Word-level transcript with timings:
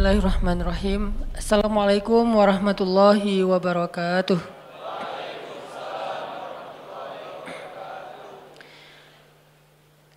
Bismillahirrahmanirrahim. 0.00 1.12
Assalamualaikum 1.36 2.24
warahmatullahi 2.24 3.44
wabarakatuh. 3.44 4.40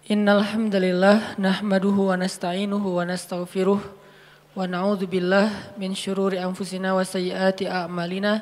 Innal 0.07 0.39
hamdalillah 0.39 1.35
nahmaduhu 1.35 2.07
wa 2.07 2.15
nasta'inuhu 2.15 2.95
wa 2.95 3.03
nastaghfiruh 3.03 3.83
wa 3.83 4.63
na'udzu 4.63 5.03
min 5.75 5.91
syururi 5.91 6.39
anfusina 6.39 6.95
wa 6.95 7.03
sayyiati 7.03 7.67
a'malina. 7.67 8.39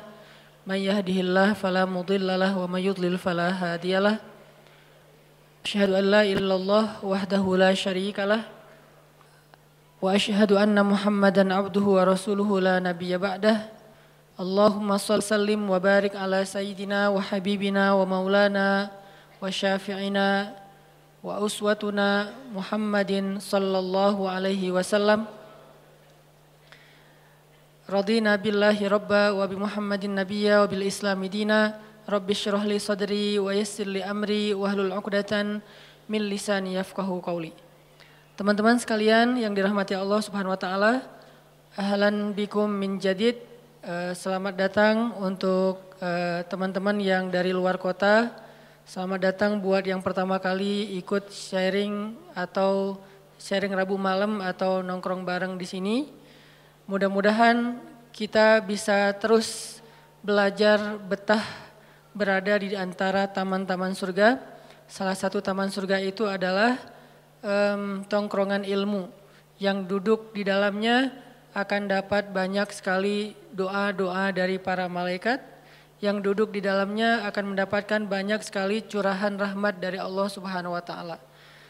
May 0.62 0.86
yahdihillahu 0.86 1.58
fala 1.58 1.90
mudhillalah 1.90 2.54
wa 2.54 2.70
may 2.70 2.86
yudlil 2.86 3.18
fala 3.18 3.50
hadiyalah. 3.50 4.22
Asyhadu 5.66 5.98
an 5.98 6.06
la 6.06 6.22
ilaha 6.22 6.38
illallah 6.38 6.84
wahdahu 7.02 7.58
la 7.58 7.74
syarikalah 7.74 8.61
wa 10.02 10.18
asyhadu 10.18 10.58
anna 10.58 10.82
Muhammadan 10.82 11.54
abduhu 11.54 11.94
wa 11.94 12.02
rasuluhu 12.02 12.58
la 12.58 12.82
nabiyya 12.82 13.22
ba'dah. 13.22 13.70
Allahumma 14.34 14.98
shalli 14.98 15.22
sallim 15.22 15.62
wa 15.62 15.78
barik 15.78 16.18
ala 16.18 16.42
sayyidina 16.42 17.06
wa 17.14 17.22
habibina 17.22 17.94
wa 17.94 18.02
maulana 18.02 18.90
wa 19.38 19.46
syafi'ina 19.46 20.58
wa 21.22 21.38
uswatuna 21.38 22.34
Muhammadin 22.50 23.38
sallallahu 23.38 24.26
alaihi 24.26 24.74
wasallam 24.74 25.30
Radina 27.86 28.34
billahi 28.34 28.82
rabba 28.90 29.30
wa 29.30 29.46
bi 29.46 29.54
Muhammadin 29.54 30.18
nabiyya 30.18 30.66
wa 30.66 30.66
bil 30.66 30.82
islami 30.82 31.30
dina 31.30 31.78
Rabbi 32.10 32.34
syrah 32.34 32.66
li 32.66 32.82
Teman-teman 38.32 38.80
sekalian 38.80 39.36
yang 39.36 39.52
dirahmati 39.52 39.92
Allah 39.92 40.20
Subhanahu 40.24 40.56
wa 40.56 40.60
taala 40.60 41.04
ahlan 41.76 42.32
bikum 42.32 42.68
min 42.68 42.96
jadid 42.96 43.36
selamat 44.16 44.54
datang 44.56 45.12
untuk 45.20 45.96
eh, 46.00 46.40
teman-teman 46.48 46.96
yang 47.02 47.28
dari 47.28 47.52
luar 47.52 47.76
kota 47.76 48.42
Selamat 48.82 49.30
datang 49.30 49.62
buat 49.62 49.86
yang 49.86 50.02
pertama 50.02 50.42
kali 50.42 50.98
ikut 50.98 51.30
sharing 51.30 52.18
atau 52.34 52.98
sharing 53.38 53.70
Rabu 53.70 53.94
malam 53.94 54.42
atau 54.42 54.82
nongkrong 54.82 55.22
bareng 55.22 55.54
di 55.54 55.62
sini. 55.62 55.96
Mudah-mudahan 56.90 57.78
kita 58.10 58.58
bisa 58.58 59.14
terus 59.22 59.78
belajar 60.18 60.98
betah 60.98 61.46
berada 62.10 62.58
di 62.58 62.74
antara 62.74 63.30
taman-taman 63.30 63.94
surga. 63.94 64.42
Salah 64.90 65.14
satu 65.14 65.38
taman 65.38 65.70
surga 65.70 66.02
itu 66.02 66.26
adalah 66.26 66.74
um, 67.42 68.06
tongkrongan 68.06 68.64
ilmu 68.64 69.10
yang 69.58 69.86
duduk 69.86 70.34
di 70.34 70.46
dalamnya 70.46 71.12
akan 71.52 71.90
dapat 71.90 72.32
banyak 72.32 72.70
sekali 72.72 73.36
doa-doa 73.52 74.32
dari 74.32 74.56
para 74.56 74.88
malaikat 74.88 75.52
yang 76.02 76.18
duduk 76.18 76.50
di 76.50 76.58
dalamnya 76.58 77.22
akan 77.30 77.54
mendapatkan 77.54 78.02
banyak 78.08 78.42
sekali 78.42 78.82
curahan 78.82 79.38
rahmat 79.38 79.78
dari 79.78 80.02
Allah 80.02 80.26
Subhanahu 80.26 80.74
wa 80.74 80.82
taala. 80.82 81.22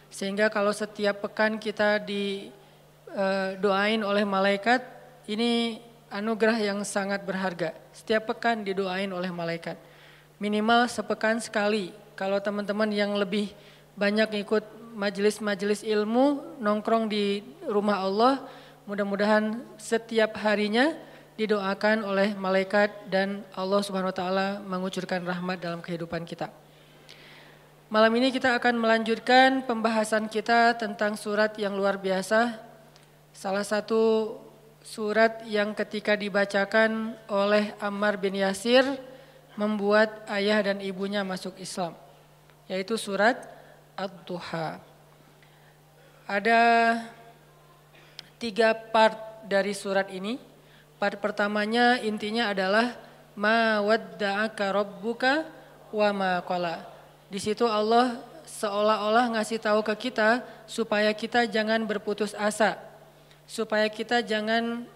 Sehingga 0.09 0.48
kalau 0.48 0.73
setiap 0.73 1.29
pekan 1.29 1.61
kita 1.61 2.01
didoain 2.01 4.01
eh, 4.01 4.09
oleh 4.09 4.25
malaikat, 4.25 4.81
ini 5.29 5.84
anugerah 6.09 6.64
yang 6.64 6.81
sangat 6.81 7.20
berharga. 7.29 7.77
Setiap 7.92 8.33
pekan 8.33 8.64
didoain 8.64 9.12
oleh 9.12 9.29
malaikat. 9.29 9.77
Minimal 10.41 10.89
sepekan 10.89 11.36
sekali. 11.36 11.92
Kalau 12.17 12.41
teman-teman 12.41 12.89
yang 12.89 13.12
lebih 13.17 13.53
banyak 13.97 14.48
ikut 14.48 14.64
majelis-majelis 14.93 15.83
ilmu, 15.83 16.57
nongkrong 16.61 17.09
di 17.09 17.43
rumah 17.67 18.05
Allah, 18.05 18.45
mudah-mudahan 18.85 19.61
setiap 19.80 20.36
harinya 20.41 20.95
didoakan 21.36 22.05
oleh 22.05 22.36
malaikat 22.36 23.08
dan 23.08 23.42
Allah 23.57 23.80
Subhanahu 23.80 24.13
wa 24.13 24.17
taala 24.17 24.48
mengucurkan 24.63 25.25
rahmat 25.25 25.58
dalam 25.58 25.80
kehidupan 25.80 26.29
kita. 26.29 26.53
Malam 27.92 28.13
ini 28.17 28.33
kita 28.33 28.57
akan 28.57 28.80
melanjutkan 28.80 29.69
pembahasan 29.69 30.29
kita 30.29 30.77
tentang 30.80 31.13
surat 31.13 31.53
yang 31.61 31.77
luar 31.77 32.01
biasa. 32.01 32.57
Salah 33.36 33.64
satu 33.64 34.36
surat 34.80 35.45
yang 35.45 35.77
ketika 35.77 36.17
dibacakan 36.17 37.17
oleh 37.29 37.77
Ammar 37.80 38.17
bin 38.17 38.36
Yasir 38.36 38.85
membuat 39.57 40.24
ayah 40.33 40.64
dan 40.64 40.80
ibunya 40.80 41.20
masuk 41.20 41.57
Islam, 41.61 41.92
yaitu 42.64 42.97
surat 42.97 43.36
Ad-Duha. 43.97 44.80
Ada 46.25 46.61
tiga 48.41 48.73
part 48.73 49.45
dari 49.45 49.77
surat 49.77 50.08
ini. 50.08 50.41
Part 50.97 51.19
pertamanya 51.19 51.98
intinya 51.98 52.55
adalah 52.55 52.95
ma 53.35 53.83
wadda'aka 53.83 54.70
rabbuka 54.70 55.45
wa 55.91 56.08
ma 56.14 56.33
qala. 56.47 56.86
Di 57.27 57.42
situ 57.42 57.67
Allah 57.67 58.23
seolah-olah 58.47 59.35
ngasih 59.35 59.58
tahu 59.58 59.83
ke 59.83 60.09
kita 60.09 60.47
supaya 60.70 61.11
kita 61.11 61.45
jangan 61.51 61.83
berputus 61.83 62.33
asa. 62.39 62.79
Supaya 63.51 63.91
kita 63.91 64.23
jangan 64.23 64.86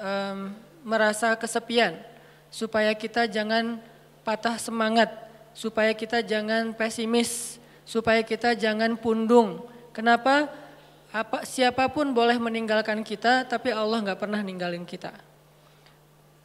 um, 0.00 0.38
merasa 0.82 1.36
kesepian. 1.36 2.00
Supaya 2.48 2.96
kita 2.96 3.28
jangan 3.28 3.78
patah 4.24 4.56
semangat. 4.56 5.12
Supaya 5.52 5.92
kita 5.92 6.24
jangan 6.24 6.72
pesimis. 6.72 7.59
Supaya 7.90 8.22
kita 8.22 8.54
jangan 8.54 8.94
pundung. 8.94 9.66
Kenapa? 9.90 10.46
Apa, 11.10 11.42
siapa 11.42 11.90
pun 11.90 12.14
boleh 12.14 12.38
meninggalkan 12.38 13.02
kita, 13.02 13.42
tapi 13.42 13.74
Allah 13.74 13.98
nggak 13.98 14.20
pernah 14.22 14.38
ninggalin 14.46 14.86
kita. 14.86 15.10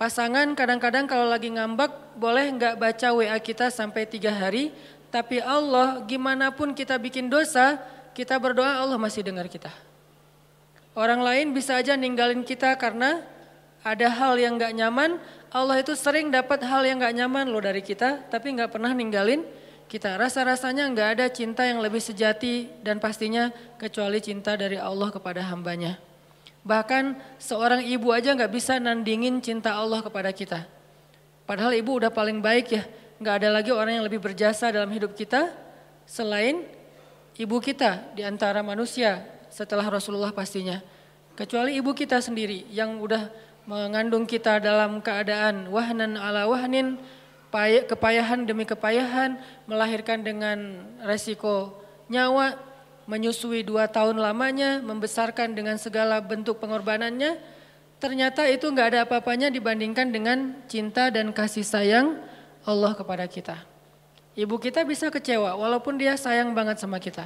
Pasangan 0.02 0.58
kadang-kadang 0.58 1.06
kalau 1.06 1.30
lagi 1.30 1.54
ngambek 1.54 2.18
boleh 2.18 2.50
nggak 2.58 2.76
baca 2.82 3.08
WA 3.14 3.38
kita 3.38 3.70
sampai 3.70 4.10
tiga 4.10 4.34
hari, 4.34 4.74
tapi 5.14 5.38
Allah 5.38 6.02
gimana 6.10 6.50
pun 6.50 6.74
kita 6.74 6.98
bikin 6.98 7.30
dosa, 7.30 7.78
kita 8.18 8.42
berdoa 8.42 8.82
Allah 8.82 8.98
masih 8.98 9.22
dengar 9.22 9.46
kita. 9.46 9.70
Orang 10.98 11.22
lain 11.22 11.54
bisa 11.54 11.78
aja 11.78 11.94
ninggalin 11.94 12.42
kita 12.42 12.74
karena 12.74 13.22
ada 13.86 14.10
hal 14.10 14.34
yang 14.42 14.58
nggak 14.58 14.74
nyaman, 14.74 15.22
Allah 15.54 15.78
itu 15.78 15.94
sering 15.94 16.34
dapat 16.34 16.66
hal 16.66 16.82
yang 16.82 16.98
nggak 16.98 17.22
nyaman 17.22 17.54
loh 17.54 17.62
dari 17.62 17.86
kita, 17.86 18.26
tapi 18.34 18.50
nggak 18.58 18.74
pernah 18.74 18.90
ninggalin 18.98 19.46
kita. 19.86 20.18
Rasa-rasanya 20.18 20.90
nggak 20.92 21.10
ada 21.18 21.26
cinta 21.30 21.66
yang 21.66 21.82
lebih 21.82 22.02
sejati 22.02 22.70
dan 22.82 22.98
pastinya 22.98 23.54
kecuali 23.78 24.20
cinta 24.20 24.58
dari 24.58 24.76
Allah 24.76 25.10
kepada 25.14 25.42
hambanya. 25.46 25.98
Bahkan 26.66 27.38
seorang 27.38 27.86
ibu 27.86 28.10
aja 28.10 28.34
nggak 28.34 28.50
bisa 28.50 28.82
nandingin 28.82 29.38
cinta 29.40 29.78
Allah 29.78 30.02
kepada 30.02 30.34
kita. 30.34 30.66
Padahal 31.46 31.78
ibu 31.78 32.02
udah 32.02 32.10
paling 32.10 32.42
baik 32.42 32.68
ya. 32.74 32.84
Nggak 33.22 33.36
ada 33.46 33.50
lagi 33.62 33.72
orang 33.72 34.02
yang 34.02 34.06
lebih 34.10 34.20
berjasa 34.20 34.74
dalam 34.74 34.90
hidup 34.90 35.14
kita 35.14 35.54
selain 36.10 36.66
ibu 37.38 37.58
kita 37.62 38.12
di 38.18 38.26
antara 38.26 38.66
manusia 38.66 39.24
setelah 39.54 39.86
Rasulullah 39.88 40.34
pastinya. 40.34 40.82
Kecuali 41.38 41.78
ibu 41.78 41.92
kita 41.94 42.18
sendiri 42.20 42.66
yang 42.74 42.98
udah 42.98 43.28
mengandung 43.70 44.24
kita 44.24 44.62
dalam 44.62 45.02
keadaan 45.02 45.68
wahnan 45.70 46.16
ala 46.16 46.48
wahnin, 46.50 46.98
kepayahan 47.88 48.44
demi 48.44 48.68
kepayahan, 48.68 49.40
melahirkan 49.66 50.22
dengan 50.22 50.84
resiko 51.04 51.74
nyawa, 52.12 52.60
menyusui 53.06 53.62
dua 53.66 53.88
tahun 53.90 54.18
lamanya, 54.18 54.82
membesarkan 54.82 55.54
dengan 55.54 55.78
segala 55.78 56.22
bentuk 56.22 56.58
pengorbanannya, 56.62 57.38
ternyata 58.02 58.46
itu 58.50 58.66
nggak 58.68 58.88
ada 58.94 59.00
apa-apanya 59.08 59.48
dibandingkan 59.50 60.10
dengan 60.10 60.58
cinta 60.70 61.10
dan 61.10 61.32
kasih 61.32 61.66
sayang 61.66 62.18
Allah 62.66 62.94
kepada 62.98 63.26
kita. 63.30 63.58
Ibu 64.36 64.60
kita 64.60 64.84
bisa 64.84 65.08
kecewa 65.08 65.56
walaupun 65.56 65.96
dia 65.96 66.20
sayang 66.20 66.52
banget 66.52 66.82
sama 66.84 67.00
kita. 67.00 67.24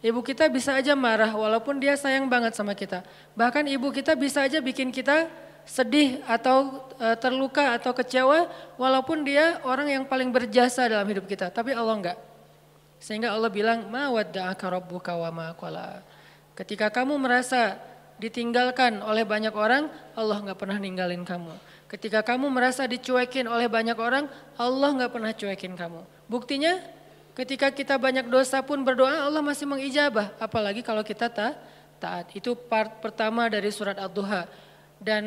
Ibu 0.00 0.24
kita 0.24 0.48
bisa 0.48 0.72
aja 0.76 0.96
marah 0.96 1.32
walaupun 1.34 1.76
dia 1.76 1.98
sayang 1.98 2.28
banget 2.30 2.56
sama 2.56 2.72
kita. 2.72 3.04
Bahkan 3.36 3.68
ibu 3.68 3.92
kita 3.92 4.16
bisa 4.16 4.44
aja 4.44 4.62
bikin 4.62 4.88
kita 4.88 5.28
sedih 5.66 6.22
atau 6.30 6.86
e, 6.96 7.06
terluka 7.18 7.74
atau 7.74 7.90
kecewa 7.90 8.46
walaupun 8.78 9.26
dia 9.26 9.58
orang 9.66 9.90
yang 9.90 10.04
paling 10.06 10.30
berjasa 10.30 10.86
dalam 10.86 11.04
hidup 11.10 11.26
kita. 11.26 11.50
Tapi 11.50 11.74
Allah 11.74 11.94
enggak. 11.98 12.18
Sehingga 13.02 13.34
Allah 13.34 13.52
bilang, 13.52 13.90
ma 13.92 14.08
wadda'aka 14.08 14.64
rabbuka 14.72 15.12
wa 15.18 15.28
ma 15.28 15.46
qala. 15.52 16.00
Ketika 16.56 16.88
kamu 16.88 17.20
merasa 17.20 17.76
ditinggalkan 18.16 19.04
oleh 19.04 19.28
banyak 19.28 19.52
orang, 19.52 19.92
Allah 20.16 20.40
nggak 20.40 20.56
pernah 20.56 20.80
ninggalin 20.80 21.20
kamu. 21.26 21.52
Ketika 21.86 22.24
kamu 22.24 22.48
merasa 22.48 22.88
dicuekin 22.88 23.44
oleh 23.46 23.68
banyak 23.68 23.98
orang, 24.00 24.26
Allah 24.56 24.88
nggak 24.96 25.12
pernah 25.12 25.30
cuekin 25.36 25.76
kamu. 25.76 26.00
Buktinya, 26.26 26.80
ketika 27.36 27.68
kita 27.68 28.00
banyak 28.00 28.26
dosa 28.26 28.64
pun 28.64 28.80
berdoa, 28.80 29.28
Allah 29.28 29.44
masih 29.44 29.68
mengijabah. 29.68 30.32
Apalagi 30.40 30.80
kalau 30.80 31.04
kita 31.04 31.28
tak 31.28 31.54
taat. 32.00 32.26
Itu 32.32 32.56
part 32.56 32.98
pertama 33.04 33.46
dari 33.52 33.68
surat 33.68 33.96
Ad-Duha. 34.00 34.48
Dan 35.00 35.24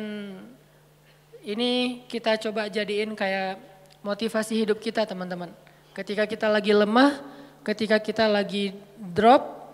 ini 1.40 2.04
kita 2.10 2.36
coba 2.36 2.68
jadiin 2.68 3.16
kayak 3.16 3.60
motivasi 4.04 4.56
hidup 4.56 4.80
kita 4.80 5.06
teman-teman. 5.08 5.52
Ketika 5.96 6.24
kita 6.28 6.46
lagi 6.48 6.72
lemah, 6.72 7.20
ketika 7.64 7.96
kita 8.00 8.24
lagi 8.28 8.76
drop, 8.96 9.72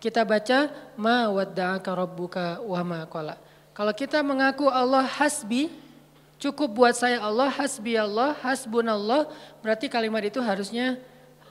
kita 0.00 0.24
baca 0.24 0.72
ma 0.96 1.28
wadda'aka 1.28 1.90
rabbuka 1.92 2.58
wa 2.64 2.80
ma 2.82 3.00
qala. 3.06 3.36
Kalau 3.76 3.92
kita 3.94 4.20
mengaku 4.24 4.66
Allah 4.68 5.04
hasbi, 5.04 5.70
cukup 6.40 6.72
buat 6.72 6.94
saya 6.96 7.20
Allah, 7.20 7.52
hasbi 7.52 7.94
Allah, 7.96 8.34
hasbunallah, 8.40 9.28
berarti 9.60 9.86
kalimat 9.92 10.24
itu 10.24 10.40
harusnya 10.40 10.96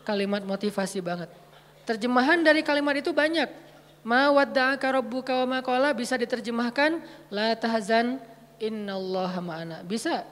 kalimat 0.04 0.42
motivasi 0.42 1.00
banget. 1.00 1.30
Terjemahan 1.86 2.42
dari 2.42 2.62
kalimat 2.66 2.98
itu 2.98 3.14
banyak. 3.14 3.69
Ma 4.10 4.34
wadda'aka 4.34 4.98
rabbuka 4.98 5.46
wa 5.46 5.62
ma 5.62 5.94
bisa 5.94 6.18
diterjemahkan 6.18 6.98
la 7.30 7.54
tahzan 7.54 8.18
innallaha 8.58 9.38
ma'ana. 9.38 9.78
Bisa. 9.86 10.26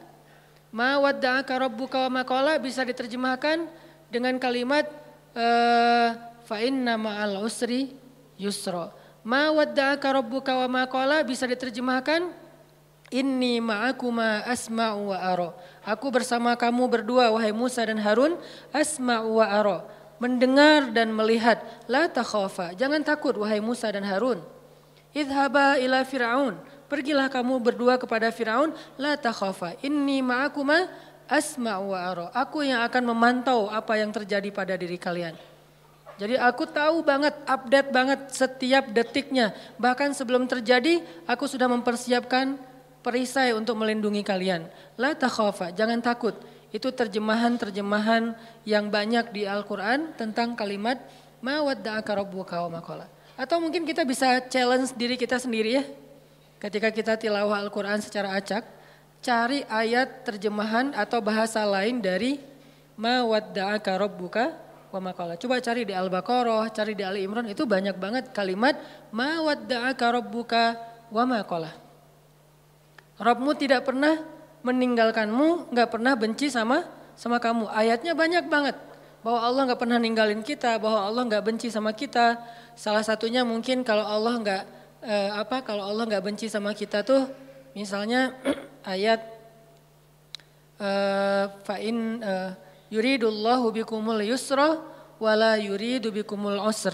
Ma 0.73 0.97
wadda'aka 0.97 1.53
rabbuka 1.61 2.09
wa 2.09 2.25
ma 2.25 2.57
bisa 2.57 2.81
diterjemahkan 2.81 3.69
dengan 4.09 4.41
kalimat 4.41 4.89
uh, 5.37 6.17
fa 6.49 6.57
inna 6.57 6.97
ma'al 6.97 7.37
usri 7.45 7.93
yusra. 8.41 8.89
Ma 9.21 9.53
wadda'aka 9.53 10.09
rabbuka 10.09 10.57
wa 10.65 10.89
ma 10.89 11.21
bisa 11.21 11.45
diterjemahkan 11.45 12.47
Inni 13.07 13.63
ma'akuma 13.63 14.43
asma'u 14.43 15.15
wa 15.15 15.17
ara. 15.17 15.55
Aku 15.87 16.11
bersama 16.11 16.51
kamu 16.59 16.91
berdua 16.91 17.31
wahai 17.31 17.55
Musa 17.55 17.79
dan 17.87 17.95
Harun 18.03 18.35
asma'u 18.75 19.39
wa 19.39 19.47
ara. 19.47 19.77
Mendengar 20.17 20.89
dan 20.89 21.13
melihat. 21.13 21.61
La 21.85 22.09
takhafa. 22.09 22.73
Jangan 22.73 23.01
takut 23.05 23.37
wahai 23.37 23.61
Musa 23.61 23.89
dan 23.93 24.01
Harun. 24.05 24.41
Idhaba 25.13 25.77
ila 25.77 26.01
Fir'aun. 26.05 26.57
Pergilah 26.89 27.29
kamu 27.29 27.61
berdua 27.61 28.01
kepada 28.01 28.29
Fir'aun. 28.33 28.73
La 28.97 29.13
takhafa. 29.13 29.77
Inni 29.85 30.25
ma'akuma 30.25 30.89
asma'u 31.29 31.93
wa 31.93 31.99
ara. 31.99 32.27
Aku 32.33 32.65
yang 32.65 32.81
akan 32.81 33.13
memantau 33.13 33.69
apa 33.69 33.99
yang 33.99 34.09
terjadi 34.09 34.49
pada 34.49 34.73
diri 34.73 34.97
kalian. 34.97 35.37
Jadi 36.17 36.33
aku 36.33 36.65
tahu 36.65 37.05
banget, 37.05 37.37
update 37.45 37.89
banget 37.93 38.19
setiap 38.33 38.89
detiknya. 38.89 39.53
Bahkan 39.77 40.17
sebelum 40.17 40.49
terjadi, 40.49 41.05
aku 41.29 41.45
sudah 41.45 41.69
mempersiapkan 41.69 42.57
perisai 43.05 43.53
untuk 43.53 43.77
melindungi 43.77 44.25
kalian. 44.25 44.65
La 44.97 45.13
takhafa, 45.13 45.69
jangan 45.69 46.01
takut. 46.01 46.33
Itu 46.69 46.91
terjemahan-terjemahan 46.91 48.35
yang 48.67 48.91
banyak 48.91 49.31
di 49.31 49.47
Al-Quran 49.47 50.13
tentang 50.19 50.53
kalimat 50.53 50.99
ma 51.39 51.63
wadda'aka 51.63 52.11
wa 52.67 52.69
maqala. 52.81 53.07
Atau 53.37 53.61
mungkin 53.61 53.85
kita 53.85 54.03
bisa 54.03 54.41
challenge 54.49 54.91
diri 54.97 55.15
kita 55.15 55.37
sendiri 55.37 55.79
ya. 55.79 55.83
Ketika 56.57 56.89
kita 56.89 57.13
tilawah 57.15 57.61
Al-Quran 57.61 58.01
secara 58.01 58.33
acak, 58.33 58.65
cari 59.21 59.61
ayat 59.69 60.25
terjemahan 60.25 60.91
atau 60.97 61.21
bahasa 61.21 61.61
lain 61.63 62.01
dari 62.01 62.41
ma 62.97 63.21
wadda'aka 63.21 63.93
rabbuka 63.93 64.57
wa 64.89 64.99
maqala. 64.99 65.37
Coba 65.37 65.61
cari 65.61 65.85
di 65.85 65.93
Al-Baqarah, 65.93 66.67
cari 66.73 66.97
di 66.97 67.03
Ali 67.05 67.23
Imran 67.23 67.45
itu 67.45 67.63
banyak 67.63 67.95
banget 67.95 68.33
kalimat 68.33 68.75
ma 69.13 69.39
wadda'aka 69.45 70.05
rabbuka 70.17 70.63
wa 71.13 71.23
maqala. 71.23 71.71
Rabbmu 73.17 73.51
tidak 73.57 73.85
pernah 73.85 74.36
meninggalkanmu, 74.65 75.73
nggak 75.73 75.89
pernah 75.89 76.13
benci 76.17 76.49
sama 76.49 76.85
sama 77.17 77.41
kamu. 77.41 77.69
Ayatnya 77.73 78.13
banyak 78.13 78.45
banget 78.45 78.77
bahwa 79.25 79.39
Allah 79.43 79.61
nggak 79.67 79.81
pernah 79.81 79.99
ninggalin 79.99 80.41
kita, 80.45 80.77
bahwa 80.77 81.03
Allah 81.03 81.23
nggak 81.25 81.43
benci 81.43 81.67
sama 81.73 81.91
kita. 81.91 82.37
Salah 82.77 83.01
satunya 83.01 83.41
mungkin 83.41 83.81
kalau 83.81 84.05
Allah 84.05 84.33
nggak 84.39 84.63
eh, 85.03 85.29
apa, 85.33 85.65
kalau 85.65 85.83
Allah 85.83 86.05
nggak 86.05 86.23
benci 86.23 86.47
sama 86.47 86.71
kita 86.71 87.01
tuh, 87.01 87.27
misalnya 87.73 88.31
ayat 88.85 89.19
eh, 90.79 91.45
fa'in 91.65 91.97
eh, 92.21 92.51
yuridullahu 92.93 93.73
bikumul 93.73 94.21
yusra 94.23 94.79
wala 95.17 95.57
yuridu 95.57 96.13
bikumul 96.13 96.61
usr. 96.63 96.93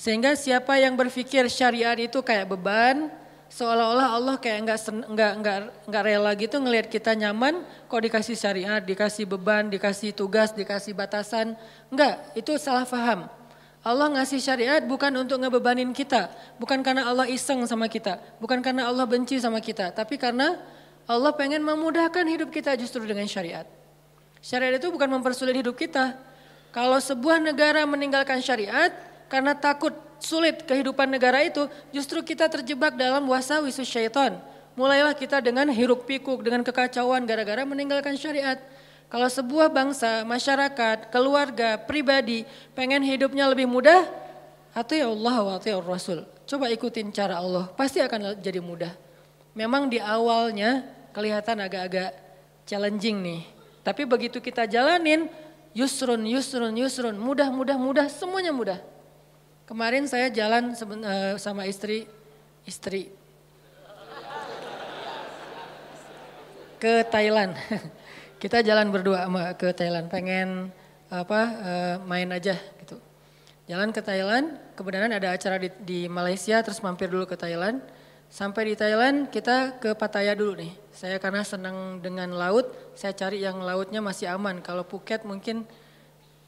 Sehingga 0.00 0.32
siapa 0.32 0.80
yang 0.80 0.96
berpikir 0.96 1.44
syariat 1.52 1.92
itu 2.00 2.24
kayak 2.24 2.48
beban, 2.48 3.12
seolah-olah 3.50 4.14
Allah 4.14 4.36
kayak 4.38 4.58
nggak 4.62 4.78
nggak 5.10 5.32
nggak 5.42 5.58
nggak 5.90 6.02
rela 6.06 6.30
gitu 6.38 6.56
ngelihat 6.62 6.86
kita 6.86 7.12
nyaman, 7.18 7.66
kok 7.90 8.00
dikasih 8.00 8.38
syariat, 8.38 8.80
dikasih 8.80 9.26
beban, 9.26 9.66
dikasih 9.66 10.14
tugas, 10.14 10.54
dikasih 10.54 10.94
batasan, 10.94 11.58
enggak, 11.90 12.30
itu 12.38 12.54
salah 12.56 12.86
paham. 12.86 13.26
Allah 13.80 14.06
ngasih 14.12 14.38
syariat 14.38 14.80
bukan 14.84 15.10
untuk 15.24 15.40
ngebebanin 15.40 15.90
kita, 15.90 16.30
bukan 16.60 16.84
karena 16.84 17.10
Allah 17.10 17.26
iseng 17.26 17.64
sama 17.66 17.90
kita, 17.90 18.22
bukan 18.38 18.62
karena 18.62 18.86
Allah 18.86 19.08
benci 19.08 19.40
sama 19.40 19.58
kita, 19.58 19.90
tapi 19.90 20.20
karena 20.20 20.60
Allah 21.10 21.32
pengen 21.34 21.64
memudahkan 21.64 22.22
hidup 22.28 22.54
kita 22.54 22.76
justru 22.78 23.02
dengan 23.02 23.26
syariat. 23.26 23.66
Syariat 24.38 24.78
itu 24.78 24.88
bukan 24.92 25.08
mempersulit 25.10 25.56
hidup 25.58 25.74
kita. 25.74 26.16
Kalau 26.70 27.02
sebuah 27.02 27.42
negara 27.42 27.82
meninggalkan 27.82 28.38
syariat 28.38 28.94
karena 29.26 29.58
takut 29.58 29.90
sulit 30.20 30.62
kehidupan 30.68 31.08
negara 31.10 31.42
itu, 31.42 31.66
justru 31.90 32.20
kita 32.22 32.46
terjebak 32.46 32.94
dalam 32.94 33.26
wasa 33.26 33.58
wisu 33.64 33.82
syaitan. 33.82 34.38
Mulailah 34.78 35.12
kita 35.18 35.42
dengan 35.42 35.66
hiruk 35.68 36.06
pikuk, 36.06 36.40
dengan 36.46 36.62
kekacauan 36.62 37.26
gara-gara 37.26 37.66
meninggalkan 37.66 38.14
syariat. 38.14 38.56
Kalau 39.10 39.26
sebuah 39.26 39.66
bangsa, 39.74 40.22
masyarakat, 40.22 41.10
keluarga, 41.10 41.74
pribadi 41.74 42.46
pengen 42.78 43.02
hidupnya 43.02 43.50
lebih 43.50 43.66
mudah, 43.66 44.06
atau 44.70 44.94
ya 44.94 45.10
Allah 45.10 45.36
wa 45.42 45.54
ya 45.58 45.82
Rasul. 45.82 46.22
Coba 46.46 46.70
ikutin 46.70 47.10
cara 47.10 47.42
Allah, 47.42 47.66
pasti 47.74 47.98
akan 47.98 48.38
jadi 48.38 48.62
mudah. 48.62 48.94
Memang 49.54 49.90
di 49.90 49.98
awalnya 49.98 50.86
kelihatan 51.10 51.58
agak-agak 51.58 52.14
challenging 52.66 53.18
nih. 53.18 53.42
Tapi 53.82 54.06
begitu 54.06 54.38
kita 54.38 54.66
jalanin, 54.70 55.26
yusrun, 55.74 56.22
yusrun, 56.22 56.70
yusrun, 56.78 57.18
mudah, 57.18 57.50
mudah, 57.50 57.74
mudah, 57.74 58.06
semuanya 58.06 58.54
mudah. 58.54 58.78
Kemarin 59.70 60.10
saya 60.10 60.26
jalan 60.34 60.74
eh, 60.74 61.38
sama 61.38 61.62
istri, 61.70 62.10
istri 62.66 63.14
ke 66.82 67.06
Thailand. 67.06 67.54
Kita 68.42 68.66
jalan 68.66 68.90
berdua 68.90 69.30
ke 69.54 69.70
Thailand, 69.70 70.10
pengen 70.10 70.74
apa 71.06 71.40
eh, 71.62 71.96
main 72.02 72.26
aja 72.34 72.58
gitu. 72.82 72.98
Jalan 73.70 73.94
ke 73.94 74.02
Thailand, 74.02 74.58
kebenaran 74.74 75.14
ada 75.14 75.38
acara 75.38 75.62
di, 75.62 75.70
di 75.86 76.00
Malaysia, 76.10 76.58
terus 76.66 76.82
mampir 76.82 77.06
dulu 77.06 77.30
ke 77.30 77.38
Thailand 77.38 77.78
Sampai 78.30 78.62
di 78.70 78.74
Thailand 78.78 79.26
kita 79.26 79.82
ke 79.82 79.90
Pattaya 79.98 80.38
dulu 80.38 80.54
nih. 80.54 80.70
Saya 80.94 81.18
karena 81.18 81.42
senang 81.42 81.98
dengan 81.98 82.30
laut, 82.30 82.70
saya 82.94 83.10
cari 83.10 83.42
yang 83.42 83.58
lautnya 83.58 83.98
masih 83.98 84.30
aman. 84.30 84.62
Kalau 84.62 84.86
Phuket 84.86 85.26
mungkin 85.26 85.66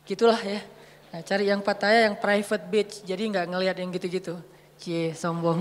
gitulah 0.06 0.38
ya. 0.46 0.62
Nah, 1.12 1.20
cari 1.20 1.44
yang 1.44 1.60
Pattaya 1.60 2.08
yang 2.08 2.16
private 2.16 2.64
beach, 2.72 3.04
jadi 3.04 3.20
nggak 3.28 3.46
ngelihat 3.52 3.76
yang 3.76 3.92
gitu-gitu. 3.92 4.40
Cie, 4.80 5.12
sombong. 5.12 5.60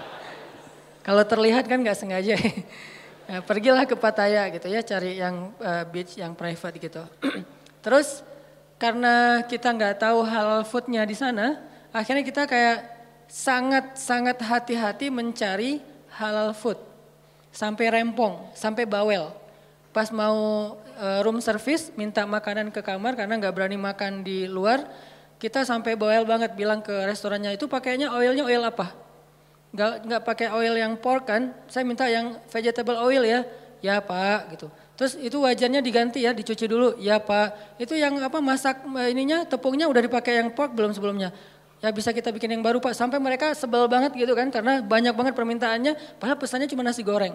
Kalau 1.06 1.20
terlihat 1.28 1.68
kan 1.68 1.76
nggak 1.84 1.98
sengaja. 2.00 2.32
nah, 3.28 3.44
pergilah 3.44 3.84
ke 3.84 3.92
Pattaya 3.92 4.48
gitu 4.48 4.72
ya, 4.72 4.80
cari 4.80 5.20
yang 5.20 5.52
uh, 5.60 5.84
beach 5.84 6.16
yang 6.16 6.32
private 6.32 6.80
gitu. 6.80 7.04
Terus 7.84 8.24
karena 8.80 9.44
kita 9.44 9.68
nggak 9.68 10.00
tahu 10.00 10.24
halal 10.24 10.64
foodnya 10.64 11.04
di 11.04 11.12
sana, 11.12 11.60
akhirnya 11.92 12.24
kita 12.24 12.48
kayak 12.48 12.88
sangat-sangat 13.28 14.40
hati-hati 14.40 15.12
mencari 15.12 15.84
halal 16.16 16.56
food. 16.56 16.80
Sampai 17.52 17.92
rempong, 17.92 18.48
sampai 18.56 18.88
bawel. 18.88 19.28
Pas 19.92 20.08
mau 20.08 20.72
room 21.22 21.38
service 21.38 21.94
minta 21.94 22.26
makanan 22.26 22.74
ke 22.74 22.82
kamar 22.82 23.14
karena 23.14 23.38
nggak 23.38 23.54
berani 23.54 23.78
makan 23.78 24.26
di 24.26 24.50
luar, 24.50 24.86
kita 25.38 25.62
sampai 25.62 25.94
bawel 25.94 26.26
banget 26.26 26.54
bilang 26.58 26.82
ke 26.82 26.92
restorannya 27.06 27.54
itu 27.54 27.70
pakainya 27.70 28.10
oilnya 28.10 28.42
oil 28.42 28.62
apa? 28.66 28.90
Nggak 29.70 29.90
nggak 30.06 30.22
pakai 30.26 30.48
oil 30.50 30.74
yang 30.74 30.98
pork 30.98 31.30
kan? 31.30 31.54
Saya 31.70 31.86
minta 31.86 32.10
yang 32.10 32.36
vegetable 32.50 32.98
oil 32.98 33.22
ya. 33.22 33.46
Ya 33.78 34.02
pak 34.02 34.58
gitu. 34.58 34.66
Terus 34.98 35.14
itu 35.14 35.38
wajannya 35.38 35.78
diganti 35.78 36.26
ya, 36.26 36.34
dicuci 36.34 36.66
dulu. 36.66 36.98
Ya 36.98 37.22
pak. 37.22 37.78
Itu 37.78 37.94
yang 37.94 38.18
apa 38.18 38.42
masak 38.42 38.82
eh, 38.82 39.14
ininya 39.14 39.46
tepungnya 39.46 39.86
udah 39.86 40.02
dipakai 40.02 40.42
yang 40.42 40.50
pork 40.50 40.74
belum 40.74 40.90
sebelumnya? 40.90 41.30
ya 41.78 41.94
bisa 41.94 42.10
kita 42.10 42.34
bikin 42.34 42.58
yang 42.58 42.62
baru 42.62 42.82
Pak. 42.82 42.94
Sampai 42.94 43.22
mereka 43.22 43.54
sebel 43.54 43.86
banget 43.86 44.14
gitu 44.14 44.34
kan 44.34 44.50
karena 44.50 44.82
banyak 44.82 45.14
banget 45.14 45.34
permintaannya 45.34 46.18
padahal 46.18 46.38
pesannya 46.38 46.66
cuma 46.70 46.82
nasi 46.82 47.06
goreng. 47.06 47.34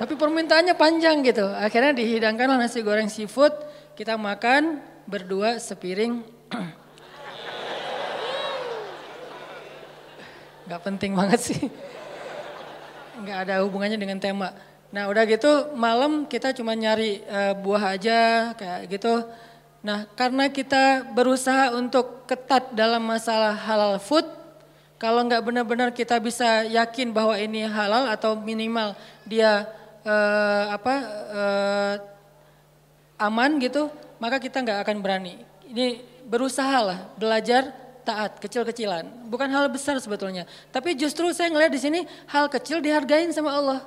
Tapi 0.00 0.16
permintaannya 0.16 0.72
panjang 0.80 1.20
gitu. 1.20 1.44
Akhirnya 1.44 1.92
dihidangkanlah 1.92 2.56
nasi 2.56 2.80
goreng 2.80 3.12
seafood, 3.12 3.52
kita 3.92 4.16
makan 4.16 4.80
berdua 5.04 5.60
sepiring. 5.60 6.24
Gak 10.72 10.80
penting 10.80 11.12
banget 11.12 11.40
sih. 11.52 11.68
Gak 13.28 13.44
ada 13.44 13.60
hubungannya 13.60 14.00
dengan 14.00 14.16
tema. 14.16 14.56
Nah 14.88 15.12
udah 15.12 15.28
gitu 15.28 15.76
malam 15.76 16.24
kita 16.24 16.56
cuma 16.56 16.72
nyari 16.72 17.20
uh, 17.28 17.52
buah 17.60 17.92
aja 18.00 18.50
kayak 18.56 18.88
gitu 18.88 19.20
Nah, 19.80 20.04
karena 20.12 20.52
kita 20.52 21.08
berusaha 21.16 21.72
untuk 21.72 22.28
ketat 22.28 22.68
dalam 22.76 23.00
masalah 23.00 23.56
halal 23.56 23.96
food, 23.96 24.28
kalau 25.00 25.24
nggak 25.24 25.40
benar-benar 25.40 25.88
kita 25.96 26.20
bisa 26.20 26.68
yakin 26.68 27.16
bahwa 27.16 27.32
ini 27.40 27.64
halal 27.64 28.04
atau 28.12 28.36
minimal 28.36 28.92
dia 29.24 29.64
eh, 30.04 30.64
apa 30.70 30.94
eh, 31.30 31.94
aman 33.20 33.60
gitu, 33.60 33.92
maka 34.16 34.40
kita 34.40 34.64
nggak 34.64 34.78
akan 34.84 34.96
berani. 35.04 35.40
Ini 35.68 36.00
berusaha 36.26 36.78
lah, 36.80 36.98
belajar 37.20 37.70
taat, 38.02 38.40
kecil-kecilan. 38.40 39.28
Bukan 39.28 39.46
hal 39.52 39.68
besar 39.68 39.96
sebetulnya. 40.00 40.48
Tapi 40.72 40.96
justru 40.96 41.30
saya 41.36 41.52
ngeliat 41.52 41.72
di 41.72 41.80
sini 41.80 42.00
hal 42.28 42.48
kecil 42.48 42.80
dihargain 42.80 43.30
sama 43.30 43.52
Allah. 43.54 43.80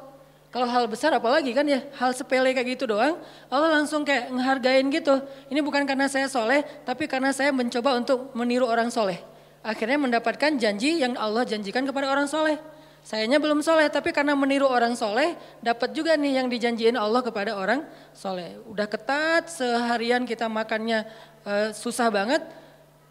Kalau 0.54 0.70
hal 0.70 0.86
besar 0.86 1.10
apalagi 1.18 1.50
kan 1.50 1.66
ya, 1.66 1.82
hal 1.98 2.14
sepele 2.14 2.54
kayak 2.54 2.78
gitu 2.78 2.86
doang, 2.86 3.18
Allah 3.50 3.70
langsung 3.74 4.06
kayak 4.06 4.30
ngehargain 4.30 4.86
gitu. 4.94 5.18
Ini 5.50 5.66
bukan 5.66 5.82
karena 5.82 6.06
saya 6.06 6.30
soleh, 6.30 6.62
tapi 6.86 7.10
karena 7.10 7.34
saya 7.34 7.50
mencoba 7.50 7.98
untuk 7.98 8.30
meniru 8.38 8.70
orang 8.70 8.94
soleh. 8.94 9.18
Akhirnya 9.66 9.98
mendapatkan 9.98 10.54
janji 10.62 11.02
yang 11.02 11.18
Allah 11.18 11.42
janjikan 11.42 11.82
kepada 11.90 12.06
orang 12.06 12.30
soleh. 12.30 12.62
Sayanya 13.04 13.36
belum 13.36 13.60
soleh, 13.60 13.92
tapi 13.92 14.16
karena 14.16 14.32
meniru 14.32 14.64
orang 14.64 14.96
soleh, 14.96 15.36
dapat 15.60 15.92
juga 15.92 16.16
nih 16.16 16.40
yang 16.40 16.48
dijanjiin 16.48 16.96
Allah 16.96 17.20
kepada 17.20 17.52
orang 17.52 17.84
soleh. 18.16 18.56
Udah 18.64 18.88
ketat, 18.88 19.52
seharian 19.52 20.24
kita 20.24 20.48
makannya 20.48 21.04
uh, 21.44 21.76
susah 21.76 22.08
banget. 22.08 22.40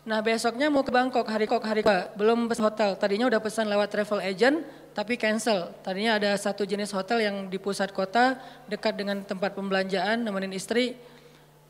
Nah 0.09 0.25
besoknya 0.25 0.73
mau 0.73 0.81
ke 0.81 0.89
Bangkok, 0.89 1.29
hari 1.29 1.45
kok 1.45 1.61
hari 1.61 1.85
kok 1.85 2.17
belum 2.17 2.49
pesan 2.49 2.73
hotel. 2.73 2.97
Tadinya 2.97 3.29
udah 3.29 3.41
pesan 3.45 3.69
lewat 3.69 3.93
travel 3.93 4.25
agent, 4.25 4.65
tapi 4.97 5.21
cancel. 5.21 5.77
Tadinya 5.85 6.17
ada 6.17 6.41
satu 6.41 6.65
jenis 6.65 6.89
hotel 6.97 7.29
yang 7.29 7.37
di 7.53 7.61
pusat 7.61 7.93
kota, 7.93 8.41
dekat 8.73 8.97
dengan 8.97 9.21
tempat 9.21 9.53
pembelanjaan, 9.53 10.25
nemenin 10.25 10.57
istri. 10.57 10.97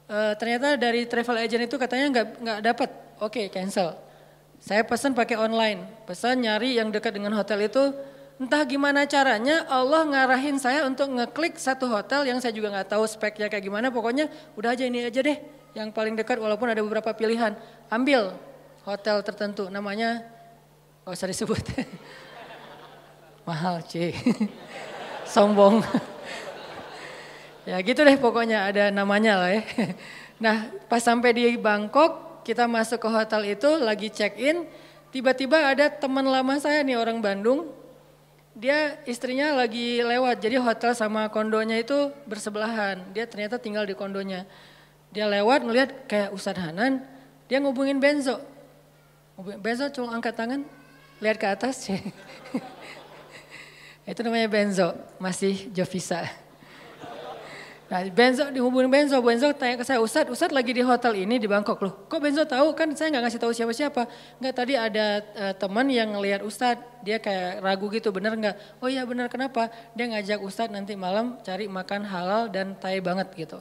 Uh, 0.07 0.39
ternyata 0.39 0.79
dari 0.79 1.11
travel 1.11 1.43
agent 1.43 1.67
itu 1.67 1.75
katanya 1.75 2.07
nggak 2.15 2.27
nggak 2.39 2.61
dapat. 2.71 2.91
Oke, 3.19 3.47
okay, 3.47 3.47
cancel. 3.51 3.99
Saya 4.63 4.87
pesan 4.87 5.11
pakai 5.11 5.35
online, 5.43 6.07
pesan 6.07 6.39
nyari 6.47 6.79
yang 6.79 6.95
dekat 6.95 7.19
dengan 7.19 7.35
hotel 7.35 7.67
itu 7.67 8.12
Entah 8.43 8.67
gimana 8.67 9.07
caranya 9.07 9.63
Allah 9.71 10.03
ngarahin 10.03 10.59
saya 10.59 10.83
untuk 10.83 11.15
ngeklik 11.15 11.55
satu 11.63 11.87
hotel 11.87 12.27
yang 12.27 12.43
saya 12.43 12.51
juga 12.51 12.75
nggak 12.75 12.91
tahu 12.91 13.07
speknya 13.07 13.47
kayak 13.47 13.63
gimana. 13.63 13.95
Pokoknya 13.95 14.27
udah 14.59 14.75
aja 14.75 14.83
ini 14.83 15.07
aja 15.07 15.23
deh 15.23 15.39
yang 15.79 15.95
paling 15.95 16.19
dekat 16.19 16.43
walaupun 16.43 16.67
ada 16.67 16.83
beberapa 16.83 17.15
pilihan. 17.15 17.55
Ambil 17.87 18.35
hotel 18.83 19.23
tertentu 19.23 19.71
namanya 19.71 20.27
gak 21.07 21.15
usah 21.15 21.31
disebut. 21.31 21.63
Mahal 23.47 23.79
C. 23.87 24.11
Sombong. 25.33 25.79
ya 27.71 27.79
gitu 27.79 28.03
deh 28.03 28.19
pokoknya 28.19 28.75
ada 28.75 28.91
namanya 28.91 29.39
lah 29.39 29.51
ya. 29.55 29.63
Nah 30.43 30.67
pas 30.91 30.99
sampai 30.99 31.31
di 31.31 31.55
Bangkok 31.63 32.43
kita 32.43 32.67
masuk 32.67 33.07
ke 33.07 33.07
hotel 33.07 33.55
itu 33.55 33.71
lagi 33.79 34.11
check 34.11 34.35
in. 34.35 34.67
Tiba-tiba 35.15 35.63
ada 35.63 35.87
teman 35.95 36.27
lama 36.27 36.59
saya 36.59 36.83
nih 36.83 36.99
orang 36.99 37.23
Bandung 37.23 37.82
dia 38.53 39.01
istrinya 39.09 39.57
lagi 39.57 40.05
lewat, 40.05 40.45
jadi 40.45 40.61
hotel 40.61 40.93
sama 40.93 41.29
kondonya 41.33 41.81
itu 41.81 42.13
bersebelahan. 42.29 43.01
Dia 43.17 43.25
ternyata 43.25 43.57
tinggal 43.57 43.89
di 43.89 43.97
kondonya. 43.97 44.45
Dia 45.09 45.29
lewat 45.29 45.65
ngeliat 45.65 45.91
kayak 46.09 46.33
Ustadz 46.37 46.61
Hanan, 46.61 47.01
dia 47.49 47.61
ngubungin 47.61 48.01
Benzo. 48.01 48.41
Benzo 49.61 49.89
cuma 49.93 50.13
angkat 50.13 50.37
tangan, 50.37 50.61
lihat 51.21 51.37
ke 51.41 51.47
atas. 51.49 51.89
itu 54.09 54.21
namanya 54.21 54.49
Benzo, 54.53 54.93
masih 55.17 55.73
Jovisa. 55.73 56.42
Nah, 57.93 58.01
Benzo 58.09 58.49
dihubungin 58.49 58.89
Benzo, 58.89 59.21
Benzo 59.21 59.53
tanya 59.53 59.77
ke 59.77 59.85
saya, 59.85 60.01
Ustad, 60.01 60.25
Ustad 60.33 60.49
lagi 60.49 60.73
di 60.73 60.81
hotel 60.81 61.13
ini 61.13 61.37
di 61.37 61.45
Bangkok 61.45 61.77
loh. 61.85 62.09
Kok 62.09 62.25
Benzo 62.25 62.41
tahu? 62.49 62.73
Kan 62.73 62.97
saya 62.97 63.13
nggak 63.13 63.29
ngasih 63.29 63.41
tahu 63.45 63.53
siapa-siapa. 63.53 64.09
Nggak 64.41 64.55
tadi 64.57 64.81
ada 64.81 65.21
uh, 65.37 65.53
teman 65.53 65.85
yang 65.93 66.17
ngelihat 66.17 66.41
Ustad, 66.41 66.81
dia 67.05 67.21
kayak 67.21 67.61
ragu 67.61 67.93
gitu, 67.93 68.09
bener 68.09 68.33
nggak? 68.33 68.81
Oh 68.81 68.89
iya 68.89 69.05
bener, 69.05 69.29
kenapa? 69.29 69.69
Dia 69.93 70.09
ngajak 70.09 70.41
Ustad 70.41 70.73
nanti 70.73 70.97
malam 70.97 71.37
cari 71.45 71.69
makan 71.69 72.09
halal 72.09 72.49
dan 72.49 72.73
Thai 72.81 73.05
banget 73.05 73.29
gitu. 73.37 73.61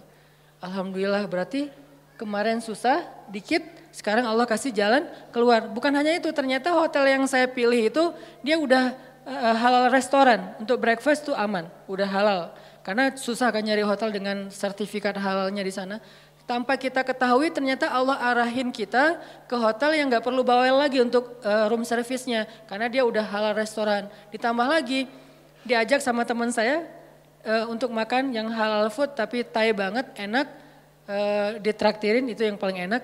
Alhamdulillah 0.63 1.27
berarti 1.27 1.67
kemarin 2.15 2.63
susah 2.63 3.03
dikit, 3.27 3.67
sekarang 3.91 4.23
Allah 4.23 4.47
kasih 4.47 4.71
jalan 4.71 5.11
keluar. 5.35 5.67
Bukan 5.67 5.91
hanya 5.91 6.15
itu, 6.15 6.31
ternyata 6.31 6.71
hotel 6.71 7.03
yang 7.03 7.27
saya 7.27 7.51
pilih 7.51 7.91
itu 7.91 8.15
dia 8.39 8.55
udah 8.55 8.95
uh, 9.27 9.55
halal 9.59 9.91
restoran 9.91 10.55
untuk 10.55 10.79
breakfast 10.79 11.27
tuh 11.27 11.35
aman, 11.35 11.67
udah 11.83 12.07
halal. 12.07 12.55
Karena 12.81 13.13
susah 13.13 13.53
kan 13.53 13.61
nyari 13.61 13.85
hotel 13.85 14.09
dengan 14.09 14.49
sertifikat 14.49 15.13
halalnya 15.17 15.61
di 15.61 15.73
sana. 15.73 16.01
Tanpa 16.49 16.75
kita 16.75 17.05
ketahui 17.05 17.53
ternyata 17.53 17.87
Allah 17.87 18.17
arahin 18.17 18.73
kita 18.73 19.21
ke 19.45 19.55
hotel 19.55 19.95
yang 19.95 20.09
nggak 20.09 20.25
perlu 20.25 20.41
bawel 20.41 20.81
lagi 20.81 20.99
untuk 20.99 21.37
uh, 21.45 21.69
room 21.69 21.85
service-nya. 21.85 22.49
Karena 22.65 22.89
dia 22.89 23.05
udah 23.05 23.21
halal 23.21 23.53
restoran. 23.53 24.09
Ditambah 24.33 24.65
lagi 24.65 25.05
diajak 25.61 26.01
sama 26.01 26.25
teman 26.25 26.49
saya 26.49 26.83
uh, 27.45 27.69
untuk 27.69 27.93
makan 27.93 28.33
yang 28.33 28.49
halal 28.49 28.89
food 28.89 29.13
tapi 29.13 29.45
Thai 29.45 29.71
banget, 29.71 30.09
enak. 30.17 30.47
Uh, 31.11 31.59
ditraktirin 31.59 32.23
itu 32.29 32.45
yang 32.45 32.55
paling 32.55 32.87
enak. 32.87 33.03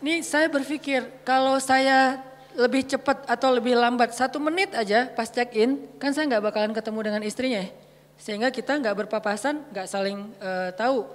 Ini 0.00 0.24
saya 0.24 0.48
berpikir 0.48 1.04
kalau 1.28 1.60
saya 1.60 2.24
lebih 2.54 2.86
cepat 2.86 3.26
atau 3.26 3.54
lebih 3.54 3.78
lambat. 3.78 4.14
Satu 4.14 4.42
menit 4.42 4.74
aja 4.74 5.06
pas 5.10 5.28
check 5.30 5.54
in 5.54 5.86
kan 6.02 6.10
saya 6.10 6.26
nggak 6.26 6.44
bakalan 6.50 6.72
ketemu 6.74 7.00
dengan 7.06 7.22
istrinya 7.22 7.64
sehingga 8.20 8.52
kita 8.52 8.76
nggak 8.76 9.06
berpapasan 9.06 9.64
nggak 9.72 9.86
saling 9.88 10.28
uh, 10.44 10.70
tahu. 10.76 11.08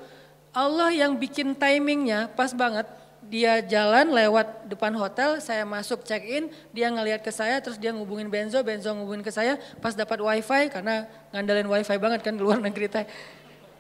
Allah 0.56 0.90
yang 0.96 1.14
bikin 1.20 1.54
timingnya 1.54 2.32
pas 2.34 2.52
banget. 2.56 2.88
Dia 3.26 3.58
jalan 3.58 4.14
lewat 4.14 4.70
depan 4.70 4.94
hotel 4.94 5.42
saya 5.42 5.66
masuk 5.66 6.06
check 6.06 6.22
in 6.22 6.46
dia 6.70 6.94
ngelihat 6.94 7.26
ke 7.26 7.34
saya 7.34 7.58
terus 7.58 7.82
dia 7.82 7.90
ngubungin 7.90 8.30
Benzo 8.30 8.62
Benzo 8.62 8.94
ngubungin 8.94 9.26
ke 9.26 9.34
saya. 9.34 9.58
Pas 9.82 9.98
dapat 9.98 10.22
wifi 10.22 10.70
karena 10.70 11.10
ngandelin 11.34 11.66
wifi 11.66 11.98
banget 11.98 12.22
kan 12.22 12.38
luar 12.38 12.62
negeri 12.62 12.86
teh. 12.86 13.06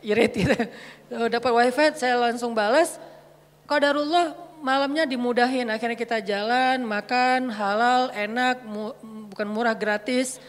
Irit 0.05 0.33
gitu. 0.37 0.53
Dapat 1.33 1.51
wifi 1.53 1.97
saya 1.97 2.17
langsung 2.17 2.53
balas 2.53 3.01
Qadarullah 3.65 4.44
malamnya 4.63 5.03
dimudahin, 5.03 5.67
akhirnya 5.71 5.97
kita 5.97 6.19
jalan, 6.21 6.83
makan, 6.83 7.49
halal, 7.51 8.13
enak, 8.13 8.63
mu, 8.63 8.91
bukan 9.31 9.47
murah, 9.49 9.75
gratis. 9.75 10.39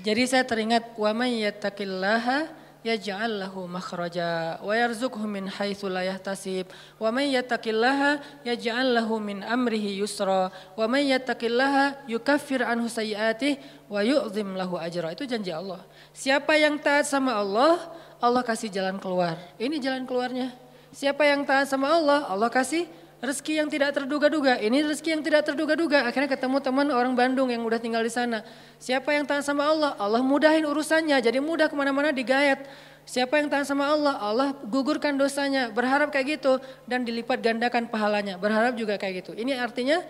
Jadi 0.00 0.24
saya 0.24 0.48
teringat 0.48 0.96
wa 0.96 1.12
may 1.12 1.44
yattaqillaha 1.44 2.48
yaj'al 2.80 3.44
lahu 3.44 3.68
makhraja 3.68 4.56
wa 4.64 4.72
yarzuqhu 4.72 5.28
min 5.28 5.44
haitsu 5.52 5.92
la 5.92 6.00
yahtasib 6.00 6.72
wa 6.96 7.12
may 7.12 7.36
yattaqillaha 7.36 8.40
yaj'al 8.40 8.96
lahu 8.96 9.20
min 9.20 9.44
amrihi 9.44 10.00
yusra 10.00 10.48
wa 10.48 10.84
may 10.88 11.12
yattaqillaha 11.12 12.08
yukaffir 12.08 12.64
anhu 12.64 12.88
sayyi'atihi 12.88 13.92
wa 13.92 14.00
yu'zim 14.00 14.56
lahu 14.56 14.80
ajra. 14.80 15.12
Itu 15.12 15.28
janji 15.28 15.52
Allah. 15.52 15.84
Siapa 16.16 16.56
yang 16.56 16.80
taat 16.80 17.04
sama 17.04 17.36
Allah, 17.36 17.76
Allah 18.24 18.40
kasih 18.40 18.72
jalan 18.72 18.96
keluar. 18.96 19.36
Ini 19.60 19.76
jalan 19.84 20.08
keluarnya. 20.08 20.69
Siapa 20.90 21.22
yang 21.22 21.46
taat 21.46 21.70
sama 21.70 21.86
Allah, 21.86 22.26
Allah 22.26 22.50
kasih 22.50 22.90
rezeki 23.20 23.62
yang 23.62 23.68
tidak 23.70 23.94
terduga-duga. 23.94 24.58
Ini 24.58 24.90
rezeki 24.90 25.20
yang 25.20 25.22
tidak 25.22 25.46
terduga-duga. 25.46 26.08
Akhirnya 26.08 26.26
ketemu 26.26 26.56
teman 26.58 26.88
orang 26.90 27.14
Bandung 27.14 27.52
yang 27.52 27.62
udah 27.62 27.78
tinggal 27.78 28.02
di 28.02 28.10
sana. 28.10 28.42
Siapa 28.80 29.12
yang 29.12 29.28
taat 29.28 29.44
sama 29.44 29.68
Allah, 29.68 29.94
Allah 30.00 30.24
mudahin 30.24 30.66
urusannya. 30.66 31.20
Jadi 31.20 31.38
mudah 31.38 31.70
ke 31.70 31.76
mana-mana 31.76 32.10
digayat. 32.10 32.64
Siapa 33.04 33.38
yang 33.38 33.46
taat 33.52 33.68
sama 33.68 33.86
Allah, 33.86 34.16
Allah 34.18 34.48
gugurkan 34.66 35.14
dosanya. 35.14 35.68
Berharap 35.70 36.10
kayak 36.10 36.40
gitu 36.40 36.58
dan 36.88 37.04
dilipat 37.04 37.38
gandakan 37.38 37.86
pahalanya. 37.86 38.40
Berharap 38.40 38.74
juga 38.74 38.96
kayak 38.96 39.24
gitu. 39.24 39.32
Ini 39.36 39.60
artinya 39.60 40.02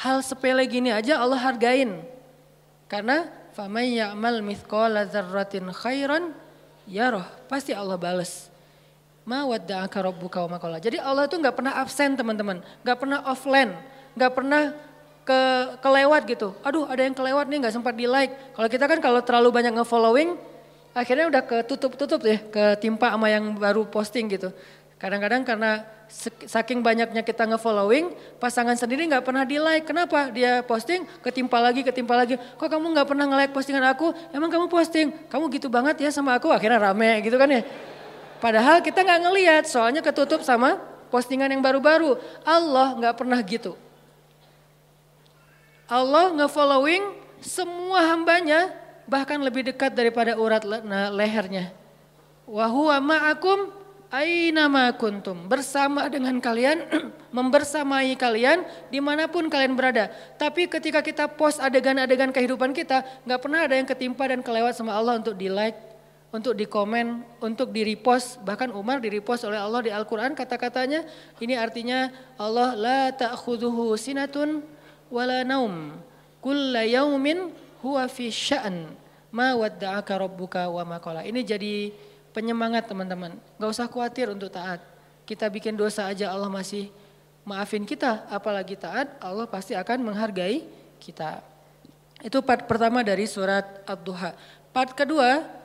hal 0.00 0.24
sepele 0.24 0.64
gini 0.66 0.90
aja 0.90 1.20
Allah 1.20 1.38
hargain. 1.38 2.02
Karena 2.88 3.28
faman 3.54 3.86
ya'mal 3.86 4.42
mithqala 4.42 5.06
dzarratin 5.06 5.68
khairan 5.70 6.32
yaroh. 6.88 7.24
Pasti 7.46 7.76
Allah 7.76 8.00
bales. 8.00 8.53
Ma 9.24 9.48
rabbuka 9.48 10.44
wa 10.44 10.60
makola. 10.60 10.76
Jadi 10.76 11.00
Allah 11.00 11.24
itu 11.24 11.40
nggak 11.40 11.56
pernah 11.56 11.72
absen 11.80 12.12
teman-teman, 12.12 12.60
nggak 12.84 12.98
pernah 13.00 13.24
offline, 13.24 13.72
nggak 14.12 14.32
pernah 14.36 14.62
ke 15.24 15.40
kelewat 15.80 16.22
gitu. 16.28 16.52
Aduh 16.60 16.84
ada 16.84 17.00
yang 17.00 17.16
kelewat 17.16 17.48
nih 17.48 17.64
nggak 17.64 17.74
sempat 17.74 17.96
di 17.96 18.04
like. 18.04 18.36
Kalau 18.52 18.68
kita 18.68 18.84
kan 18.84 19.00
kalau 19.00 19.24
terlalu 19.24 19.48
banyak 19.48 19.72
nge-following, 19.80 20.36
akhirnya 20.92 21.32
udah 21.32 21.42
ketutup-tutup 21.42 22.20
deh, 22.20 22.36
ketimpa 22.52 23.16
sama 23.16 23.32
yang 23.32 23.56
baru 23.56 23.88
posting 23.88 24.28
gitu. 24.28 24.52
Kadang-kadang 25.00 25.40
karena 25.40 25.88
saking 26.44 26.84
banyaknya 26.84 27.24
kita 27.24 27.48
nge-following, 27.48 28.12
pasangan 28.36 28.76
sendiri 28.76 29.08
nggak 29.08 29.24
pernah 29.24 29.48
di 29.48 29.56
like. 29.56 29.88
Kenapa? 29.88 30.28
Dia 30.28 30.60
posting, 30.60 31.08
ketimpa 31.24 31.64
lagi, 31.64 31.80
ketimpa 31.80 32.12
lagi. 32.12 32.36
Kok 32.36 32.68
kamu 32.68 32.92
nggak 32.92 33.08
pernah 33.08 33.24
nge-like 33.24 33.56
postingan 33.56 33.88
aku? 33.88 34.12
Emang 34.36 34.52
kamu 34.52 34.68
posting? 34.68 35.08
Kamu 35.32 35.48
gitu 35.48 35.72
banget 35.72 35.96
ya 36.04 36.12
sama 36.12 36.36
aku? 36.36 36.52
Akhirnya 36.52 36.92
rame 36.92 37.24
gitu 37.24 37.40
kan 37.40 37.48
ya. 37.48 37.64
Padahal 38.44 38.84
kita 38.84 39.00
nggak 39.00 39.20
ngelihat, 39.24 39.64
soalnya 39.64 40.04
ketutup 40.04 40.44
sama 40.44 40.76
postingan 41.08 41.48
yang 41.48 41.64
baru-baru. 41.64 42.20
Allah 42.44 42.92
nggak 42.92 43.16
pernah 43.16 43.40
gitu. 43.40 43.72
Allah 45.88 46.28
nge-following 46.36 47.08
semua 47.40 48.04
hambanya 48.12 48.68
bahkan 49.08 49.40
lebih 49.40 49.64
dekat 49.64 49.96
daripada 49.96 50.36
urat 50.36 50.60
lehernya. 51.16 51.72
Wahuwa 52.44 53.00
ma'akum 53.00 53.72
aina 54.12 54.68
kuntum. 54.92 55.48
Bersama 55.48 56.04
dengan 56.12 56.36
kalian, 56.36 56.84
membersamai 57.36 58.12
kalian 58.12 58.60
di 58.92 59.00
mana 59.00 59.24
pun 59.24 59.48
kalian 59.48 59.72
berada. 59.72 60.12
Tapi 60.36 60.68
ketika 60.68 61.00
kita 61.00 61.32
post 61.32 61.64
adegan-adegan 61.64 62.28
kehidupan 62.28 62.76
kita, 62.76 63.08
nggak 63.24 63.40
pernah 63.40 63.64
ada 63.64 63.72
yang 63.72 63.88
ketimpa 63.88 64.28
dan 64.28 64.44
kelewat 64.44 64.76
sama 64.76 64.92
Allah 64.92 65.16
untuk 65.16 65.32
di 65.32 65.48
like, 65.48 65.93
untuk 66.34 66.58
dikomen, 66.58 67.22
untuk 67.38 67.70
di 67.70 67.86
repost, 67.86 68.42
bahkan 68.42 68.74
Umar 68.74 68.98
di 68.98 69.06
repost 69.06 69.46
oleh 69.46 69.54
Allah 69.54 69.86
di 69.86 69.94
Al-Quran 69.94 70.34
kata-katanya, 70.34 71.06
ini 71.38 71.54
artinya 71.54 72.10
Allah 72.34 72.74
la 72.74 73.02
ta'khuduhu 73.14 73.94
sinatun 73.94 74.66
wala 75.14 75.46
naum, 75.46 75.94
kulla 76.42 76.82
yaumin 76.82 77.54
huwa 77.78 78.10
fi 78.10 78.34
sya'an, 78.34 78.90
ma 79.30 79.54
wadda'aka 79.54 80.10
rabbuka 80.26 80.66
wa 80.66 80.82
ma 80.82 80.98
qala. 80.98 81.22
Ini 81.22 81.38
jadi 81.46 81.94
penyemangat 82.34 82.90
teman-teman, 82.90 83.38
gak 83.62 83.70
usah 83.70 83.86
khawatir 83.86 84.26
untuk 84.34 84.50
taat. 84.50 84.82
Kita 85.22 85.46
bikin 85.46 85.78
dosa 85.78 86.10
aja 86.10 86.34
Allah 86.34 86.50
masih 86.50 86.90
maafin 87.46 87.86
kita, 87.86 88.26
apalagi 88.26 88.74
taat, 88.74 89.06
Allah 89.22 89.46
pasti 89.46 89.78
akan 89.78 90.10
menghargai 90.10 90.66
kita. 90.98 91.46
Itu 92.26 92.42
part 92.42 92.66
pertama 92.66 93.06
dari 93.06 93.30
surat 93.30 93.86
Ad-Duha. 93.86 94.34
Part 94.74 94.98
kedua, 94.98 95.62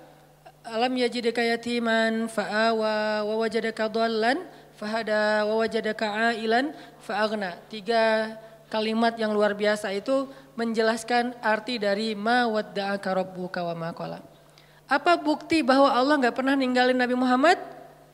alam 0.69 0.93
yajidaka 0.93 1.41
yatiman 1.41 2.29
fa'awa 2.29 3.25
wa 3.25 3.35
wajadaka 3.41 3.89
dhallan 3.89 4.38
fahada 4.77 5.43
wa 5.49 5.65
wajadaka 5.65 6.33
ailan 6.33 6.71
fa'aghna. 7.01 7.57
Tiga 7.67 8.38
kalimat 8.69 9.17
yang 9.17 9.33
luar 9.33 9.57
biasa 9.57 9.89
itu 9.89 10.29
menjelaskan 10.53 11.33
arti 11.41 11.81
dari 11.81 12.13
ma 12.13 12.45
wadda'aka 12.45 13.09
rabbuka 13.09 13.65
wa 13.65 13.73
ma. 13.73 13.89
Apa 14.89 15.17
bukti 15.17 15.65
bahwa 15.65 15.89
Allah 15.89 16.17
nggak 16.21 16.35
pernah 16.38 16.53
ninggalin 16.53 16.97
Nabi 16.97 17.17
Muhammad? 17.17 17.57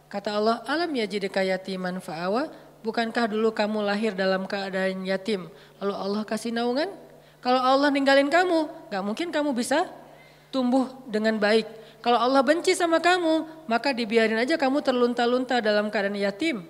Kata 0.07 0.39
Allah, 0.39 0.63
alam 0.63 0.91
yajidaka 0.95 1.43
yatiman 1.43 2.00
fa'awa. 2.00 2.47
Bukankah 2.85 3.31
dulu 3.33 3.50
kamu 3.51 3.81
lahir 3.81 4.13
dalam 4.13 4.45
keadaan 4.45 5.03
yatim? 5.03 5.50
Lalu 5.81 5.93
Allah 5.95 6.21
kasih 6.24 6.53
naungan? 6.53 6.88
Kalau 7.41 7.57
Allah 7.57 7.89
ninggalin 7.89 8.29
kamu, 8.29 8.89
nggak 8.93 9.03
mungkin 9.03 9.27
kamu 9.33 9.51
bisa 9.57 9.89
tumbuh 10.53 10.88
dengan 11.09 11.35
baik 11.35 11.84
kalau 12.05 12.21
Allah 12.21 12.45
benci 12.45 12.77
sama 12.77 13.01
kamu, 13.01 13.65
maka 13.65 13.89
dibiarin 13.89 14.38
aja 14.38 14.62
kamu 14.62 14.85
terlunta-lunta 14.85 15.57
dalam 15.57 15.89
keadaan 15.89 16.13
yatim. 16.13 16.62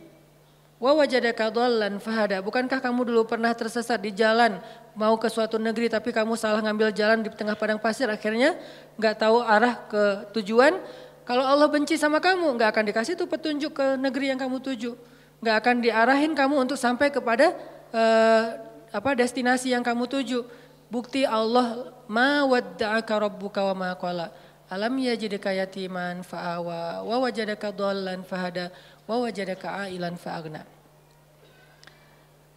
Wa 0.79 0.95
wajadaka 0.95 1.51
dhallan 1.51 1.99
fahada. 1.99 2.39
Bukankah 2.39 2.79
kamu 2.79 3.11
dulu 3.11 3.27
pernah 3.27 3.51
tersesat 3.51 3.99
di 3.99 4.15
jalan 4.15 4.63
mau 4.95 5.19
ke 5.19 5.27
suatu 5.27 5.59
negeri 5.59 5.91
tapi 5.91 6.15
kamu 6.15 6.39
salah 6.39 6.63
ngambil 6.63 6.87
jalan 6.95 7.19
di 7.19 7.27
tengah 7.35 7.51
padang 7.59 7.75
pasir 7.83 8.07
akhirnya 8.07 8.55
nggak 8.95 9.27
tahu 9.27 9.43
arah 9.43 9.75
ke 9.91 10.03
tujuan. 10.39 10.79
Kalau 11.27 11.43
Allah 11.43 11.67
benci 11.67 11.99
sama 11.99 12.23
kamu 12.23 12.55
nggak 12.55 12.71
akan 12.71 12.83
dikasih 12.95 13.19
tuh 13.19 13.27
petunjuk 13.27 13.75
ke 13.75 13.99
negeri 13.99 14.31
yang 14.31 14.39
kamu 14.39 14.63
tuju. 14.63 14.95
Nggak 15.43 15.55
akan 15.59 15.75
diarahin 15.83 16.31
kamu 16.31 16.63
untuk 16.63 16.79
sampai 16.79 17.11
kepada 17.11 17.51
uh, 17.91 18.55
apa 18.87 19.19
destinasi 19.19 19.75
yang 19.75 19.83
kamu 19.83 20.07
tuju. 20.07 20.47
Bukti 20.87 21.27
Allah 21.27 21.91
ma 22.07 22.47
wadda'aka 22.47 23.19
rabbuka 23.19 23.67
wa 23.67 23.75
ma 23.75 23.89
qala. 23.99 24.44
Alam 24.65 24.97
yajidka 24.97 25.53
yatiman 25.53 26.25
fa'awa 26.25 27.05
wa 27.05 27.15
wajadaka 27.21 27.69
dhallan 27.69 28.25
fahada 28.25 28.73
wa 29.05 29.21
wajadaka 29.21 29.85
ailan 29.85 30.17
fa'agna. 30.17 30.65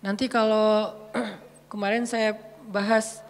Nanti 0.00 0.24
kalau 0.24 0.96
kemarin 1.72 2.08
saya 2.08 2.32
bahas 2.64 3.20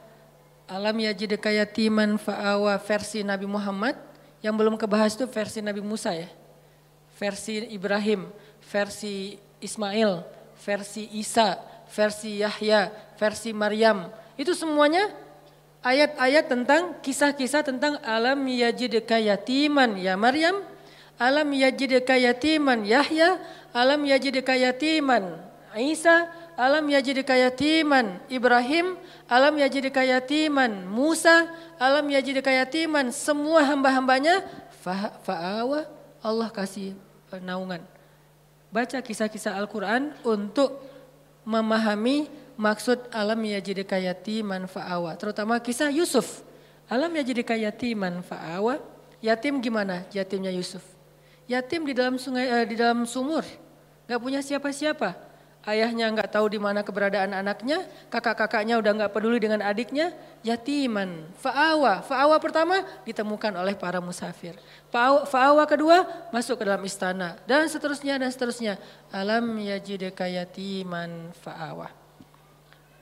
alam 0.70 0.94
yajidka 0.94 1.50
yatiman 1.50 2.22
fa'awa 2.22 2.78
versi 2.78 3.26
Nabi 3.26 3.50
Muhammad 3.50 3.98
yang 4.44 4.54
belum 4.54 4.78
kebahas 4.78 5.18
itu 5.18 5.26
versi 5.26 5.58
Nabi 5.58 5.82
Musa 5.82 6.14
ya. 6.14 6.30
Versi 7.18 7.58
Ibrahim, 7.74 8.30
versi 8.62 9.42
Ismail, 9.58 10.22
versi 10.62 11.10
Isa, 11.18 11.58
versi 11.90 12.46
Yahya, 12.46 12.94
versi 13.18 13.50
Maryam. 13.50 14.06
Itu 14.38 14.54
semuanya 14.54 15.10
ayat-ayat 15.88 16.44
tentang 16.52 17.00
kisah-kisah 17.00 17.64
tentang 17.64 17.96
alam 18.04 18.36
yajidka 18.44 19.16
yatiman 19.16 19.96
ya 19.96 20.20
Maryam, 20.20 20.60
alam 21.16 21.48
yajidka 21.48 22.12
yatiman 22.20 22.84
Yahya, 22.84 23.40
alam 23.72 24.04
yajidka 24.04 24.52
yatiman 24.52 25.40
Isa, 25.78 26.28
alam 26.58 26.84
yajidka 26.90 27.32
yatiman 27.38 28.20
Ibrahim, 28.28 29.00
alam 29.30 29.54
yajidka 29.56 30.04
yatiman 30.04 30.84
Musa, 30.84 31.48
alam 31.80 32.04
yajidka 32.04 32.52
yatiman 32.52 33.08
semua 33.08 33.64
hamba-hambanya 33.64 34.44
fa'awa 35.24 35.88
Allah 36.20 36.48
kasih 36.52 36.92
naungan. 37.40 37.80
Baca 38.68 39.00
kisah-kisah 39.00 39.56
Al-Quran 39.56 40.12
untuk 40.20 40.84
memahami 41.48 42.28
maksud 42.58 43.08
alam 43.14 43.38
ya 43.46 43.62
jadi 43.62 43.86
yatiman 43.86 44.66
fa'awa. 44.66 45.14
Terutama 45.14 45.62
kisah 45.62 45.88
Yusuf. 45.94 46.42
Alam 46.90 47.14
ya 47.14 47.22
jadi 47.22 47.70
yatiman 47.70 48.20
fa'awa. 48.26 48.82
Yatim 49.22 49.62
gimana 49.62 50.06
yatimnya 50.10 50.50
Yusuf? 50.50 50.82
Yatim 51.48 51.86
di 51.86 51.94
dalam 51.96 52.18
sungai 52.18 52.50
eh, 52.50 52.66
di 52.66 52.74
dalam 52.74 53.06
sumur. 53.06 53.46
Gak 54.10 54.20
punya 54.20 54.42
siapa-siapa. 54.42 55.28
Ayahnya 55.68 56.08
nggak 56.08 56.32
tahu 56.32 56.48
di 56.48 56.56
mana 56.56 56.80
keberadaan 56.80 57.34
anaknya, 57.34 57.84
kakak-kakaknya 58.08 58.80
udah 58.80 58.92
nggak 58.94 59.12
peduli 59.12 59.36
dengan 59.36 59.60
adiknya, 59.60 60.16
yatiman, 60.40 61.28
fa'awa. 61.36 62.00
Fa'awa 62.06 62.40
pertama 62.40 62.80
ditemukan 63.04 63.52
oleh 63.52 63.76
para 63.76 64.00
musafir. 64.00 64.56
Fa'awa 65.28 65.66
kedua 65.68 66.08
masuk 66.32 66.62
ke 66.62 66.64
dalam 66.64 66.80
istana 66.86 67.36
dan 67.44 67.68
seterusnya 67.68 68.16
dan 68.16 68.30
seterusnya. 68.32 68.80
Alam 69.12 69.60
yajideka 69.60 70.30
yatiman 70.30 71.34
fa'awa. 71.36 71.97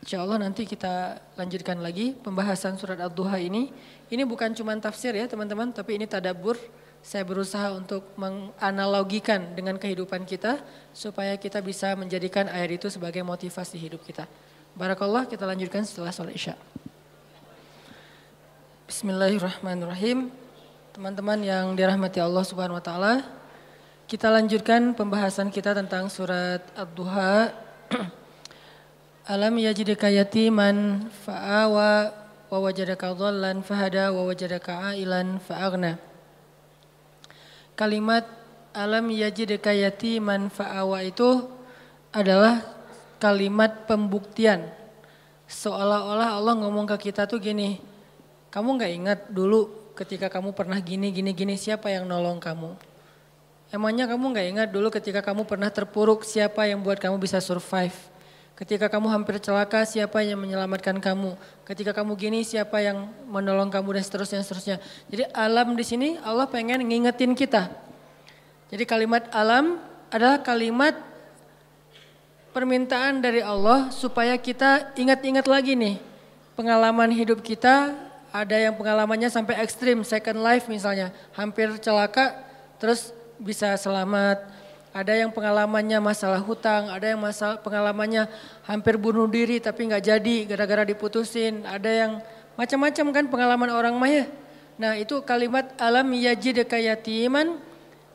Insya 0.06 0.22
Allah 0.22 0.38
nanti 0.38 0.62
kita 0.62 1.18
lanjutkan 1.34 1.82
lagi 1.82 2.14
pembahasan 2.14 2.78
surat 2.78 2.94
Ad-Duha 2.94 3.42
ini. 3.42 3.74
Ini 4.06 4.22
bukan 4.22 4.54
cuma 4.54 4.70
tafsir 4.78 5.10
ya 5.18 5.26
teman-teman, 5.26 5.74
tapi 5.74 5.98
ini 5.98 6.06
tadabur. 6.06 6.54
Saya 7.02 7.26
berusaha 7.26 7.74
untuk 7.74 8.06
menganalogikan 8.14 9.58
dengan 9.58 9.74
kehidupan 9.74 10.22
kita 10.22 10.62
supaya 10.94 11.34
kita 11.34 11.58
bisa 11.58 11.90
menjadikan 11.98 12.46
ayat 12.46 12.78
itu 12.78 12.86
sebagai 12.86 13.26
motivasi 13.26 13.74
hidup 13.82 13.98
kita. 14.06 14.30
Barakallah 14.78 15.26
kita 15.26 15.42
lanjutkan 15.42 15.82
setelah 15.82 16.14
sholat 16.14 16.38
isya. 16.38 16.54
Bismillahirrahmanirrahim. 18.86 20.30
Teman-teman 20.94 21.42
yang 21.42 21.74
dirahmati 21.74 22.22
Allah 22.22 22.46
Subhanahu 22.46 22.78
wa 22.78 22.84
taala, 22.86 23.26
kita 24.06 24.30
lanjutkan 24.30 24.94
pembahasan 24.94 25.50
kita 25.50 25.74
tentang 25.74 26.06
surat 26.06 26.62
Ad-Duha 26.78 27.50
Alam 29.26 29.58
yajidka 29.58 30.06
yatiman 30.06 31.10
fa'awa 31.26 32.14
wa 32.46 32.58
wajadaka 32.62 33.10
dhallan 33.10 33.58
fahada 33.58 34.14
wa 34.14 34.22
wajadaka 34.22 34.94
ailan 34.94 35.42
fa'aghna. 35.42 35.98
Kalimat 37.74 38.22
alam 38.70 39.10
yajidka 39.10 39.74
yatiman 39.74 40.46
fa'awa 40.46 41.02
itu 41.02 41.42
adalah 42.14 42.62
kalimat 43.18 43.90
pembuktian. 43.90 44.70
Seolah-olah 45.50 46.38
Allah 46.38 46.54
ngomong 46.62 46.86
ke 46.94 47.10
kita 47.10 47.26
tuh 47.26 47.42
gini, 47.42 47.82
kamu 48.54 48.78
nggak 48.78 48.92
ingat 48.94 49.20
dulu 49.26 49.90
ketika 49.98 50.30
kamu 50.30 50.54
pernah 50.54 50.78
gini, 50.78 51.10
gini, 51.10 51.34
gini, 51.34 51.58
siapa 51.58 51.90
yang 51.90 52.06
nolong 52.06 52.38
kamu? 52.38 52.78
Emangnya 53.74 54.06
kamu 54.06 54.22
nggak 54.22 54.46
ingat 54.54 54.68
dulu 54.70 54.86
ketika 54.94 55.18
kamu 55.18 55.42
pernah 55.50 55.66
terpuruk, 55.66 56.22
siapa 56.22 56.70
yang 56.70 56.78
buat 56.78 57.02
kamu 57.02 57.18
bisa 57.18 57.42
survive? 57.42 58.14
Ketika 58.56 58.88
kamu 58.88 59.12
hampir 59.12 59.36
celaka, 59.36 59.84
siapa 59.84 60.24
yang 60.24 60.40
menyelamatkan 60.40 60.96
kamu? 60.96 61.36
Ketika 61.68 61.92
kamu 61.92 62.16
gini, 62.16 62.40
siapa 62.40 62.80
yang 62.80 63.12
menolong 63.28 63.68
kamu 63.68 64.00
dan 64.00 64.04
seterusnya, 64.08 64.40
seterusnya. 64.40 64.76
Jadi 65.12 65.28
alam 65.36 65.76
di 65.76 65.84
sini 65.84 66.08
Allah 66.24 66.48
pengen 66.48 66.80
ngingetin 66.80 67.36
kita. 67.36 67.68
Jadi 68.72 68.88
kalimat 68.88 69.28
alam 69.28 69.76
adalah 70.08 70.40
kalimat 70.40 70.96
permintaan 72.56 73.20
dari 73.20 73.44
Allah 73.44 73.92
supaya 73.92 74.32
kita 74.40 74.96
ingat-ingat 74.96 75.44
lagi 75.44 75.76
nih 75.76 76.00
pengalaman 76.56 77.12
hidup 77.12 77.44
kita 77.44 77.92
ada 78.32 78.56
yang 78.56 78.72
pengalamannya 78.72 79.28
sampai 79.28 79.60
ekstrim 79.60 80.00
second 80.00 80.40
life 80.40 80.64
misalnya 80.64 81.12
hampir 81.36 81.68
celaka 81.84 82.32
terus 82.80 83.12
bisa 83.36 83.76
selamat 83.76 84.55
ada 84.96 85.12
yang 85.12 85.28
pengalamannya 85.28 86.00
masalah 86.00 86.40
hutang, 86.40 86.88
ada 86.88 87.04
yang 87.12 87.20
masalah 87.20 87.61
pengalamannya 87.61 88.32
hampir 88.64 88.96
bunuh 88.96 89.28
diri 89.28 89.61
tapi 89.61 89.92
nggak 89.92 90.00
jadi 90.00 90.37
gara-gara 90.48 90.88
diputusin, 90.88 91.68
ada 91.68 91.90
yang 91.92 92.12
macam-macam 92.56 93.06
kan 93.12 93.24
pengalaman 93.28 93.70
orang 93.76 93.94
maya. 94.00 94.24
Nah 94.80 94.96
itu 94.96 95.20
kalimat 95.20 95.68
alam 95.76 96.09
yajidka 96.16 96.80
yatiman, 96.80 97.61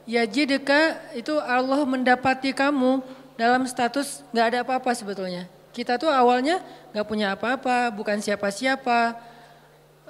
yajidka 0.09 0.97
itu 1.13 1.37
Allah 1.37 1.85
mendapati 1.85 2.49
kamu 2.49 3.05
dalam 3.37 3.61
status 3.69 4.25
nggak 4.33 4.45
ada 4.49 4.57
apa-apa 4.65 4.89
sebetulnya. 4.97 5.45
Kita 5.69 6.01
tuh 6.01 6.09
awalnya 6.09 6.65
nggak 6.97 7.05
punya 7.05 7.37
apa-apa, 7.37 7.93
bukan 7.93 8.17
siapa-siapa, 8.17 9.21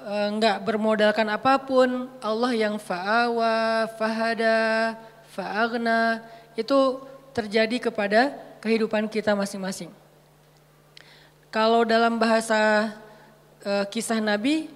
eh, 0.00 0.28
nggak 0.40 0.64
bermodalkan 0.64 1.28
apa 1.28 1.60
pun. 1.60 2.08
Allah 2.24 2.52
yang 2.56 2.80
fa'awa, 2.80 3.92
fahada, 4.00 4.96
fa'agna, 5.36 6.24
itu 6.54 7.00
terjadi 7.32 7.90
kepada 7.90 8.36
kehidupan 8.60 9.08
kita 9.08 9.32
masing-masing. 9.32 9.90
Kalau 11.52 11.84
dalam 11.84 12.16
bahasa 12.16 12.92
e, 13.60 13.84
kisah 13.92 14.20
Nabi, 14.20 14.72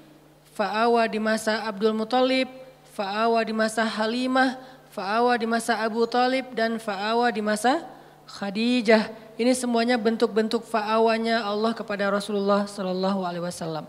fa'awa 0.53 1.09
di 1.09 1.17
masa 1.17 1.65
Abdul 1.65 1.97
Muthalib, 1.97 2.49
fa'awa 2.93 3.41
di 3.45 3.53
masa 3.53 3.85
Halimah, 3.85 4.61
fa'awa 4.93 5.37
di 5.37 5.45
masa 5.45 5.77
Abu 5.85 6.09
Talib, 6.09 6.57
dan 6.57 6.81
fa'awa 6.81 7.29
di 7.29 7.45
masa 7.45 7.85
Khadijah. 8.25 9.13
Ini 9.37 9.53
semuanya 9.53 10.01
bentuk-bentuk 10.01 10.65
fa'awanya 10.65 11.45
Allah 11.45 11.77
kepada 11.77 12.09
Rasulullah 12.09 12.65
Sallallahu 12.65 13.21
Alaihi 13.21 13.45
Wasallam. 13.45 13.85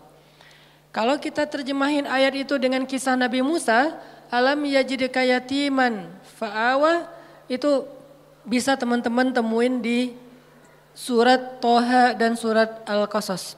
Kalau 0.92 1.16
kita 1.16 1.48
terjemahin 1.48 2.04
ayat 2.04 2.36
itu 2.36 2.60
dengan 2.60 2.84
kisah 2.84 3.16
Nabi 3.16 3.40
Musa, 3.40 3.96
alam 4.28 4.60
yajidka 4.64 5.24
yatiman 5.24 6.08
fa'awa 6.36 7.17
itu 7.47 7.87
bisa 8.43 8.75
teman-teman 8.75 9.31
temuin 9.31 9.79
di 9.79 10.15
surat 10.93 11.59
Toha 11.63 12.13
dan 12.13 12.37
surat 12.37 12.83
Al-Qasas. 12.85 13.55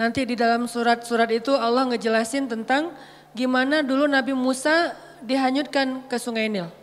Nanti 0.00 0.24
di 0.24 0.34
dalam 0.34 0.64
surat-surat 0.64 1.28
itu 1.30 1.52
Allah 1.52 1.86
ngejelasin 1.92 2.48
tentang 2.48 2.90
gimana 3.36 3.84
dulu 3.84 4.08
Nabi 4.08 4.32
Musa 4.32 4.96
dihanyutkan 5.22 6.08
ke 6.08 6.16
sungai 6.18 6.48
Nil. 6.48 6.82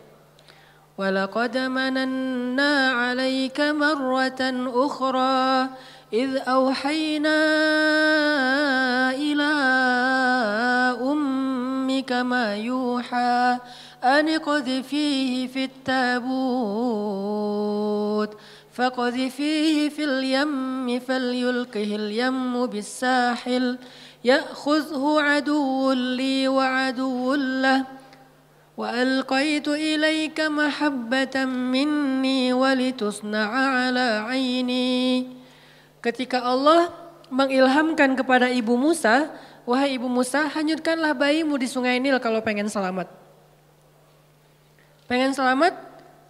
ولقد 1.00 1.56
مننا 1.56 2.72
عليك 2.92 3.60
مرة 3.60 4.42
أخرى 4.68 5.68
إذ 6.12 6.30
أوحينا 6.36 7.40
إلى 9.16 9.52
أمك 11.00 12.12
ما 12.12 12.46
يوحى 12.56 13.58
أن 14.04 14.28
قذفيه 14.28 15.46
في 15.46 15.64
التابوت 15.64 16.30
فقذفيه 18.72 19.88
في 19.88 20.04
اليم 20.04 21.00
فليلقه 21.00 21.90
اليم 21.96 22.66
بالساحل 22.66 23.78
يأخذه 24.24 25.04
عدو 25.20 25.92
لي 25.92 26.48
وعدو 26.48 27.34
له 27.34 27.84
وألقيت 28.76 29.68
إليك 29.68 30.40
محبة 30.40 31.44
مني 31.44 32.52
ولتصنع 32.52 33.48
على 33.52 34.08
عيني 34.28 34.88
Ketika 36.00 36.40
Allah 36.40 36.88
mengilhamkan 37.28 38.16
kepada 38.16 38.48
ibu 38.48 38.80
Musa, 38.80 39.28
wahai 39.68 40.00
ibu 40.00 40.08
Musa, 40.08 40.48
hanyutkanlah 40.48 41.12
bayimu 41.12 41.60
di 41.60 41.68
sungai 41.68 42.00
Nil 42.00 42.16
kalau 42.24 42.40
pengen 42.40 42.72
selamat. 42.72 43.04
Pengen 45.05 45.37
selamat, 45.37 45.73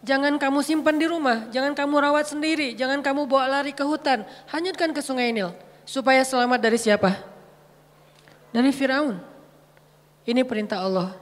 jangan 0.04 0.36
kamu 0.36 0.60
simpan 0.60 1.00
di 1.00 1.08
rumah, 1.08 1.48
jangan 1.48 1.72
kamu 1.72 1.96
rawat 2.12 2.28
sendiri, 2.28 2.76
jangan 2.76 3.00
kamu 3.00 3.24
bawa 3.24 3.60
lari 3.60 3.72
ke 3.72 3.88
hutan, 3.88 4.28
hanyutkan 4.52 4.92
ke 4.92 5.00
sungai 5.00 5.32
Nil. 5.32 5.56
Supaya 5.88 6.26
selamat 6.28 6.60
dari 6.60 6.76
siapa? 6.76 7.16
Dari 8.52 8.72
Firaun. 8.76 9.16
Ini 10.26 10.42
perintah 10.44 10.84
Allah. 10.84 11.16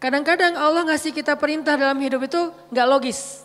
Kadang-kadang 0.00 0.56
Allah 0.56 0.88
ngasih 0.88 1.12
kita 1.12 1.36
perintah 1.36 1.76
dalam 1.76 2.00
hidup 2.00 2.24
itu 2.24 2.50
nggak 2.72 2.88
logis. 2.88 3.44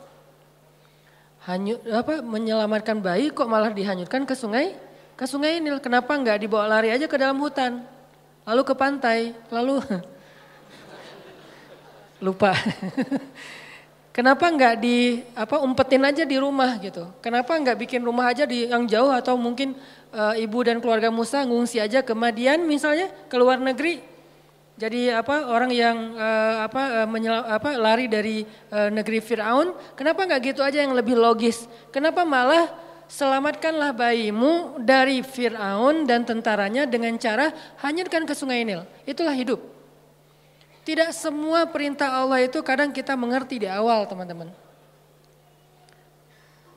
Hanyut 1.43 1.83
apa 1.91 2.23
menyelamatkan 2.23 3.03
bayi 3.03 3.29
kok 3.29 3.45
malah 3.45 3.69
dihanyutkan 3.69 4.23
ke 4.23 4.33
sungai? 4.33 4.73
Ke 5.19 5.27
sungai 5.27 5.59
Nil. 5.59 5.77
Kenapa 5.83 6.15
nggak 6.15 6.41
dibawa 6.41 6.79
lari 6.79 6.89
aja 6.89 7.05
ke 7.05 7.19
dalam 7.19 7.37
hutan? 7.43 7.83
Lalu 8.47 8.61
ke 8.63 8.73
pantai, 8.73 9.35
lalu 9.51 9.83
lupa. 12.25 12.57
Kenapa 14.15 14.47
nggak 14.47 14.75
di 14.81 15.21
apa 15.37 15.61
umpetin 15.61 16.01
aja 16.01 16.25
di 16.25 16.39
rumah 16.39 16.79
gitu? 16.81 17.05
Kenapa 17.21 17.53
nggak 17.53 17.77
bikin 17.85 18.01
rumah 18.01 18.31
aja 18.31 18.47
di 18.47 18.65
yang 18.65 18.87
jauh 18.87 19.11
atau 19.11 19.35
mungkin 19.35 19.75
e, 20.07 20.21
ibu 20.39 20.63
dan 20.63 20.79
keluarga 20.79 21.11
Musa 21.11 21.43
ngungsi 21.43 21.83
aja 21.83 21.99
ke 21.99 22.15
Madian 22.15 22.63
misalnya 22.63 23.11
ke 23.27 23.35
luar 23.35 23.59
negeri 23.59 24.15
jadi 24.75 25.23
apa 25.23 25.47
orang 25.47 25.71
yang 25.71 26.19
uh, 26.19 26.67
apa 26.67 27.07
menyel, 27.07 27.39
apa 27.47 27.79
lari 27.79 28.11
dari 28.11 28.43
uh, 28.75 28.91
negeri 28.91 29.23
Firaun, 29.23 29.71
kenapa 29.95 30.27
nggak 30.27 30.51
gitu 30.51 30.59
aja 30.59 30.83
yang 30.83 30.91
lebih 30.91 31.15
logis? 31.15 31.63
Kenapa 31.95 32.27
malah 32.27 32.67
selamatkanlah 33.07 33.95
bayimu 33.95 34.83
dari 34.83 35.23
Firaun 35.23 36.03
dan 36.03 36.27
tentaranya 36.27 36.83
dengan 36.83 37.15
cara 37.15 37.55
hanyutkan 37.79 38.27
ke 38.27 38.35
Sungai 38.35 38.67
Nil. 38.67 38.83
Itulah 39.07 39.31
hidup. 39.31 39.63
Tidak 40.85 41.09
semua 41.09 41.65
perintah 41.65 42.13
Allah 42.13 42.45
itu 42.45 42.61
kadang 42.61 42.93
kita 42.93 43.17
mengerti 43.17 43.65
di 43.65 43.67
awal, 43.67 44.05
teman-teman. 44.05 44.53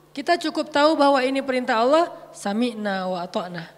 Kita 0.09 0.33
cukup 0.41 0.73
tahu 0.73 0.97
bahwa 0.97 1.21
ini 1.21 1.45
perintah 1.45 1.77
Allah, 1.77 2.09
sami'na 2.33 3.05
wa 3.05 3.21
ata'na. 3.21 3.69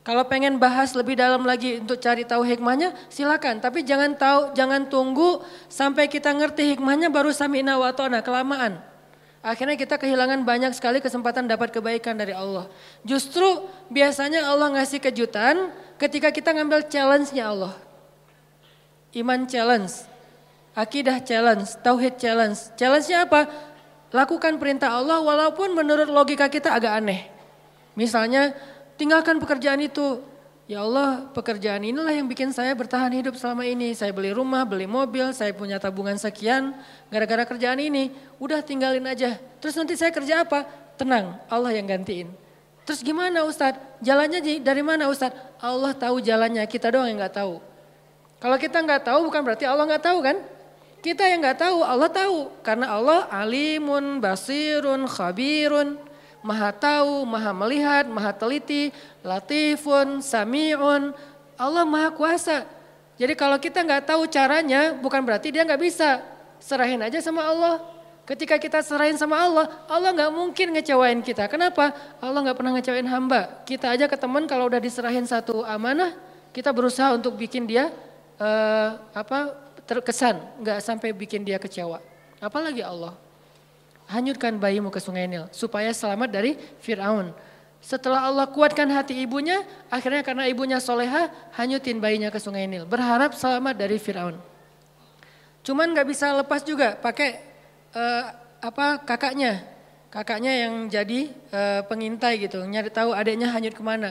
Kalau 0.00 0.24
pengen 0.24 0.56
bahas 0.56 0.96
lebih 0.96 1.12
dalam 1.12 1.44
lagi 1.44 1.76
untuk 1.76 2.00
cari 2.00 2.24
tahu 2.24 2.40
hikmahnya, 2.40 2.96
silakan. 3.12 3.60
Tapi 3.60 3.84
jangan 3.84 4.16
tahu, 4.16 4.56
jangan 4.56 4.88
tunggu 4.88 5.44
sampai 5.68 6.08
kita 6.08 6.32
ngerti 6.32 6.74
hikmahnya 6.74 7.12
baru 7.12 7.28
sami'na 7.28 7.76
wa 7.76 7.92
ta'na, 7.92 8.24
kelamaan. 8.24 8.80
Akhirnya 9.44 9.76
kita 9.76 10.00
kehilangan 10.00 10.40
banyak 10.40 10.72
sekali 10.72 11.04
kesempatan 11.04 11.44
dapat 11.44 11.68
kebaikan 11.68 12.16
dari 12.16 12.32
Allah. 12.32 12.64
Justru 13.04 13.68
biasanya 13.92 14.48
Allah 14.48 14.72
ngasih 14.80 15.04
kejutan 15.04 15.68
ketika 16.00 16.32
kita 16.32 16.56
ngambil 16.56 16.88
challenge-nya 16.88 17.52
Allah. 17.52 17.89
Iman 19.10 19.46
challenge, 19.50 20.06
akidah 20.74 21.18
challenge, 21.22 21.74
tauhid 21.82 22.14
challenge. 22.20 22.74
Challenge-nya 22.78 23.26
apa? 23.26 23.50
Lakukan 24.10 24.58
perintah 24.58 24.94
Allah 24.94 25.18
walaupun 25.22 25.74
menurut 25.74 26.06
logika 26.10 26.46
kita 26.46 26.74
agak 26.74 27.02
aneh. 27.02 27.26
Misalnya 27.98 28.54
Tinggalkan 29.00 29.40
pekerjaan 29.40 29.80
itu. 29.80 30.20
Ya 30.68 30.84
Allah, 30.84 31.24
pekerjaan 31.32 31.80
inilah 31.80 32.12
yang 32.12 32.28
bikin 32.28 32.52
saya 32.52 32.76
bertahan 32.76 33.08
hidup 33.16 33.32
selama 33.32 33.64
ini. 33.64 33.96
Saya 33.96 34.12
beli 34.12 34.28
rumah, 34.28 34.68
beli 34.68 34.84
mobil, 34.84 35.32
saya 35.32 35.56
punya 35.56 35.80
tabungan 35.80 36.20
sekian 36.20 36.76
gara-gara 37.08 37.48
kerjaan 37.48 37.80
ini. 37.80 38.12
Udah 38.36 38.60
tinggalin 38.60 39.02
aja. 39.08 39.40
Terus 39.56 39.72
nanti 39.80 39.96
saya 39.96 40.12
kerja 40.12 40.44
apa? 40.44 40.68
Tenang, 41.00 41.40
Allah 41.48 41.72
yang 41.72 41.88
gantiin. 41.88 42.28
Terus 42.84 43.00
gimana 43.00 43.40
Ustadz? 43.48 43.80
Jalannya 44.04 44.60
dari 44.60 44.84
mana 44.84 45.08
Ustadz? 45.08 45.64
Allah 45.64 45.96
tahu 45.96 46.20
jalannya, 46.20 46.62
kita 46.68 46.92
doang 46.92 47.08
yang 47.08 47.24
nggak 47.24 47.40
tahu. 47.40 47.56
Kalau 48.40 48.56
kita 48.56 48.80
nggak 48.80 49.04
tahu 49.04 49.28
bukan 49.28 49.40
berarti 49.44 49.68
Allah 49.68 49.84
nggak 49.84 50.04
tahu 50.04 50.18
kan? 50.24 50.36
Kita 51.00 51.24
yang 51.24 51.40
nggak 51.40 51.60
tahu, 51.64 51.80
Allah 51.80 52.10
tahu. 52.12 52.52
Karena 52.60 52.92
Allah 52.92 53.28
alimun, 53.28 54.20
basirun, 54.20 55.08
khabirun 55.08 56.10
maha 56.40 56.72
tahu, 56.72 57.24
maha 57.28 57.52
melihat, 57.52 58.08
maha 58.08 58.32
teliti, 58.32 58.92
latifun, 59.20 60.24
sami'un. 60.24 61.12
Allah 61.60 61.84
maha 61.84 62.08
kuasa. 62.12 62.64
Jadi 63.20 63.36
kalau 63.36 63.60
kita 63.60 63.84
nggak 63.84 64.08
tahu 64.08 64.24
caranya 64.32 64.96
bukan 64.96 65.20
berarti 65.20 65.52
dia 65.52 65.64
nggak 65.64 65.80
bisa. 65.80 66.24
Serahin 66.60 67.00
aja 67.04 67.20
sama 67.20 67.44
Allah. 67.44 67.80
Ketika 68.24 68.56
kita 68.56 68.80
serahin 68.84 69.16
sama 69.18 69.36
Allah, 69.36 69.66
Allah 69.90 70.12
nggak 70.12 70.32
mungkin 70.32 70.72
ngecewain 70.76 71.20
kita. 71.20 71.50
Kenapa? 71.50 71.92
Allah 72.22 72.40
nggak 72.48 72.56
pernah 72.56 72.72
ngecewain 72.78 73.08
hamba. 73.08 73.60
Kita 73.68 73.92
aja 73.92 74.08
ke 74.08 74.16
teman 74.16 74.48
kalau 74.48 74.70
udah 74.70 74.80
diserahin 74.80 75.26
satu 75.26 75.66
amanah, 75.66 76.14
kita 76.54 76.70
berusaha 76.72 77.12
untuk 77.12 77.36
bikin 77.36 77.68
dia 77.68 77.92
uh, 78.40 78.96
apa 79.12 79.54
terkesan, 79.84 80.40
nggak 80.64 80.78
sampai 80.80 81.12
bikin 81.12 81.44
dia 81.44 81.60
kecewa. 81.60 82.00
Apalagi 82.40 82.80
Allah 82.80 83.12
hanyutkan 84.10 84.56
bayimu 84.58 84.90
ke 84.90 84.98
sungai 84.98 85.28
Nil 85.30 85.46
supaya 85.52 85.92
selamat 85.92 86.28
dari 86.32 86.56
Fir'aun. 86.82 87.30
Setelah 87.80 88.28
Allah 88.28 88.44
kuatkan 88.48 88.84
hati 88.92 89.16
ibunya, 89.24 89.64
akhirnya 89.88 90.20
karena 90.20 90.44
ibunya 90.44 90.76
soleha, 90.82 91.32
hanyutin 91.56 91.96
bayinya 91.96 92.28
ke 92.28 92.36
sungai 92.36 92.68
Nil. 92.68 92.84
Berharap 92.84 93.32
selamat 93.32 93.76
dari 93.76 93.96
Fir'aun. 93.96 94.36
Cuman 95.64 95.92
gak 95.96 96.08
bisa 96.08 96.32
lepas 96.36 96.60
juga 96.64 96.96
pakai 96.96 97.40
uh, 97.96 98.24
apa 98.60 99.00
kakaknya. 99.04 99.64
Kakaknya 100.10 100.66
yang 100.66 100.90
jadi 100.90 101.30
uh, 101.54 101.80
pengintai 101.86 102.42
gitu, 102.42 102.58
nyari 102.66 102.90
tahu 102.90 103.14
adiknya 103.14 103.46
hanyut 103.54 103.78
ke 103.78 103.82
mana. 103.84 104.10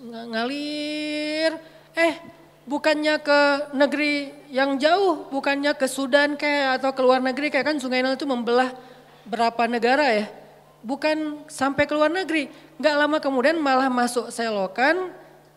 Ng 0.00 0.32
ngalir, 0.32 1.60
eh 1.92 2.16
bukannya 2.64 3.20
ke 3.20 3.40
negeri 3.76 4.32
yang 4.48 4.76
jauh, 4.80 5.28
bukannya 5.28 5.76
ke 5.76 5.86
Sudan 5.88 6.36
kayak 6.36 6.80
atau 6.80 6.90
ke 6.92 7.00
luar 7.04 7.20
negeri 7.20 7.52
kayak 7.52 7.74
kan 7.74 7.76
sungai 7.80 8.00
Nil 8.00 8.16
itu 8.16 8.28
membelah 8.28 8.72
berapa 9.24 9.64
negara 9.68 10.04
ya, 10.12 10.26
bukan 10.84 11.44
sampai 11.48 11.88
ke 11.88 11.92
luar 11.96 12.12
negeri. 12.12 12.48
Nggak 12.76 12.94
lama 12.96 13.16
kemudian 13.20 13.56
malah 13.60 13.88
masuk 13.88 14.28
selokan 14.28 15.12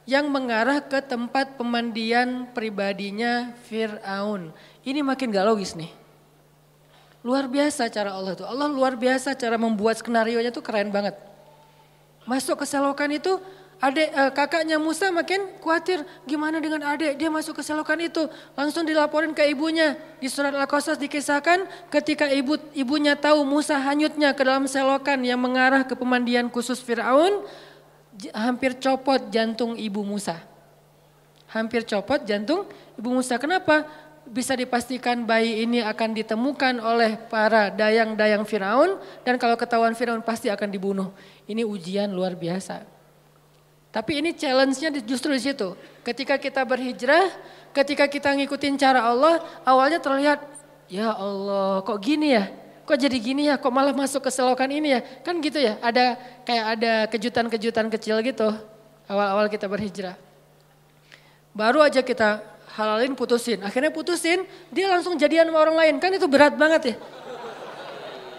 yang 0.08 0.32
mengarah 0.32 0.80
ke 0.80 1.04
tempat 1.04 1.60
pemandian 1.60 2.48
pribadinya 2.56 3.52
Fir'aun. 3.68 4.56
Ini 4.88 5.04
makin 5.04 5.36
gak 5.36 5.44
logis 5.44 5.76
nih. 5.76 5.92
Luar 7.28 7.52
biasa 7.52 7.92
cara 7.92 8.16
Allah 8.16 8.40
itu. 8.40 8.48
Allah 8.48 8.72
luar 8.72 8.96
biasa 8.96 9.36
cara 9.36 9.60
membuat 9.60 10.00
skenario 10.00 10.40
nya 10.40 10.48
tuh 10.48 10.64
keren 10.64 10.96
banget. 10.96 11.20
Masuk 12.24 12.56
ke 12.56 12.64
selokan 12.64 13.12
itu 13.12 13.36
Adik 13.78 14.10
eh, 14.10 14.32
kakaknya 14.34 14.82
Musa 14.82 15.14
makin 15.14 15.54
khawatir 15.62 16.02
gimana 16.26 16.58
dengan 16.58 16.82
adik 16.82 17.14
dia 17.14 17.30
masuk 17.30 17.62
ke 17.62 17.64
selokan 17.66 18.02
itu 18.02 18.26
langsung 18.58 18.82
dilaporin 18.82 19.38
ke 19.38 19.46
ibunya 19.46 19.94
di 20.18 20.26
surat 20.26 20.50
Al-Qasas 20.50 20.98
dikisahkan 20.98 21.70
ketika 21.94 22.26
ibu 22.34 22.58
ibunya 22.74 23.14
tahu 23.14 23.46
Musa 23.46 23.78
hanyutnya 23.78 24.34
ke 24.34 24.42
dalam 24.42 24.66
selokan 24.66 25.22
yang 25.22 25.38
mengarah 25.38 25.86
ke 25.86 25.94
pemandian 25.94 26.50
khusus 26.50 26.82
Firaun 26.82 27.46
hampir 28.34 28.74
copot 28.82 29.30
jantung 29.30 29.78
ibu 29.78 30.02
Musa 30.02 30.42
hampir 31.52 31.88
copot 31.88 32.20
jantung 32.24 32.68
Ibu 33.00 33.10
Musa. 33.22 33.40
Kenapa? 33.40 33.88
Bisa 34.28 34.60
dipastikan 34.60 35.24
bayi 35.24 35.64
ini 35.64 35.80
akan 35.80 36.12
ditemukan 36.12 36.84
oleh 36.84 37.16
para 37.32 37.72
dayang-dayang 37.72 38.44
Firaun 38.44 39.00
dan 39.24 39.40
kalau 39.40 39.56
ketahuan 39.56 39.96
Firaun 39.96 40.20
pasti 40.20 40.52
akan 40.52 40.68
dibunuh. 40.68 41.16
Ini 41.48 41.64
ujian 41.64 42.12
luar 42.12 42.36
biasa. 42.36 42.97
Tapi 43.98 44.22
ini 44.22 44.30
challenge-nya 44.30 44.94
justru 45.02 45.34
di 45.34 45.42
situ. 45.42 45.74
Ketika 46.06 46.38
kita 46.38 46.62
berhijrah, 46.62 47.34
ketika 47.74 48.06
kita 48.06 48.30
ngikutin 48.30 48.78
cara 48.78 49.02
Allah, 49.02 49.42
awalnya 49.66 49.98
terlihat, 49.98 50.38
ya 50.86 51.18
Allah 51.18 51.82
kok 51.82 51.98
gini 51.98 52.38
ya? 52.38 52.46
Kok 52.86 52.94
jadi 52.94 53.18
gini 53.18 53.50
ya? 53.50 53.58
Kok 53.58 53.74
malah 53.74 53.98
masuk 53.98 54.22
ke 54.22 54.30
selokan 54.30 54.70
ini 54.70 54.94
ya? 54.94 55.02
Kan 55.26 55.42
gitu 55.42 55.58
ya, 55.58 55.82
ada 55.82 56.14
kayak 56.46 56.66
ada 56.78 56.94
kejutan-kejutan 57.10 57.90
kecil 57.90 58.22
gitu 58.22 58.54
awal-awal 59.10 59.50
kita 59.50 59.66
berhijrah. 59.66 60.14
Baru 61.58 61.82
aja 61.82 62.06
kita 62.06 62.46
halalin 62.78 63.18
putusin. 63.18 63.66
Akhirnya 63.66 63.90
putusin, 63.90 64.46
dia 64.70 64.86
langsung 64.94 65.18
jadian 65.18 65.50
sama 65.50 65.58
orang 65.58 65.74
lain. 65.74 65.96
Kan 65.98 66.14
itu 66.14 66.30
berat 66.30 66.54
banget 66.54 66.94
ya. 66.94 66.96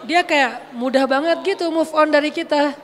Dia 0.07 0.21
kayak 0.23 0.71
mudah 0.79 1.03
banget 1.11 1.43
gitu 1.43 1.67
move 1.75 1.91
on 1.91 2.15
dari 2.15 2.31
kita. 2.31 2.79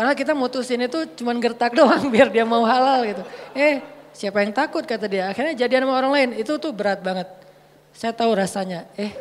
Padahal 0.00 0.16
kita 0.16 0.32
mutusin 0.32 0.80
itu 0.80 1.04
cuman 1.20 1.36
gertak 1.36 1.74
doang 1.78 2.08
biar 2.08 2.32
dia 2.32 2.48
mau 2.48 2.64
halal 2.64 3.04
gitu. 3.04 3.20
Eh 3.52 3.84
siapa 4.16 4.40
yang 4.40 4.48
takut 4.48 4.80
kata 4.80 5.04
dia. 5.04 5.28
Akhirnya 5.28 5.52
jadian 5.52 5.84
sama 5.84 5.92
orang 6.00 6.12
lain. 6.16 6.40
Itu 6.40 6.56
tuh 6.56 6.72
berat 6.72 7.04
banget. 7.04 7.28
Saya 7.92 8.16
tahu 8.16 8.32
rasanya. 8.32 8.88
Eh. 8.96 9.12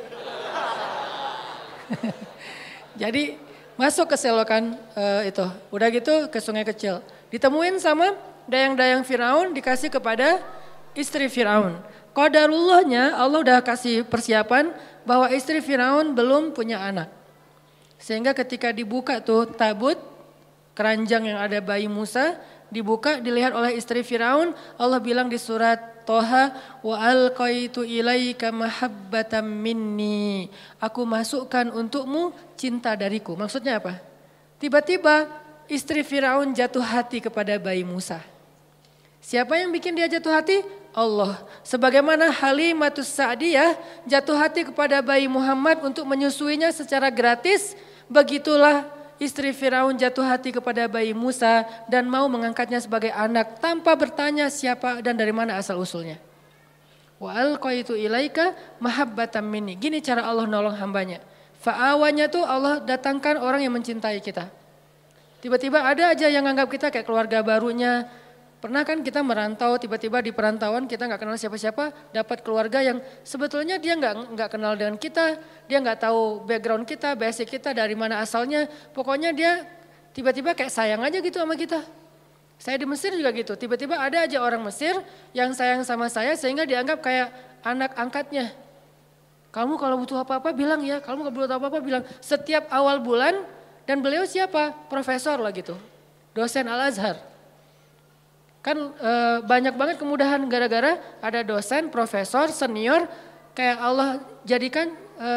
Jadi 3.04 3.36
masuk 3.76 4.08
ke 4.08 4.16
selokan 4.16 4.80
uh, 4.96 5.28
itu. 5.28 5.44
Udah 5.68 5.92
gitu 5.92 6.32
ke 6.32 6.40
sungai 6.40 6.64
kecil. 6.64 7.04
Ditemuin 7.28 7.76
sama 7.84 8.16
dayang-dayang 8.48 9.04
Firaun 9.04 9.52
dikasih 9.52 9.92
kepada 9.92 10.40
istri 10.96 11.28
Firaun. 11.28 11.76
Qadarullahnya 12.16 13.20
Allah 13.20 13.44
udah 13.44 13.60
kasih 13.68 14.08
persiapan 14.08 14.72
bahwa 15.04 15.28
istri 15.28 15.60
Firaun 15.60 16.16
belum 16.16 16.56
punya 16.56 16.80
anak. 16.80 17.12
Sehingga 18.00 18.32
ketika 18.32 18.72
dibuka 18.72 19.20
tuh 19.20 19.44
tabut 19.44 20.00
keranjang 20.80 21.36
yang 21.36 21.40
ada 21.44 21.60
bayi 21.60 21.92
Musa 21.92 22.40
dibuka 22.72 23.20
dilihat 23.20 23.52
oleh 23.52 23.76
istri 23.76 24.00
Firaun. 24.00 24.56
Allah 24.80 25.04
bilang 25.04 25.28
di 25.28 25.36
surat 25.36 26.08
Toha 26.08 26.56
wa 26.80 26.96
alqaitu 26.96 27.84
ilaika 27.84 28.48
mahabbatan 28.56 29.44
minni. 29.44 30.48
Aku 30.80 31.04
masukkan 31.04 31.68
untukmu 31.68 32.32
cinta 32.56 32.96
dariku. 32.96 33.36
Maksudnya 33.36 33.84
apa? 33.84 34.00
Tiba-tiba 34.56 35.28
istri 35.68 36.00
Firaun 36.00 36.56
jatuh 36.56 36.82
hati 36.82 37.20
kepada 37.20 37.60
bayi 37.60 37.84
Musa. 37.84 38.24
Siapa 39.20 39.60
yang 39.60 39.76
bikin 39.76 40.00
dia 40.00 40.08
jatuh 40.08 40.32
hati? 40.32 40.64
Allah. 40.96 41.44
Sebagaimana 41.62 42.32
Halimatus 42.32 43.12
Sa'diyah 43.12 43.76
jatuh 44.08 44.40
hati 44.40 44.64
kepada 44.72 45.04
bayi 45.04 45.28
Muhammad 45.28 45.84
untuk 45.84 46.08
menyusuinya 46.08 46.72
secara 46.72 47.12
gratis, 47.12 47.76
begitulah 48.10 48.99
istri 49.20 49.52
Firaun 49.54 49.94
jatuh 50.00 50.26
hati 50.26 50.56
kepada 50.56 50.88
bayi 50.88 51.14
Musa 51.14 51.68
dan 51.92 52.08
mau 52.08 52.26
mengangkatnya 52.32 52.80
sebagai 52.80 53.12
anak 53.14 53.60
tanpa 53.60 53.94
bertanya 53.94 54.48
siapa 54.48 55.04
dan 55.04 55.20
dari 55.20 55.36
mana 55.36 55.60
asal 55.60 55.78
usulnya. 55.78 56.18
Wa 57.20 57.36
alqaitu 57.36 58.00
ilaika 58.00 58.56
mahabbatan 58.80 59.44
minni. 59.44 59.76
Gini 59.76 60.00
cara 60.00 60.24
Allah 60.24 60.48
nolong 60.48 60.80
hambanya. 60.80 61.20
Fa'awanya 61.60 62.32
tuh 62.32 62.48
Allah 62.48 62.80
datangkan 62.80 63.36
orang 63.44 63.60
yang 63.68 63.76
mencintai 63.76 64.24
kita. 64.24 64.48
Tiba-tiba 65.44 65.84
ada 65.84 66.16
aja 66.16 66.32
yang 66.32 66.48
anggap 66.48 66.72
kita 66.72 66.88
kayak 66.88 67.04
keluarga 67.04 67.44
barunya, 67.44 68.08
Pernah 68.60 68.84
kan 68.84 69.00
kita 69.00 69.24
merantau 69.24 69.80
tiba-tiba 69.80 70.20
di 70.20 70.36
perantauan 70.36 70.84
kita 70.84 71.08
nggak 71.08 71.24
kenal 71.24 71.40
siapa-siapa, 71.40 72.12
dapat 72.12 72.44
keluarga 72.44 72.84
yang 72.84 73.00
sebetulnya 73.24 73.80
dia 73.80 73.96
nggak 73.96 74.36
nggak 74.36 74.50
kenal 74.52 74.76
dengan 74.76 75.00
kita, 75.00 75.40
dia 75.64 75.80
nggak 75.80 76.04
tahu 76.04 76.44
background 76.44 76.84
kita, 76.84 77.16
basic 77.16 77.56
kita 77.56 77.72
dari 77.72 77.96
mana 77.96 78.20
asalnya. 78.20 78.68
Pokoknya 78.92 79.32
dia 79.32 79.64
tiba-tiba 80.12 80.52
kayak 80.52 80.76
sayang 80.76 81.00
aja 81.00 81.24
gitu 81.24 81.40
sama 81.40 81.56
kita. 81.56 81.88
Saya 82.60 82.76
di 82.76 82.84
Mesir 82.84 83.16
juga 83.16 83.32
gitu, 83.32 83.56
tiba-tiba 83.56 83.96
ada 83.96 84.28
aja 84.28 84.44
orang 84.44 84.60
Mesir 84.68 84.92
yang 85.32 85.56
sayang 85.56 85.88
sama 85.88 86.12
saya 86.12 86.36
sehingga 86.36 86.68
dianggap 86.68 87.00
kayak 87.00 87.32
anak 87.64 87.96
angkatnya. 87.96 88.52
Kamu 89.56 89.80
kalau 89.80 90.04
butuh 90.04 90.20
apa-apa 90.20 90.52
bilang 90.52 90.84
ya, 90.84 91.00
kamu 91.00 91.32
kalau 91.32 91.48
butuh 91.48 91.56
apa-apa 91.56 91.80
bilang. 91.80 92.04
Setiap 92.20 92.68
awal 92.68 93.00
bulan 93.00 93.40
dan 93.88 94.04
beliau 94.04 94.28
siapa? 94.28 94.76
Profesor 94.92 95.40
lah 95.40 95.56
gitu, 95.56 95.80
dosen 96.36 96.68
Al-Azhar. 96.68 97.29
Kan 98.60 98.92
e, 98.92 99.12
banyak 99.48 99.72
banget 99.80 99.96
kemudahan 99.96 100.44
gara-gara 100.52 101.00
ada 101.24 101.40
dosen, 101.48 101.88
profesor, 101.88 102.52
senior 102.52 103.08
kayak 103.56 103.78
Allah 103.80 104.20
jadikan 104.44 104.92
e, 105.16 105.30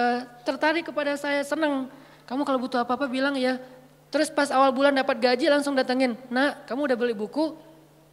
tertarik 0.42 0.90
kepada 0.90 1.14
saya, 1.14 1.46
senang. 1.46 1.86
Kamu 2.26 2.42
kalau 2.42 2.58
butuh 2.58 2.82
apa-apa 2.82 3.06
bilang 3.06 3.38
ya. 3.38 3.62
Terus 4.10 4.28
pas 4.28 4.50
awal 4.50 4.74
bulan 4.74 4.92
dapat 4.92 5.22
gaji 5.22 5.48
langsung 5.48 5.72
datengin, 5.72 6.18
"Nak, 6.28 6.68
kamu 6.68 6.90
udah 6.90 6.96
beli 6.98 7.14
buku?" 7.14 7.54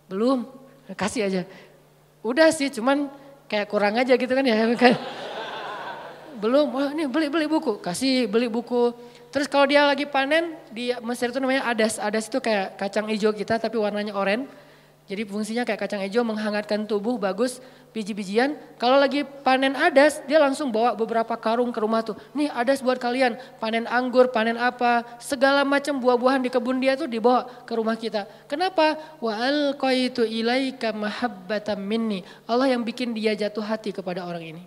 "Belum." 0.07 0.47
"Kasih 0.93 1.27
aja." 1.27 1.41
Udah 2.21 2.53
sih, 2.53 2.69
cuman 2.71 3.09
kayak 3.49 3.67
kurang 3.67 3.97
aja 3.97 4.13
gitu 4.13 4.29
kan 4.29 4.45
ya. 4.45 4.55
Kan. 4.79 4.95
Belum, 6.39 6.71
wah 6.71 6.95
ini 6.95 7.03
beli 7.03 7.27
beli 7.27 7.51
buku, 7.51 7.83
kasih 7.83 8.31
beli 8.31 8.47
buku. 8.47 8.95
Terus 9.27 9.51
kalau 9.51 9.67
dia 9.67 9.83
lagi 9.83 10.07
panen 10.07 10.55
di 10.71 10.87
Mesir 11.03 11.35
itu 11.35 11.43
namanya 11.43 11.67
adas. 11.67 11.99
Adas 11.99 12.31
itu 12.31 12.39
kayak 12.39 12.79
kacang 12.79 13.11
hijau 13.11 13.35
kita 13.35 13.59
tapi 13.59 13.75
warnanya 13.75 14.15
oranye 14.15 14.47
jadi 15.09 15.25
fungsinya 15.25 15.65
kayak 15.65 15.89
kacang 15.89 16.05
hijau 16.05 16.21
menghangatkan 16.21 16.85
tubuh, 16.85 17.17
bagus, 17.17 17.57
biji-bijian. 17.89 18.53
Kalau 18.77 19.01
lagi 19.01 19.25
panen 19.25 19.73
adas, 19.73 20.21
dia 20.29 20.37
langsung 20.37 20.69
bawa 20.69 20.93
beberapa 20.93 21.33
karung 21.33 21.73
ke 21.73 21.81
rumah 21.81 22.05
tuh. 22.05 22.13
Nih 22.37 22.45
adas 22.53 22.85
buat 22.85 23.01
kalian, 23.01 23.33
panen 23.57 23.89
anggur, 23.89 24.29
panen 24.29 24.53
apa, 24.61 25.01
segala 25.17 25.65
macam 25.65 25.97
buah-buahan 25.97 26.45
di 26.45 26.53
kebun 26.53 26.77
dia 26.77 26.93
tuh 26.93 27.09
dibawa 27.09 27.49
ke 27.65 27.73
rumah 27.73 27.97
kita. 27.97 28.29
Kenapa? 28.45 29.01
Wa 29.17 29.33
alqaitu 29.33 30.29
ilaika 30.29 30.93
mahabbatan 30.93 31.81
minni. 31.81 32.21
Allah 32.45 32.69
yang 32.69 32.85
bikin 32.85 33.09
dia 33.09 33.33
jatuh 33.33 33.65
hati 33.65 33.89
kepada 33.89 34.21
orang 34.21 34.45
ini. 34.45 34.63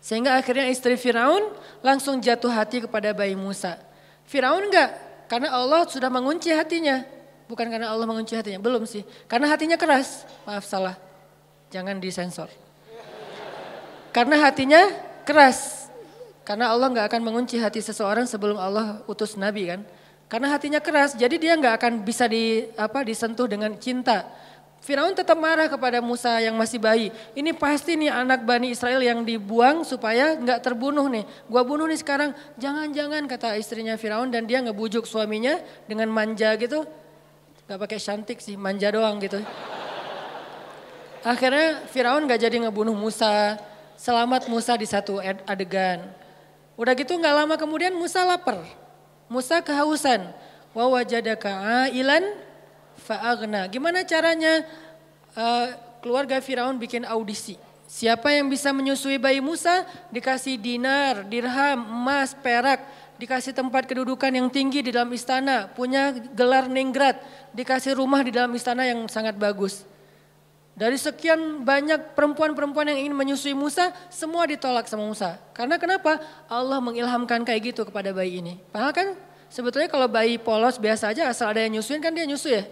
Sehingga 0.00 0.40
akhirnya 0.40 0.64
istri 0.72 0.96
Firaun 0.96 1.52
langsung 1.84 2.24
jatuh 2.24 2.48
hati 2.48 2.88
kepada 2.88 3.12
bayi 3.12 3.36
Musa. 3.36 3.76
Firaun 4.24 4.72
enggak, 4.72 4.96
karena 5.28 5.52
Allah 5.52 5.84
sudah 5.84 6.08
mengunci 6.08 6.48
hatinya. 6.56 7.19
Bukan 7.50 7.66
karena 7.66 7.90
Allah 7.90 8.06
mengunci 8.06 8.38
hatinya, 8.38 8.62
belum 8.62 8.86
sih. 8.86 9.02
Karena 9.26 9.50
hatinya 9.50 9.74
keras, 9.74 10.22
maaf 10.46 10.62
salah. 10.62 10.94
Jangan 11.74 11.98
disensor. 11.98 12.46
Karena 14.14 14.38
hatinya 14.38 14.86
keras. 15.26 15.90
Karena 16.46 16.70
Allah 16.70 16.86
nggak 16.94 17.10
akan 17.10 17.22
mengunci 17.26 17.58
hati 17.58 17.82
seseorang 17.82 18.30
sebelum 18.30 18.54
Allah 18.54 19.02
utus 19.10 19.34
Nabi 19.34 19.66
kan. 19.66 19.82
Karena 20.30 20.54
hatinya 20.54 20.78
keras, 20.78 21.18
jadi 21.18 21.34
dia 21.42 21.58
nggak 21.58 21.74
akan 21.82 21.92
bisa 22.06 22.30
di 22.30 22.70
apa 22.78 23.02
disentuh 23.02 23.50
dengan 23.50 23.74
cinta. 23.82 24.30
Firaun 24.80 25.12
tetap 25.12 25.34
marah 25.34 25.66
kepada 25.66 25.98
Musa 25.98 26.38
yang 26.38 26.54
masih 26.54 26.78
bayi. 26.78 27.10
Ini 27.34 27.50
pasti 27.52 27.98
nih 27.98 28.14
anak 28.14 28.46
Bani 28.46 28.70
Israel 28.70 29.02
yang 29.02 29.26
dibuang 29.26 29.82
supaya 29.82 30.38
nggak 30.38 30.62
terbunuh 30.62 31.10
nih. 31.10 31.26
Gua 31.50 31.66
bunuh 31.66 31.90
nih 31.90 31.98
sekarang. 31.98 32.30
Jangan-jangan 32.62 33.26
kata 33.26 33.58
istrinya 33.58 33.98
Firaun 33.98 34.30
dan 34.30 34.46
dia 34.46 34.62
ngebujuk 34.62 35.02
suaminya 35.02 35.58
dengan 35.90 36.08
manja 36.14 36.54
gitu. 36.54 36.86
Gak 37.70 37.78
pakai 37.78 38.02
cantik 38.02 38.42
sih, 38.42 38.58
manja 38.58 38.90
doang 38.90 39.22
gitu. 39.22 39.38
Akhirnya 41.22 41.86
Firaun 41.86 42.26
gak 42.26 42.42
jadi 42.42 42.66
ngebunuh 42.66 42.98
Musa. 42.98 43.62
Selamat 43.94 44.50
Musa 44.50 44.74
di 44.74 44.90
satu 44.90 45.22
adegan. 45.46 46.02
Udah 46.74 46.98
gitu 46.98 47.14
gak 47.22 47.30
lama 47.30 47.54
kemudian 47.54 47.94
Musa 47.94 48.26
lapar. 48.26 48.58
Musa 49.30 49.62
kehausan. 49.62 50.34
Wa 50.74 50.90
wajadaka 50.90 51.86
fa'agna. 53.06 53.70
Gimana 53.70 54.02
caranya 54.02 54.66
uh, 55.38 55.70
keluarga 56.02 56.42
Firaun 56.42 56.74
bikin 56.74 57.06
audisi. 57.06 57.54
Siapa 57.86 58.34
yang 58.34 58.50
bisa 58.50 58.74
menyusui 58.74 59.14
bayi 59.14 59.38
Musa 59.38 59.86
dikasih 60.10 60.58
dinar, 60.58 61.22
dirham, 61.22 61.86
emas, 61.86 62.34
perak 62.34 62.82
dikasih 63.20 63.52
tempat 63.52 63.84
kedudukan 63.84 64.32
yang 64.32 64.48
tinggi 64.48 64.80
di 64.80 64.96
dalam 64.96 65.12
istana, 65.12 65.68
punya 65.68 66.16
gelar 66.32 66.72
ningrat, 66.72 67.20
dikasih 67.52 67.92
rumah 67.92 68.24
di 68.24 68.32
dalam 68.32 68.48
istana 68.56 68.88
yang 68.88 69.04
sangat 69.12 69.36
bagus. 69.36 69.84
Dari 70.72 70.96
sekian 70.96 71.60
banyak 71.60 72.16
perempuan-perempuan 72.16 72.88
yang 72.88 73.04
ingin 73.04 73.12
menyusui 73.12 73.52
Musa, 73.52 73.92
semua 74.08 74.48
ditolak 74.48 74.88
sama 74.88 75.04
Musa. 75.04 75.36
Karena 75.52 75.76
kenapa? 75.76 76.16
Allah 76.48 76.80
mengilhamkan 76.80 77.44
kayak 77.44 77.76
gitu 77.76 77.84
kepada 77.84 78.16
bayi 78.16 78.40
ini. 78.40 78.56
Padahal 78.72 78.96
kan 78.96 79.08
sebetulnya 79.52 79.92
kalau 79.92 80.08
bayi 80.08 80.40
polos 80.40 80.80
biasa 80.80 81.12
aja 81.12 81.28
asal 81.28 81.52
ada 81.52 81.60
yang 81.60 81.76
nyusuin 81.76 82.00
kan 82.00 82.16
dia 82.16 82.24
nyusui 82.24 82.56
ya. 82.56 82.64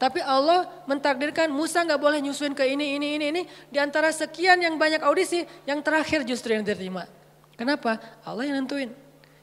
Tapi 0.00 0.24
Allah 0.24 0.64
mentakdirkan 0.88 1.52
Musa 1.52 1.84
nggak 1.84 2.00
boleh 2.00 2.24
nyusuin 2.24 2.56
ke 2.56 2.64
ini, 2.64 2.96
ini, 2.96 3.20
ini, 3.20 3.24
ini. 3.28 3.42
Di 3.68 3.76
antara 3.76 4.08
sekian 4.08 4.56
yang 4.56 4.80
banyak 4.80 5.04
audisi, 5.04 5.44
yang 5.68 5.84
terakhir 5.84 6.24
justru 6.24 6.56
yang 6.56 6.64
diterima. 6.64 7.04
Kenapa? 7.60 8.00
Allah 8.24 8.48
yang 8.48 8.64
nentuin. 8.64 8.88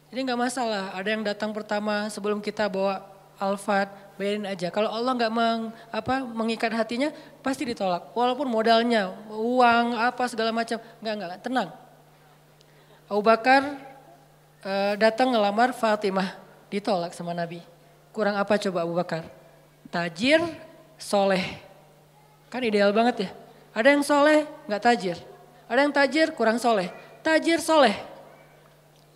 Jadi 0.08 0.20
nggak 0.24 0.40
masalah, 0.40 0.96
ada 0.96 1.10
yang 1.12 1.24
datang 1.24 1.52
pertama 1.52 2.08
sebelum 2.08 2.40
kita 2.40 2.72
bawa 2.72 3.04
Alfat, 3.38 3.92
bayarin 4.18 4.50
aja. 4.50 4.74
Kalau 4.74 4.90
Allah 4.90 5.14
nggak 5.14 5.34
meng, 5.34 5.70
apa, 5.94 6.26
mengikat 6.26 6.74
hatinya, 6.74 7.14
pasti 7.46 7.70
ditolak. 7.70 8.10
Walaupun 8.18 8.50
modalnya, 8.50 9.14
uang, 9.30 9.94
apa 9.94 10.26
segala 10.26 10.50
macam, 10.50 10.82
nggak 10.82 11.14
nggak 11.14 11.32
tenang. 11.46 11.70
Abu 13.08 13.22
Bakar 13.22 13.78
e, 14.66 14.74
datang 14.98 15.30
ngelamar 15.30 15.70
Fatimah, 15.76 16.34
ditolak 16.74 17.14
sama 17.14 17.38
Nabi. 17.38 17.62
Kurang 18.10 18.40
apa 18.42 18.58
coba 18.58 18.88
Abu 18.88 18.98
Bakar? 18.98 19.22
Tajir, 19.94 20.42
soleh. 20.98 21.62
Kan 22.50 22.66
ideal 22.66 22.90
banget 22.90 23.28
ya. 23.28 23.30
Ada 23.78 23.94
yang 23.94 24.02
soleh, 24.02 24.50
nggak 24.66 24.82
tajir. 24.82 25.18
Ada 25.70 25.80
yang 25.86 25.94
tajir, 25.94 26.28
kurang 26.34 26.58
soleh. 26.58 26.90
Tajir, 27.22 27.62
soleh. 27.62 28.17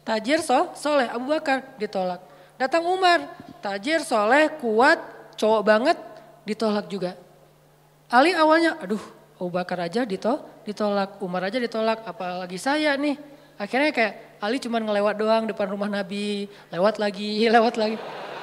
Tajir, 0.01 0.41
so, 0.41 0.73
soleh. 0.73 1.05
Abu 1.09 1.29
Bakar 1.29 1.77
ditolak. 1.77 2.21
Datang 2.57 2.85
Umar, 2.85 3.25
tajir, 3.61 4.05
soleh, 4.05 4.49
kuat, 4.61 5.01
cowok 5.37 5.61
banget, 5.65 5.97
ditolak 6.45 6.85
juga. 6.89 7.17
Ali 8.09 8.33
awalnya, 8.37 8.77
aduh 8.77 9.01
Abu 9.41 9.49
Bakar 9.49 9.81
aja 9.81 10.05
ditolak, 10.05 11.17
Umar 11.21 11.49
aja 11.49 11.57
ditolak, 11.57 12.05
apalagi 12.05 12.61
saya 12.61 12.93
nih. 12.97 13.17
Akhirnya 13.57 13.89
kayak 13.93 14.13
Ali 14.41 14.57
cuma 14.57 14.81
ngelewat 14.81 15.21
doang 15.21 15.45
depan 15.45 15.69
rumah 15.69 15.89
Nabi, 15.89 16.49
lewat 16.73 16.97
lagi, 16.97 17.45
lewat 17.55 17.77
lagi. 17.77 17.97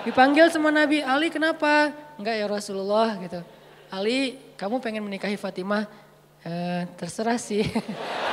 Dipanggil 0.06 0.50
sama 0.50 0.70
Nabi, 0.70 1.02
Ali 1.02 1.30
kenapa? 1.30 1.90
Enggak 2.18 2.34
ya 2.38 2.46
Rasulullah 2.46 3.18
gitu. 3.22 3.42
Ali 3.90 4.38
kamu 4.54 4.78
pengen 4.78 5.02
menikahi 5.06 5.34
Fatimah? 5.34 5.86
Eh, 6.42 6.86
terserah 6.98 7.38
sih. 7.38 7.66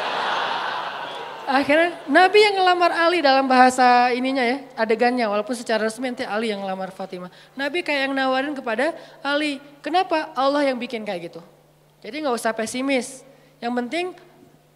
Akhirnya 1.46 1.94
Nabi 2.10 2.42
yang 2.42 2.58
ngelamar 2.58 2.90
Ali 2.90 3.22
dalam 3.22 3.46
bahasa 3.46 4.10
ininya 4.10 4.42
ya, 4.42 4.66
adegannya 4.74 5.30
walaupun 5.30 5.54
secara 5.54 5.86
resmi 5.86 6.10
nanti 6.10 6.26
Ali 6.26 6.50
yang 6.50 6.66
ngelamar 6.66 6.90
Fatimah. 6.90 7.30
Nabi 7.54 7.86
kayak 7.86 8.10
yang 8.10 8.14
nawarin 8.18 8.58
kepada 8.58 8.98
Ali, 9.22 9.62
kenapa 9.86 10.34
Allah 10.34 10.66
yang 10.66 10.82
bikin 10.82 11.06
kayak 11.06 11.30
gitu? 11.30 11.42
Jadi 12.02 12.26
nggak 12.26 12.36
usah 12.36 12.50
pesimis. 12.50 13.22
Yang 13.62 13.74
penting 13.78 14.06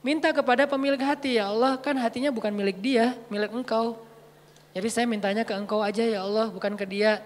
minta 0.05 0.29
kepada 0.29 0.69
pemilik 0.69 1.01
hati 1.01 1.41
ya 1.41 1.49
Allah 1.49 1.75
kan 1.81 1.97
hatinya 1.97 2.29
bukan 2.29 2.53
milik 2.53 2.77
dia, 2.77 3.17
milik 3.33 3.49
engkau. 3.49 3.97
Jadi 4.77 4.87
saya 4.93 5.05
mintanya 5.09 5.41
ke 5.41 5.57
engkau 5.57 5.81
aja 5.81 6.05
ya 6.05 6.21
Allah, 6.21 6.53
bukan 6.53 6.77
ke 6.77 6.85
dia. 6.85 7.17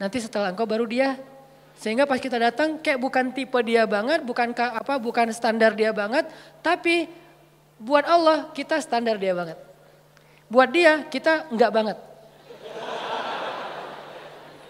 Nanti 0.00 0.24
setelah 0.24 0.50
engkau 0.50 0.64
baru 0.64 0.88
dia. 0.88 1.20
Sehingga 1.76 2.08
pas 2.08 2.22
kita 2.22 2.38
datang 2.38 2.78
kayak 2.80 2.96
bukan 3.02 3.34
tipe 3.34 3.58
dia 3.66 3.84
banget, 3.84 4.24
bukan 4.24 4.54
apa, 4.56 4.94
bukan 4.96 5.28
standar 5.34 5.74
dia 5.74 5.90
banget, 5.90 6.30
tapi 6.62 7.10
Buat 7.78 8.04
Allah 8.06 8.50
kita 8.54 8.78
standar 8.78 9.18
dia 9.18 9.34
banget. 9.34 9.58
Buat 10.46 10.70
dia 10.70 11.02
kita 11.10 11.50
enggak 11.50 11.70
banget. 11.74 11.98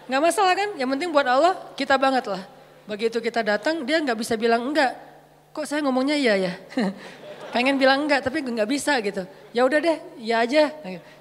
Enggak 0.04 0.22
masalah 0.22 0.52
kan? 0.56 0.70
Yang 0.76 0.88
penting 0.96 1.10
buat 1.12 1.28
Allah 1.28 1.54
kita 1.76 1.96
banget 1.96 2.24
lah. 2.28 2.42
Begitu 2.84 3.20
kita 3.20 3.40
datang 3.40 3.84
dia 3.84 4.00
enggak 4.00 4.16
bisa 4.20 4.36
bilang 4.36 4.64
enggak. 4.68 4.92
Kok 5.56 5.64
saya 5.64 5.80
ngomongnya 5.84 6.16
iya 6.16 6.34
ya? 6.36 6.52
Pengen 7.54 7.78
bilang 7.78 8.04
enggak 8.04 8.24
tapi 8.24 8.44
enggak 8.44 8.68
bisa 8.68 8.98
gitu. 9.00 9.24
Ya 9.54 9.62
udah 9.64 9.78
deh, 9.78 9.98
ya 10.20 10.42
aja. 10.42 10.74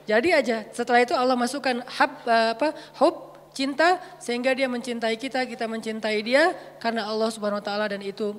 Jadi 0.03 0.29
aja. 0.33 0.65
Setelah 0.73 1.05
itu 1.05 1.13
Allah 1.13 1.37
masukkan 1.37 1.83
hub 1.85 2.11
eh, 2.25 2.49
apa? 2.57 2.73
Hub 2.99 3.15
cinta 3.53 4.01
sehingga 4.17 4.51
dia 4.51 4.65
mencintai 4.65 5.15
kita, 5.15 5.45
kita 5.45 5.69
mencintai 5.69 6.19
dia 6.25 6.51
karena 6.81 7.05
Allah 7.05 7.29
Subhanahu 7.29 7.61
wa 7.61 7.65
taala 7.65 7.85
dan 7.85 8.01
itu 8.01 8.33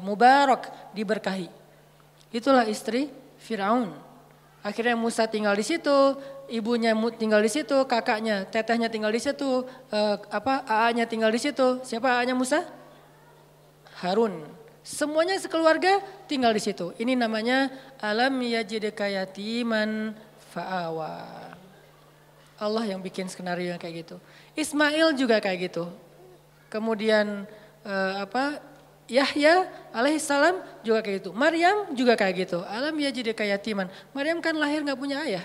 mubarak 0.00 0.94
diberkahi. 0.94 1.63
Itulah 2.34 2.66
istri 2.66 3.14
Firaun. 3.38 3.94
Akhirnya 4.66 4.98
Musa 4.98 5.30
tinggal 5.30 5.54
di 5.54 5.62
situ, 5.62 6.18
ibunya 6.50 6.90
tinggal 7.14 7.38
di 7.38 7.52
situ, 7.52 7.86
kakaknya, 7.86 8.42
tetehnya 8.48 8.90
tinggal 8.90 9.14
di 9.14 9.22
situ, 9.22 9.62
eh, 9.94 10.16
apa 10.34 10.66
AA-nya 10.66 11.06
tinggal 11.06 11.30
di 11.30 11.38
situ. 11.38 11.78
Siapa 11.86 12.18
AA-nya 12.18 12.34
Musa? 12.34 12.66
Harun. 14.02 14.42
Semuanya 14.82 15.38
sekeluarga 15.38 16.02
tinggal 16.26 16.50
di 16.50 16.60
situ. 16.64 16.90
Ini 16.98 17.14
namanya 17.14 17.70
alam 18.02 18.34
yajidka 18.40 19.06
yatiman 19.06 20.18
fa'awa. 20.50 21.14
Allah 22.58 22.84
yang 22.88 22.98
bikin 22.98 23.30
skenario 23.30 23.70
yang 23.70 23.80
kayak 23.80 24.04
gitu. 24.04 24.16
Ismail 24.58 25.14
juga 25.14 25.38
kayak 25.38 25.70
gitu. 25.70 25.86
Kemudian 26.72 27.46
eh, 27.86 28.12
apa 28.18 28.58
Yahya 29.04 29.68
alaihissalam 29.92 30.64
juga 30.80 31.04
kayak 31.04 31.20
gitu. 31.20 31.30
Maryam 31.36 31.92
juga 31.92 32.16
kayak 32.16 32.48
gitu. 32.48 32.58
Alam 32.64 32.96
ya 32.96 33.12
jadi 33.12 33.36
kayak 33.36 33.60
yatiman. 33.60 33.86
Maryam 34.16 34.40
kan 34.40 34.56
lahir 34.56 34.80
nggak 34.80 34.96
punya 34.96 35.20
ayah. 35.28 35.44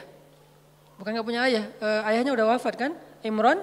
Bukan 0.95 1.11
nggak 1.11 1.27
punya 1.27 1.41
ayah. 1.43 1.63
E, 1.79 1.87
ayahnya 2.13 2.31
udah 2.35 2.55
wafat 2.55 2.79
kan. 2.79 2.91
Imran 3.19 3.59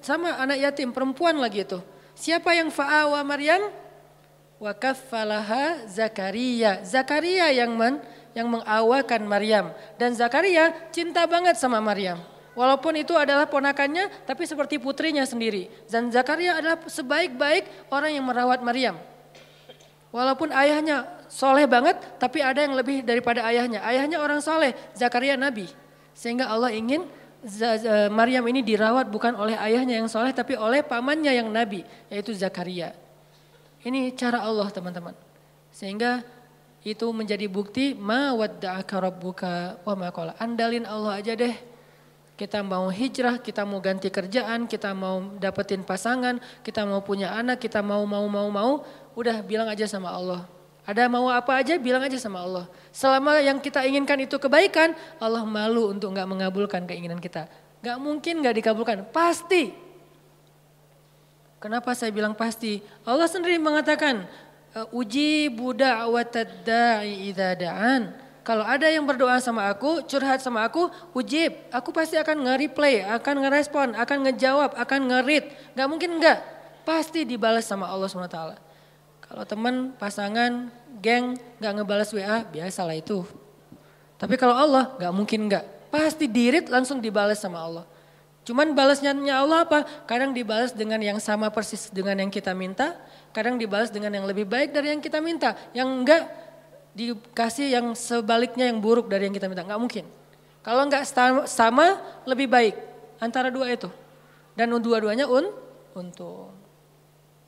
sama 0.00 0.40
anak 0.40 0.56
yatim 0.56 0.88
perempuan 0.88 1.36
lagi 1.36 1.68
itu. 1.68 1.80
Siapa 2.16 2.56
yang 2.56 2.72
fa'awa 2.72 3.20
Maryam? 3.28 3.68
Wa 4.56 4.72
kaffalaha 4.72 5.84
Zakaria. 5.84 6.80
Zakaria 6.80 7.52
yang 7.52 7.76
men, 7.76 8.00
yang 8.32 8.48
mengawakan 8.48 9.24
Maryam 9.24 9.72
dan 9.96 10.16
Zakaria 10.16 10.72
cinta 10.92 11.28
banget 11.28 11.60
sama 11.60 11.80
Maryam. 11.80 12.20
Walaupun 12.56 12.96
itu 12.96 13.12
adalah 13.12 13.44
ponakannya, 13.44 14.08
tapi 14.24 14.48
seperti 14.48 14.80
putrinya 14.80 15.28
sendiri. 15.28 15.68
Dan 15.92 16.08
Zakaria 16.08 16.56
adalah 16.56 16.80
sebaik-baik 16.88 17.92
orang 17.92 18.16
yang 18.16 18.24
merawat 18.24 18.64
Maryam. 18.64 18.96
Walaupun 20.16 20.48
ayahnya 20.48 21.04
soleh 21.28 21.68
banget, 21.68 22.00
tapi 22.16 22.40
ada 22.40 22.64
yang 22.64 22.72
lebih 22.72 23.04
daripada 23.04 23.44
ayahnya. 23.44 23.84
Ayahnya 23.84 24.16
orang 24.16 24.40
soleh, 24.40 24.72
Zakaria 24.96 25.36
Nabi. 25.36 25.68
Sehingga 26.16 26.48
Allah 26.48 26.72
ingin 26.72 27.04
Maryam 28.08 28.48
ini 28.48 28.64
dirawat 28.64 29.12
bukan 29.12 29.36
oleh 29.36 29.60
ayahnya 29.60 30.00
yang 30.00 30.08
soleh, 30.08 30.32
tapi 30.32 30.56
oleh 30.56 30.80
pamannya 30.80 31.36
yang 31.36 31.52
Nabi, 31.52 31.84
yaitu 32.08 32.32
Zakaria. 32.32 32.96
Ini 33.84 34.16
cara 34.16 34.40
Allah 34.40 34.72
teman-teman. 34.72 35.12
Sehingga 35.68 36.24
itu 36.80 37.04
menjadi 37.12 37.44
bukti 37.44 37.92
ma 37.92 38.32
wadda'aka 38.32 38.96
rabbuka 38.96 39.76
wa 39.84 39.94
ma 40.00 40.08
Andalin 40.40 40.88
Allah 40.88 41.20
aja 41.20 41.36
deh. 41.36 41.52
Kita 42.36 42.60
mau 42.64 42.88
hijrah, 42.92 43.40
kita 43.40 43.64
mau 43.64 43.80
ganti 43.80 44.08
kerjaan, 44.12 44.64
kita 44.64 44.92
mau 44.96 45.36
dapetin 45.36 45.84
pasangan, 45.84 46.36
kita 46.60 46.84
mau 46.84 47.00
punya 47.04 47.32
anak, 47.32 47.60
kita 47.60 47.80
mau 47.80 48.04
mau 48.04 48.28
mau 48.28 48.48
mau, 48.52 48.72
udah 49.16 49.40
bilang 49.42 49.66
aja 49.66 49.88
sama 49.88 50.12
Allah. 50.12 50.44
Ada 50.86 51.10
mau 51.10 51.26
apa 51.26 51.58
aja 51.58 51.74
bilang 51.82 51.98
aja 52.04 52.14
sama 52.14 52.46
Allah. 52.46 52.70
Selama 52.94 53.42
yang 53.42 53.58
kita 53.58 53.82
inginkan 53.82 54.22
itu 54.22 54.38
kebaikan, 54.38 54.94
Allah 55.18 55.42
malu 55.42 55.90
untuk 55.90 56.14
nggak 56.14 56.28
mengabulkan 56.30 56.86
keinginan 56.86 57.18
kita. 57.18 57.50
Nggak 57.82 57.98
mungkin 57.98 58.34
nggak 58.38 58.54
dikabulkan, 58.62 59.02
pasti. 59.10 59.74
Kenapa 61.58 61.90
saya 61.98 62.14
bilang 62.14 62.38
pasti? 62.38 62.78
Allah 63.02 63.26
sendiri 63.26 63.58
mengatakan, 63.58 64.30
uji 64.94 65.50
budak 65.50 66.06
watadai 66.06 67.34
idadaan. 67.34 68.14
Kalau 68.46 68.62
ada 68.62 68.86
yang 68.86 69.02
berdoa 69.02 69.42
sama 69.42 69.66
aku, 69.66 70.06
curhat 70.06 70.38
sama 70.38 70.62
aku, 70.62 70.86
ujib. 71.18 71.50
Aku 71.74 71.90
pasti 71.90 72.14
akan 72.14 72.46
nge-replay, 72.46 73.02
akan 73.02 73.42
ngerespon, 73.42 73.98
akan 73.98 74.18
ngejawab, 74.30 74.70
akan 74.78 75.00
ngerit. 75.10 75.50
Gak 75.74 75.88
mungkin 75.90 76.22
enggak. 76.22 76.46
Pasti 76.86 77.26
dibalas 77.26 77.66
sama 77.66 77.90
Allah 77.90 78.06
SWT. 78.06 78.65
Kalau 79.26 79.44
teman, 79.44 79.90
pasangan, 79.98 80.70
geng 81.02 81.34
gak 81.58 81.72
ngebalas 81.74 82.14
WA, 82.14 82.46
biasalah 82.46 82.94
itu. 82.94 83.26
Tapi 84.16 84.38
kalau 84.38 84.54
Allah 84.54 84.94
gak 84.96 85.12
mungkin 85.12 85.50
gak. 85.50 85.66
Pasti 85.90 86.30
dirit 86.30 86.70
langsung 86.70 87.02
dibalas 87.02 87.42
sama 87.42 87.58
Allah. 87.62 87.84
Cuman 88.46 88.78
balasnya 88.78 89.10
Allah 89.34 89.66
apa? 89.66 89.82
Kadang 90.06 90.30
dibalas 90.30 90.70
dengan 90.70 91.02
yang 91.02 91.18
sama 91.18 91.50
persis 91.50 91.90
dengan 91.90 92.14
yang 92.14 92.30
kita 92.30 92.54
minta. 92.54 92.94
Kadang 93.34 93.58
dibalas 93.58 93.90
dengan 93.90 94.14
yang 94.14 94.22
lebih 94.22 94.46
baik 94.46 94.70
dari 94.70 94.94
yang 94.94 95.02
kita 95.02 95.18
minta. 95.18 95.58
Yang 95.74 95.88
enggak 95.90 96.22
dikasih 96.94 97.66
yang 97.74 97.86
sebaliknya 97.98 98.70
yang 98.70 98.78
buruk 98.78 99.10
dari 99.10 99.26
yang 99.26 99.34
kita 99.34 99.50
minta. 99.50 99.66
Enggak 99.66 99.82
mungkin. 99.82 100.04
Kalau 100.62 100.86
enggak 100.86 101.02
sama 101.50 101.98
lebih 102.22 102.46
baik. 102.46 102.78
Antara 103.18 103.50
dua 103.50 103.66
itu. 103.66 103.90
Dan 104.54 104.70
dua-duanya 104.78 105.26
un, 105.26 105.50
untung. 105.98 106.54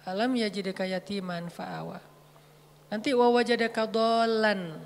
Alam 0.09 0.41
yajidaka 0.41 0.89
yatiman 0.89 1.53
fa'awa. 1.53 2.01
Nanti 2.89 3.13
wawajadaka 3.13 3.85
dolan. 3.85 4.81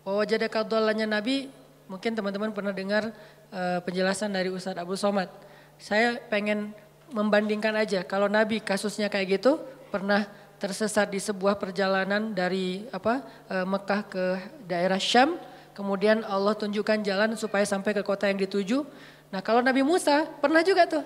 Wawajadaka 0.00 0.64
dolannya 0.64 1.04
Nabi, 1.04 1.52
mungkin 1.84 2.16
teman-teman 2.16 2.56
pernah 2.56 2.72
dengar 2.72 3.12
uh, 3.52 3.84
penjelasan 3.84 4.32
dari 4.32 4.48
Ustadz 4.48 4.80
Abu 4.80 4.96
Somad. 4.96 5.28
Saya 5.76 6.16
pengen 6.32 6.72
membandingkan 7.12 7.76
aja, 7.76 8.00
kalau 8.00 8.32
Nabi 8.32 8.64
kasusnya 8.64 9.12
kayak 9.12 9.36
gitu, 9.36 9.60
pernah 9.92 10.24
tersesat 10.56 11.12
di 11.12 11.20
sebuah 11.20 11.60
perjalanan 11.60 12.32
dari 12.32 12.88
apa 12.96 13.20
uh, 13.52 13.66
Mekah 13.68 14.00
ke 14.08 14.24
daerah 14.64 14.96
Syam, 14.96 15.36
kemudian 15.76 16.24
Allah 16.24 16.56
tunjukkan 16.56 17.04
jalan 17.04 17.36
supaya 17.36 17.68
sampai 17.68 17.92
ke 17.92 18.00
kota 18.00 18.24
yang 18.24 18.40
dituju. 18.40 18.88
Nah 19.28 19.44
kalau 19.44 19.60
Nabi 19.60 19.84
Musa 19.84 20.24
pernah 20.40 20.64
juga 20.64 20.88
tuh, 20.88 21.04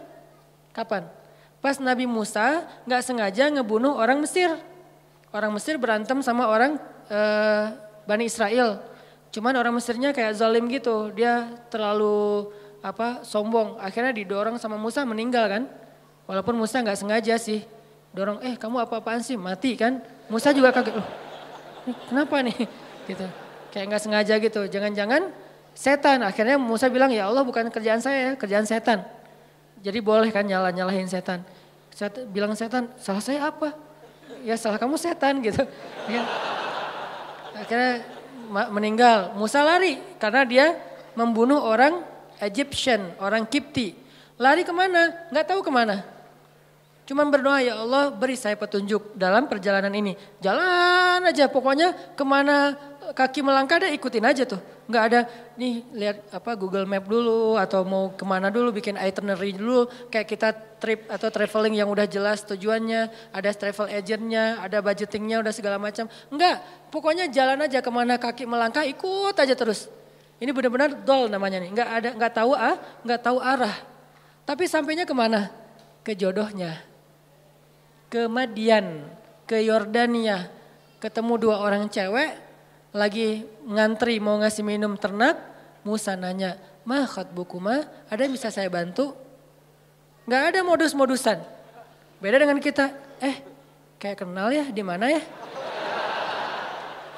kapan? 0.71 1.19
Pas 1.61 1.77
Nabi 1.77 2.09
Musa 2.09 2.65
nggak 2.89 3.03
sengaja 3.05 3.53
ngebunuh 3.53 3.93
orang 3.93 4.25
Mesir. 4.25 4.49
Orang 5.31 5.53
Mesir 5.53 5.77
berantem 5.77 6.19
sama 6.25 6.49
orang 6.49 6.81
uh, 7.13 7.65
Bani 8.09 8.25
Israel. 8.27 8.81
Cuman 9.31 9.55
orang 9.55 9.77
Mesirnya 9.77 10.11
kayak 10.11 10.41
zalim 10.41 10.67
gitu. 10.73 11.13
Dia 11.13 11.53
terlalu 11.69 12.49
apa 12.81 13.23
sombong. 13.23 13.77
Akhirnya 13.77 14.11
didorong 14.17 14.57
sama 14.57 14.81
Musa 14.81 15.05
meninggal 15.05 15.47
kan. 15.47 15.63
Walaupun 16.25 16.57
Musa 16.57 16.81
nggak 16.81 16.99
sengaja 16.99 17.37
sih. 17.37 17.63
Dorong, 18.11 18.43
eh 18.43 18.59
kamu 18.59 18.83
apa-apaan 18.83 19.23
sih? 19.23 19.39
Mati 19.39 19.79
kan? 19.79 20.03
Musa 20.27 20.51
juga 20.51 20.75
kaget. 20.75 20.99
Loh, 20.99 21.09
kenapa 22.11 22.43
nih? 22.43 22.57
Gitu. 23.11 23.27
Kayak 23.75 23.87
nggak 23.91 24.03
sengaja 24.03 24.35
gitu. 24.39 24.61
Jangan-jangan 24.71 25.35
setan. 25.75 26.23
Akhirnya 26.23 26.59
Musa 26.59 26.87
bilang, 26.87 27.11
ya 27.11 27.27
Allah 27.27 27.43
bukan 27.43 27.67
kerjaan 27.71 27.99
saya, 27.99 28.39
kerjaan 28.39 28.67
setan. 28.67 29.03
Jadi 29.81 29.99
boleh 30.05 30.29
kan 30.29 30.45
nyala-nyalahin 30.45 31.09
setan. 31.09 31.41
Setan, 31.91 32.29
bilang 32.29 32.53
setan, 32.53 32.89
salah 33.01 33.25
saya 33.25 33.49
apa? 33.49 33.73
Ya 34.45 34.57
salah 34.57 34.77
kamu 34.77 35.01
setan 35.01 35.41
gitu. 35.41 35.65
Ya. 36.09 36.23
Akhirnya 37.57 38.05
meninggal. 38.73 39.37
Musa 39.37 39.65
lari 39.65 40.01
karena 40.21 40.43
dia 40.45 40.67
membunuh 41.17 41.61
orang 41.61 42.05
Egyptian, 42.41 43.13
orang 43.21 43.45
Kipti. 43.49 43.97
Lari 44.41 44.65
ke 44.65 44.73
mana? 44.73 45.29
Nggak 45.29 45.47
tahu 45.53 45.61
ke 45.61 45.73
mana. 45.73 46.05
Cuman 47.05 47.27
berdoa 47.27 47.59
ya 47.59 47.75
Allah 47.83 48.15
beri 48.15 48.39
saya 48.39 48.55
petunjuk 48.55 49.19
dalam 49.19 49.51
perjalanan 49.51 49.91
ini. 49.91 50.15
Jalan 50.41 51.27
aja 51.27 51.51
pokoknya 51.51 52.15
ke 52.15 52.25
mana 52.25 52.79
kaki 53.13 53.43
melangkah 53.43 53.83
deh 53.83 53.93
ikutin 53.93 54.25
aja 54.25 54.47
tuh. 54.47 54.63
Nggak 54.91 55.05
ada 55.07 55.21
nih 55.55 55.87
lihat 55.95 56.17
apa 56.35 56.59
Google 56.59 56.83
Map 56.83 57.07
dulu 57.07 57.55
atau 57.55 57.87
mau 57.87 58.11
ke 58.11 58.27
mana 58.27 58.51
dulu 58.51 58.75
bikin 58.75 58.99
itinerary 58.99 59.55
dulu. 59.55 59.87
Kayak 60.11 60.27
kita 60.27 60.49
trip 60.83 61.07
atau 61.07 61.31
traveling 61.31 61.79
yang 61.79 61.87
udah 61.87 62.11
jelas 62.11 62.43
tujuannya. 62.43 63.31
Ada 63.31 63.55
travel 63.55 63.87
agentnya, 63.87 64.59
ada 64.59 64.83
budgetingnya 64.83 65.39
udah 65.47 65.55
segala 65.55 65.79
macam. 65.79 66.11
Enggak, 66.27 66.59
pokoknya 66.91 67.31
jalan 67.31 67.63
aja 67.63 67.79
ke 67.79 67.91
mana 67.95 68.19
kaki 68.19 68.51
melangkah 68.51 68.83
ikut 68.83 69.39
aja 69.39 69.55
terus. 69.55 69.87
Ini 70.43 70.51
benar-benar 70.51 71.07
dol 71.07 71.31
namanya 71.31 71.63
nih. 71.63 71.71
Nggak 71.71 71.89
ada, 71.89 72.09
nggak 72.19 72.33
tahu 72.35 72.53
ah, 72.59 72.77
nggak 73.07 73.21
tahu 73.23 73.39
arah. 73.39 73.77
Tapi 74.43 74.67
sampainya 74.67 75.07
ke 75.07 75.15
mana? 75.15 75.55
Ke 76.03 76.19
jodohnya. 76.19 76.83
Ke 78.11 78.27
Madian, 78.27 79.07
ke 79.47 79.63
Yordania. 79.63 80.51
Ketemu 80.99 81.33
dua 81.39 81.63
orang 81.63 81.87
cewek, 81.87 82.50
lagi 82.91 83.47
ngantri 83.67 84.19
mau 84.19 84.39
ngasih 84.39 84.63
minum 84.67 84.95
ternak. 84.99 85.39
Musa 85.81 86.13
nanya, 86.13 86.61
mah 86.85 87.09
buku 87.33 87.57
mah, 87.57 87.89
ada 88.13 88.21
yang 88.21 88.37
bisa 88.37 88.53
saya 88.53 88.69
bantu? 88.69 89.17
Nggak 90.29 90.43
ada 90.53 90.61
modus-modusan. 90.61 91.41
Beda 92.21 92.37
dengan 92.37 92.61
kita, 92.61 92.93
eh 93.17 93.41
kayak 93.97 94.21
kenal 94.21 94.53
ya, 94.53 94.69
di 94.69 94.85
mana 94.85 95.09
ya? 95.09 95.25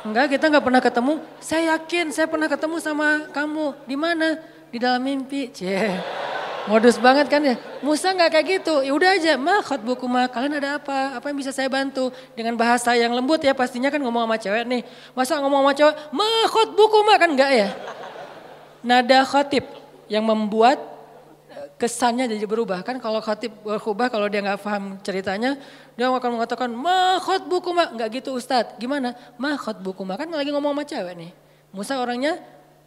Enggak, 0.03 0.35
kita 0.35 0.51
nggak 0.51 0.63
pernah 0.67 0.83
ketemu. 0.83 1.15
Saya 1.39 1.75
yakin 1.75 2.11
saya 2.11 2.27
pernah 2.27 2.51
ketemu 2.51 2.77
sama 2.83 3.31
kamu. 3.31 3.87
Di 3.87 3.97
mana? 3.99 4.39
Di 4.71 4.79
dalam 4.79 5.03
mimpi. 5.03 5.51
Cie. 5.55 6.12
Modus 6.71 6.95
banget 6.99 7.27
kan 7.27 7.43
ya. 7.43 7.59
Musa 7.83 8.15
nggak 8.15 8.31
kayak 8.31 8.47
gitu. 8.61 8.87
Ya 8.87 8.93
udah 8.95 9.11
aja, 9.19 9.35
mah 9.35 9.67
buku 9.83 10.07
mah 10.07 10.31
kalian 10.31 10.63
ada 10.63 10.79
apa? 10.79 11.19
Apa 11.19 11.35
yang 11.35 11.39
bisa 11.43 11.51
saya 11.51 11.67
bantu? 11.67 12.15
Dengan 12.39 12.55
bahasa 12.55 12.95
yang 12.95 13.11
lembut 13.11 13.43
ya 13.43 13.51
pastinya 13.51 13.91
kan 13.91 13.99
ngomong 13.99 14.27
sama 14.31 14.37
cewek 14.39 14.65
nih. 14.71 14.83
Masa 15.15 15.43
ngomong 15.43 15.67
sama 15.67 15.73
cewek, 15.75 15.95
mah 16.15 16.47
buku 16.71 16.99
mah 17.03 17.17
kan 17.19 17.31
enggak 17.35 17.51
ya? 17.51 17.69
Nada 18.87 19.27
khotib 19.27 19.67
yang 20.07 20.23
membuat 20.23 20.93
kesannya 21.83 22.31
jadi 22.31 22.47
berubah 22.47 22.87
kan 22.87 23.03
kalau 23.03 23.19
khatib 23.19 23.51
berubah 23.67 24.07
kalau 24.07 24.31
dia 24.31 24.39
nggak 24.39 24.63
paham 24.63 25.03
ceritanya 25.03 25.59
dia 25.99 26.07
akan 26.07 26.39
mengatakan 26.39 26.71
mahot 26.71 27.43
buku 27.51 27.75
mak 27.75 27.99
nggak 27.99 28.23
gitu 28.23 28.39
Ustadz 28.39 28.79
gimana 28.79 29.19
mahot 29.35 29.83
buku 29.83 30.07
mak 30.07 30.23
kan 30.23 30.31
lagi 30.31 30.55
ngomong 30.55 30.79
sama 30.79 30.85
cewek 30.87 31.15
nih 31.19 31.31
Musa 31.75 31.99
orangnya 31.99 32.39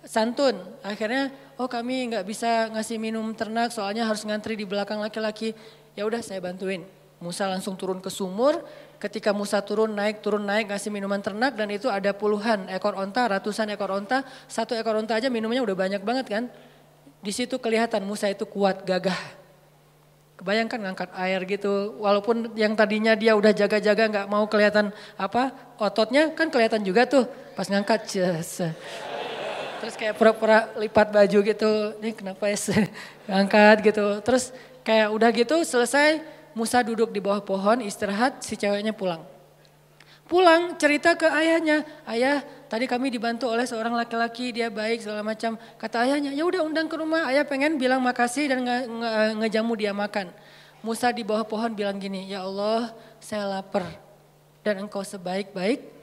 santun. 0.06 0.56
Akhirnya 0.86 1.34
oh 1.58 1.68
kami 1.68 2.14
nggak 2.14 2.24
bisa 2.24 2.70
ngasih 2.72 3.02
minum 3.02 3.26
ternak 3.34 3.74
soalnya 3.74 4.06
harus 4.06 4.24
ngantri 4.24 4.56
di 4.56 4.64
belakang 4.64 5.02
laki-laki. 5.02 5.52
Ya 5.98 6.06
udah 6.06 6.22
saya 6.22 6.40
bantuin. 6.40 6.86
Musa 7.20 7.50
langsung 7.50 7.74
turun 7.76 8.00
ke 8.00 8.14
sumur. 8.14 8.62
Ketika 8.96 9.36
Musa 9.36 9.60
turun 9.60 9.92
naik 9.92 10.24
turun 10.24 10.48
naik 10.48 10.72
ngasih 10.72 10.88
minuman 10.94 11.20
ternak 11.20 11.60
dan 11.60 11.68
itu 11.68 11.92
ada 11.92 12.16
puluhan 12.16 12.72
ekor 12.72 12.96
onta 12.96 13.28
ratusan 13.28 13.68
ekor 13.74 13.92
onta. 13.92 14.24
Satu 14.48 14.72
ekor 14.78 14.96
onta 14.96 15.20
aja 15.20 15.28
minumnya 15.28 15.60
udah 15.66 15.76
banyak 15.76 16.02
banget 16.06 16.26
kan? 16.32 16.44
Di 17.20 17.34
situ 17.34 17.58
kelihatan 17.58 18.06
Musa 18.06 18.30
itu 18.30 18.46
kuat, 18.46 18.86
gagah. 18.86 19.18
Kebayangkan 20.36 20.78
ngangkat 20.78 21.10
air 21.16 21.42
gitu, 21.48 21.96
walaupun 21.98 22.54
yang 22.60 22.76
tadinya 22.76 23.16
dia 23.16 23.34
udah 23.40 23.56
jaga-jaga 23.56 24.04
nggak 24.12 24.28
mau 24.28 24.44
kelihatan 24.52 24.92
apa 25.16 25.50
ototnya 25.80 26.36
kan 26.36 26.52
kelihatan 26.52 26.84
juga 26.84 27.08
tuh. 27.08 27.26
Pas 27.56 27.66
ngangkat. 27.66 28.06
Terus 29.86 30.02
kayak 30.02 30.18
pura-pura 30.18 30.74
lipat 30.82 31.14
baju 31.14 31.40
gitu, 31.46 31.72
ini 32.02 32.10
kenapa 32.18 32.50
ya 32.50 32.58
ngangkat 33.30 33.78
gitu. 33.94 34.18
Terus 34.26 34.50
kayak 34.82 35.14
udah 35.14 35.30
gitu 35.30 35.62
selesai 35.62 36.26
Musa 36.58 36.82
duduk 36.82 37.14
di 37.14 37.22
bawah 37.22 37.46
pohon 37.46 37.86
istirahat, 37.86 38.42
si 38.42 38.58
ceweknya 38.58 38.98
pulang. 38.98 39.22
Pulang 40.26 40.74
cerita 40.82 41.14
ke 41.14 41.30
ayahnya, 41.30 41.86
ayah 42.10 42.42
tadi 42.66 42.90
kami 42.90 43.14
dibantu 43.14 43.46
oleh 43.46 43.62
seorang 43.70 43.94
laki-laki 43.94 44.50
dia 44.50 44.74
baik 44.74 45.06
segala 45.06 45.22
macam. 45.22 45.54
Kata 45.78 46.02
ayahnya, 46.02 46.34
ya 46.34 46.42
udah 46.50 46.66
undang 46.66 46.90
ke 46.90 46.98
rumah, 46.98 47.30
ayah 47.30 47.46
pengen 47.46 47.78
bilang 47.78 48.02
makasih 48.02 48.50
dan 48.50 48.66
nge 48.66 48.90
nge 48.90 49.12
ngejamu 49.38 49.78
dia 49.78 49.94
makan. 49.94 50.34
Musa 50.82 51.14
di 51.14 51.22
bawah 51.22 51.46
pohon 51.46 51.78
bilang 51.78 52.02
gini, 52.02 52.26
ya 52.26 52.42
Allah 52.42 52.90
saya 53.22 53.46
lapar 53.46 53.86
dan 54.66 54.82
engkau 54.82 55.06
sebaik-baik 55.06 55.94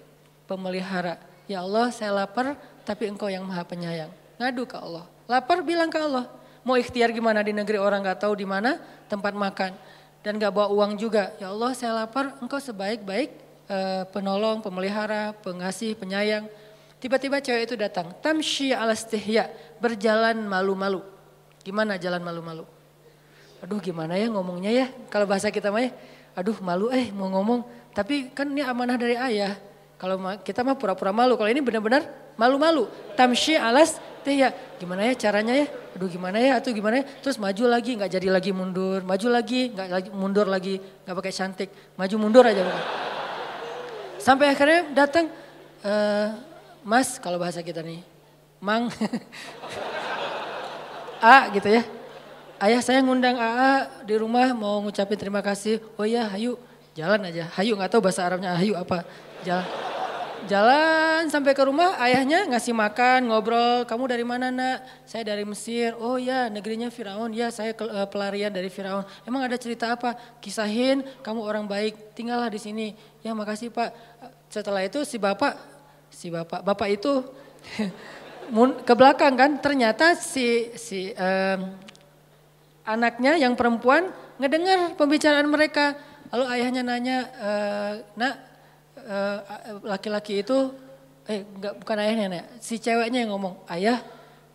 pemelihara. 0.46 1.18
Ya 1.50 1.66
Allah 1.66 1.90
saya 1.90 2.14
lapar 2.14 2.54
tapi 2.82 3.08
engkau 3.08 3.30
yang 3.30 3.46
maha 3.46 3.62
penyayang. 3.64 4.10
Ngadu 4.38 4.66
ke 4.66 4.76
Allah. 4.78 5.06
Lapar 5.30 5.62
bilang 5.62 5.88
ke 5.88 5.98
Allah. 5.98 6.26
Mau 6.62 6.78
ikhtiar 6.78 7.10
gimana 7.10 7.42
di 7.42 7.50
negeri 7.50 7.78
orang 7.78 8.02
gak 8.06 8.26
tahu 8.26 8.38
di 8.38 8.46
mana 8.46 8.78
tempat 9.10 9.34
makan. 9.34 9.74
Dan 10.22 10.38
gak 10.38 10.54
bawa 10.54 10.70
uang 10.70 10.94
juga. 10.98 11.34
Ya 11.42 11.50
Allah 11.50 11.74
saya 11.74 12.06
lapar 12.06 12.38
engkau 12.38 12.62
sebaik-baik 12.62 13.42
Eh, 13.72 14.04
penolong, 14.12 14.60
pemelihara, 14.60 15.32
pengasih, 15.40 15.96
penyayang. 15.96 16.44
Tiba-tiba 17.00 17.40
cewek 17.40 17.72
itu 17.72 17.74
datang. 17.78 18.12
Tamshi 18.20 18.68
alastihya, 18.74 19.48
berjalan 19.80 20.44
malu-malu. 20.44 21.00
Gimana 21.64 21.96
jalan 21.96 22.20
malu-malu? 22.20 22.68
Aduh 23.64 23.80
gimana 23.80 24.18
ya 24.18 24.28
ngomongnya 24.28 24.74
ya, 24.74 24.86
kalau 25.08 25.24
bahasa 25.24 25.48
kita 25.48 25.70
mah 25.72 25.86
ya, 25.86 25.90
aduh 26.36 26.58
malu 26.60 26.92
eh 26.92 27.08
mau 27.14 27.32
ngomong. 27.32 27.64
Tapi 27.96 28.34
kan 28.34 28.50
ini 28.50 28.60
amanah 28.60 29.00
dari 29.00 29.16
ayah. 29.16 29.56
Kalau 29.96 30.20
kita 30.44 30.60
mah 30.66 30.76
pura-pura 30.76 31.14
malu, 31.14 31.38
kalau 31.40 31.48
ini 31.48 31.64
benar-benar 31.64 32.04
malu-malu. 32.36 32.88
Tamshi 33.14 33.58
alas 33.58 33.98
ya, 34.30 34.54
gimana 34.78 35.10
ya 35.10 35.14
caranya 35.18 35.54
ya? 35.58 35.66
Aduh 35.92 36.08
gimana 36.08 36.40
ya, 36.40 36.56
atau 36.56 36.72
gimana 36.72 37.02
ya? 37.02 37.04
Terus 37.20 37.36
maju 37.36 37.64
lagi, 37.68 37.98
nggak 37.98 38.10
jadi 38.16 38.28
lagi 38.32 38.50
mundur, 38.54 39.04
maju 39.04 39.28
lagi, 39.28 39.68
nggak 39.74 39.88
lagi 39.90 40.10
mundur 40.14 40.46
lagi, 40.48 40.74
nggak 40.78 41.16
pakai 41.18 41.32
cantik, 41.34 41.68
maju 41.98 42.14
mundur 42.16 42.44
aja. 42.46 42.62
Bukan. 42.64 42.84
Sampai 44.22 44.54
akhirnya 44.54 44.86
datang, 44.94 45.26
uh, 45.82 46.28
Mas 46.86 47.18
kalau 47.18 47.36
bahasa 47.36 47.60
kita 47.60 47.82
nih, 47.82 48.00
Mang, 48.62 48.88
A 51.22 51.50
gitu 51.54 51.70
ya. 51.70 51.82
Ayah 52.62 52.78
saya 52.78 53.02
ngundang 53.02 53.38
AA 53.38 54.06
di 54.06 54.14
rumah 54.14 54.54
mau 54.54 54.78
ngucapin 54.82 55.18
terima 55.18 55.42
kasih. 55.42 55.82
Oh 55.98 56.06
iya, 56.06 56.30
hayu, 56.30 56.54
jalan 56.94 57.26
aja. 57.26 57.50
Hayu 57.58 57.74
nggak 57.74 57.90
tahu 57.90 58.06
bahasa 58.06 58.22
Arabnya 58.22 58.54
hayu 58.54 58.78
apa. 58.78 59.02
Jalan. 59.42 59.66
Jalan 60.50 61.30
sampai 61.30 61.54
ke 61.54 61.62
rumah, 61.62 61.94
ayahnya 62.02 62.50
ngasih 62.50 62.74
makan, 62.74 63.30
ngobrol. 63.30 63.86
Kamu 63.86 64.10
dari 64.10 64.26
mana 64.26 64.50
nak? 64.50 64.82
Saya 65.06 65.22
dari 65.22 65.46
Mesir. 65.46 65.94
Oh 66.02 66.18
ya, 66.18 66.50
negerinya 66.50 66.90
Firaun. 66.90 67.30
Ya, 67.30 67.54
saya 67.54 67.70
eh, 67.70 68.08
pelarian 68.10 68.50
dari 68.50 68.66
Firaun. 68.66 69.06
Emang 69.22 69.46
ada 69.46 69.54
cerita 69.54 69.94
apa? 69.94 70.18
Kisahin, 70.42 71.06
kamu 71.22 71.40
orang 71.46 71.64
baik, 71.70 72.18
tinggallah 72.18 72.50
di 72.50 72.58
sini. 72.58 72.98
Ya, 73.22 73.30
makasih 73.38 73.70
Pak. 73.70 73.94
Setelah 74.50 74.82
itu 74.82 75.06
si 75.06 75.16
bapak, 75.16 75.54
si 76.10 76.26
bapak, 76.26 76.66
bapak 76.66 76.88
itu 76.90 77.22
ke 78.88 78.94
belakang 78.98 79.38
kan. 79.38 79.50
Ternyata 79.62 80.18
si 80.18 80.74
si 80.74 81.14
um, 81.14 81.70
anaknya 82.82 83.38
yang 83.38 83.54
perempuan 83.54 84.10
ngedengar 84.42 84.98
pembicaraan 84.98 85.46
mereka. 85.46 85.94
Lalu 86.32 86.44
ayahnya 86.48 86.82
nanya, 86.82 87.18
e, 87.28 87.50
nak 88.16 88.51
Eh, 89.02 89.38
laki-laki 89.82 90.46
itu 90.46 90.70
eh 91.26 91.42
enggak 91.42 91.74
bukan 91.78 91.96
ayahnya 92.02 92.26
nek, 92.30 92.44
si 92.62 92.78
ceweknya 92.78 93.26
yang 93.26 93.34
ngomong, 93.34 93.58
"Ayah, 93.66 93.98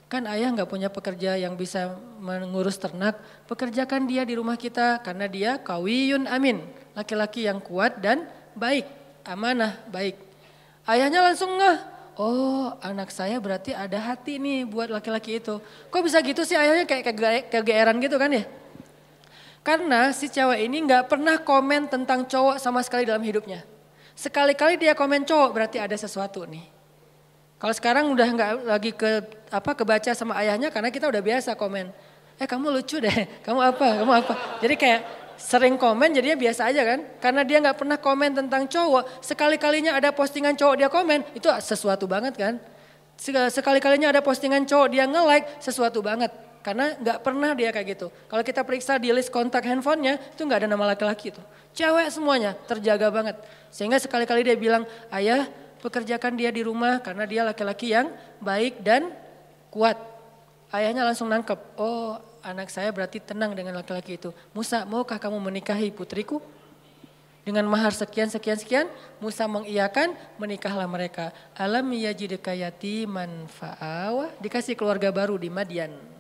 kan 0.08 0.24
ayah 0.28 0.52
nggak 0.52 0.68
punya 0.68 0.88
pekerja 0.88 1.36
yang 1.40 1.56
bisa 1.60 1.96
mengurus 2.20 2.80
ternak, 2.80 3.20
pekerjakan 3.48 4.08
dia 4.08 4.24
di 4.24 4.36
rumah 4.36 4.56
kita 4.60 5.00
karena 5.04 5.28
dia 5.28 5.52
kawiyun 5.60 6.28
amin, 6.28 6.64
laki-laki 6.96 7.48
yang 7.48 7.60
kuat 7.60 8.00
dan 8.00 8.28
baik, 8.56 8.88
amanah, 9.28 9.80
baik." 9.92 10.16
Ayahnya 10.88 11.24
langsung 11.24 11.56
ngeh, 11.60 11.78
"Oh, 12.16 12.72
anak 12.80 13.12
saya 13.12 13.40
berarti 13.44 13.76
ada 13.76 14.00
hati 14.00 14.40
nih 14.40 14.64
buat 14.64 14.88
laki-laki 14.88 15.44
itu." 15.44 15.60
Kok 15.92 16.04
bisa 16.04 16.24
gitu 16.24 16.48
sih 16.48 16.56
ayahnya 16.56 16.88
kayak 16.88 17.04
kegeeran 17.52 18.00
gitu 18.00 18.16
kan 18.16 18.32
ya? 18.32 18.48
Karena 19.64 20.16
si 20.16 20.32
cewek 20.32 20.64
ini 20.64 20.88
nggak 20.88 21.12
pernah 21.12 21.36
komen 21.36 21.92
tentang 21.92 22.24
cowok 22.24 22.56
sama 22.60 22.80
sekali 22.80 23.04
dalam 23.04 23.24
hidupnya. 23.24 23.68
Sekali-kali 24.18 24.82
dia 24.82 24.98
komen 24.98 25.22
cowok 25.30 25.50
berarti 25.54 25.78
ada 25.78 25.94
sesuatu 25.94 26.42
nih. 26.50 26.66
Kalau 27.62 27.74
sekarang 27.74 28.10
udah 28.10 28.28
nggak 28.34 28.52
lagi 28.66 28.92
ke 28.98 29.22
apa 29.54 29.78
kebaca 29.78 30.10
sama 30.18 30.34
ayahnya 30.42 30.74
karena 30.74 30.90
kita 30.90 31.06
udah 31.06 31.22
biasa 31.22 31.54
komen. 31.54 31.94
Eh 32.42 32.50
kamu 32.50 32.74
lucu 32.74 32.98
deh, 32.98 33.14
kamu 33.46 33.62
apa, 33.62 34.02
kamu 34.02 34.14
apa. 34.18 34.34
Jadi 34.58 34.74
kayak 34.74 35.02
sering 35.38 35.78
komen 35.78 36.18
jadinya 36.18 36.34
biasa 36.34 36.66
aja 36.66 36.82
kan. 36.82 37.00
Karena 37.22 37.46
dia 37.46 37.62
nggak 37.62 37.78
pernah 37.78 37.98
komen 38.02 38.34
tentang 38.34 38.66
cowok. 38.66 39.22
Sekali-kalinya 39.22 39.94
ada 39.94 40.10
postingan 40.10 40.58
cowok 40.58 40.76
dia 40.82 40.90
komen, 40.90 41.22
itu 41.38 41.46
sesuatu 41.62 42.10
banget 42.10 42.34
kan. 42.34 42.58
Sekali-kalinya 43.54 44.10
ada 44.10 44.22
postingan 44.26 44.66
cowok 44.66 44.88
dia 44.90 45.06
nge-like, 45.06 45.62
sesuatu 45.62 46.02
banget. 46.02 46.34
Karena 46.66 46.98
nggak 46.98 47.22
pernah 47.22 47.54
dia 47.54 47.70
kayak 47.70 47.88
gitu. 47.98 48.10
Kalau 48.26 48.42
kita 48.42 48.66
periksa 48.66 48.98
di 48.98 49.14
list 49.14 49.30
kontak 49.30 49.62
handphonenya, 49.62 50.18
itu 50.34 50.42
nggak 50.42 50.66
ada 50.66 50.70
nama 50.70 50.94
laki-laki 50.94 51.30
itu. 51.34 51.42
Cewek 51.78 52.10
semuanya, 52.10 52.58
terjaga 52.66 53.14
banget. 53.14 53.38
Sehingga 53.70 54.02
sekali-kali 54.02 54.42
dia 54.42 54.58
bilang, 54.58 54.82
ayah 55.14 55.46
pekerjakan 55.78 56.34
dia 56.34 56.50
di 56.50 56.66
rumah 56.66 56.98
karena 57.06 57.30
dia 57.30 57.46
laki-laki 57.46 57.94
yang 57.94 58.10
baik 58.42 58.82
dan 58.82 59.14
kuat. 59.70 59.94
Ayahnya 60.74 61.06
langsung 61.06 61.30
nangkep, 61.30 61.78
oh 61.78 62.18
anak 62.42 62.74
saya 62.74 62.90
berarti 62.90 63.22
tenang 63.22 63.54
dengan 63.54 63.78
laki-laki 63.78 64.18
itu. 64.18 64.34
Musa, 64.58 64.90
maukah 64.90 65.22
kamu 65.22 65.38
menikahi 65.38 65.94
putriku? 65.94 66.42
Dengan 67.46 67.64
mahar 67.70 67.96
sekian, 67.96 68.28
sekian, 68.28 68.60
sekian, 68.60 68.88
Musa 69.24 69.48
mengiyakan, 69.48 70.18
menikahlah 70.36 70.90
mereka. 70.90 71.32
Alam 71.56 71.94
yajidka 71.94 72.52
yatiman 72.52 73.48
fa'awa, 73.48 74.34
dikasih 74.44 74.76
keluarga 74.76 75.14
baru 75.14 75.40
di 75.40 75.48
Madian. 75.48 76.17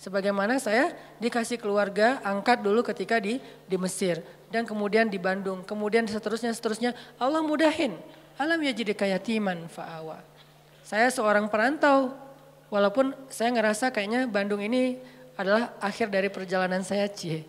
Sebagaimana 0.00 0.56
saya 0.56 0.96
dikasih 1.20 1.60
keluarga 1.60 2.24
angkat 2.24 2.64
dulu 2.64 2.80
ketika 2.80 3.20
di 3.20 3.36
di 3.68 3.76
Mesir 3.76 4.24
dan 4.48 4.64
kemudian 4.64 5.12
di 5.12 5.20
Bandung, 5.20 5.60
kemudian 5.60 6.08
seterusnya 6.08 6.56
seterusnya 6.56 6.96
Allah 7.20 7.44
mudahin. 7.44 8.00
Alam 8.40 8.64
yajidka 8.64 9.04
yatiman 9.04 9.68
fa'awa. 9.68 10.24
Saya 10.80 11.12
seorang 11.12 11.52
perantau, 11.52 12.16
walaupun 12.72 13.12
saya 13.28 13.52
ngerasa 13.52 13.92
kayaknya 13.92 14.24
Bandung 14.24 14.64
ini 14.64 14.96
adalah 15.36 15.76
akhir 15.84 16.08
dari 16.08 16.32
perjalanan 16.32 16.80
saya 16.80 17.04
cie. 17.04 17.44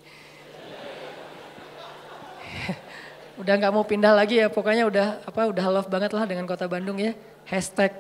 udah 3.42 3.54
nggak 3.56 3.72
mau 3.72 3.88
pindah 3.88 4.12
lagi 4.12 4.44
ya 4.44 4.52
pokoknya 4.52 4.92
udah 4.92 5.24
apa 5.24 5.48
udah 5.48 5.66
love 5.72 5.88
banget 5.88 6.12
lah 6.12 6.28
dengan 6.28 6.44
kota 6.44 6.68
Bandung 6.68 7.00
ya 7.00 7.16
hashtag. 7.48 7.96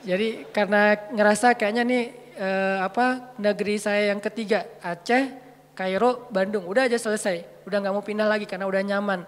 Jadi 0.00 0.48
karena 0.48 0.96
ngerasa 1.12 1.52
kayaknya 1.52 1.84
nih 1.84 2.21
eh, 2.36 2.78
apa 2.80 3.36
negeri 3.40 3.76
saya 3.80 4.12
yang 4.14 4.20
ketiga 4.20 4.64
Aceh, 4.80 5.32
Kairo, 5.72 6.28
Bandung 6.28 6.68
udah 6.68 6.84
aja 6.88 7.00
selesai, 7.00 7.64
udah 7.64 7.76
nggak 7.80 7.94
mau 7.94 8.04
pindah 8.04 8.28
lagi 8.28 8.44
karena 8.44 8.68
udah 8.68 8.82
nyaman. 8.84 9.24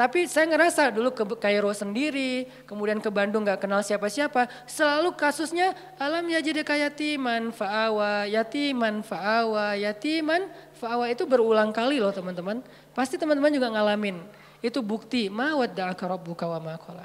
Tapi 0.00 0.24
saya 0.24 0.48
ngerasa 0.48 0.96
dulu 0.96 1.12
ke 1.12 1.28
Kairo 1.36 1.68
sendiri, 1.76 2.48
kemudian 2.64 3.04
ke 3.04 3.12
Bandung 3.12 3.44
gak 3.44 3.60
kenal 3.60 3.84
siapa-siapa. 3.84 4.48
Selalu 4.64 5.12
kasusnya 5.12 5.76
alam 6.00 6.24
ya 6.24 6.40
jadi 6.40 6.64
kayak 6.64 6.96
yatiman 6.96 7.52
fa'awa, 7.52 8.24
yatiman 8.24 9.04
fa'awa, 9.04 9.76
yatiman 9.76 10.48
fa'awa 10.80 11.04
itu 11.12 11.28
berulang 11.28 11.68
kali 11.68 12.00
loh 12.00 12.16
teman-teman. 12.16 12.64
Pasti 12.96 13.20
teman-teman 13.20 13.52
juga 13.52 13.68
ngalamin. 13.76 14.24
Itu 14.64 14.80
bukti 14.80 15.28
mawadda'aka 15.28 16.16
rabbuka 16.16 16.48
wa 16.48 16.72
maqala. 16.72 17.04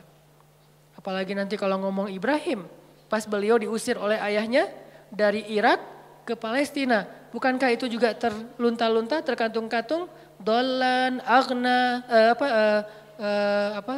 Apalagi 0.96 1.36
nanti 1.36 1.60
kalau 1.60 1.76
ngomong 1.84 2.08
Ibrahim, 2.08 2.64
pas 3.12 3.28
beliau 3.28 3.60
diusir 3.60 4.00
oleh 4.00 4.16
ayahnya 4.24 4.72
dari 5.16 5.48
Irak 5.48 5.80
ke 6.28 6.36
Palestina. 6.36 7.08
Bukankah 7.32 7.72
itu 7.72 7.88
juga 7.88 8.12
terlunta-lunta, 8.16 9.24
terkantung-kantung? 9.24 10.12
dolan, 10.42 11.24
agna, 11.24 12.04
uh, 12.08 12.28
apa, 12.36 12.48
uh, 12.48 12.82
uh, 13.20 13.70
apa, 13.80 13.96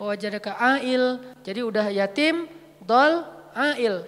wajadaka 0.00 0.56
ail. 0.78 1.20
Jadi 1.44 1.60
udah 1.60 1.86
yatim, 1.92 2.48
dol, 2.80 3.26
ail. 3.52 4.06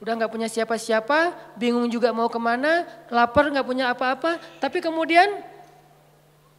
Udah 0.00 0.16
nggak 0.16 0.32
punya 0.32 0.48
siapa-siapa, 0.48 1.36
bingung 1.60 1.84
juga 1.92 2.08
mau 2.10 2.26
ke 2.32 2.40
mana, 2.40 2.88
lapar 3.12 3.52
nggak 3.52 3.68
punya 3.68 3.92
apa-apa. 3.92 4.40
Tapi 4.56 4.80
kemudian 4.80 5.44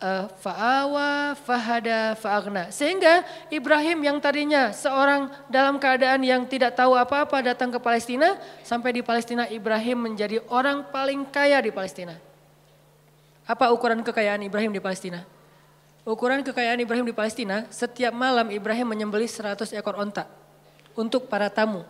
uh, 0.02 0.26
fa'awa, 0.42 1.38
fahada, 1.46 2.18
fa'agna. 2.18 2.74
Sehingga 2.74 3.24
Ibrahim 3.54 4.02
yang 4.02 4.18
tadinya 4.18 4.74
seorang 4.74 5.30
dalam 5.48 5.78
keadaan 5.78 6.26
yang 6.26 6.44
tidak 6.50 6.76
tahu 6.76 6.98
apa-apa 6.98 7.54
datang 7.54 7.70
ke 7.70 7.80
Palestina. 7.80 8.36
Sampai 8.66 8.98
di 8.98 9.06
Palestina 9.06 9.48
Ibrahim 9.48 10.12
menjadi 10.12 10.42
orang 10.50 10.90
paling 10.90 11.24
kaya 11.30 11.62
di 11.62 11.70
Palestina. 11.70 12.18
Apa 13.46 13.70
ukuran 13.70 14.02
kekayaan 14.02 14.42
Ibrahim 14.42 14.74
di 14.74 14.82
Palestina? 14.82 15.24
Ukuran 16.02 16.42
kekayaan 16.42 16.82
Ibrahim 16.82 17.06
di 17.06 17.14
Palestina, 17.14 17.70
setiap 17.70 18.10
malam 18.10 18.50
Ibrahim 18.50 18.90
menyembelih 18.90 19.30
100 19.30 19.70
ekor 19.78 20.02
onta 20.02 20.26
untuk 20.98 21.30
para 21.30 21.46
tamu. 21.46 21.86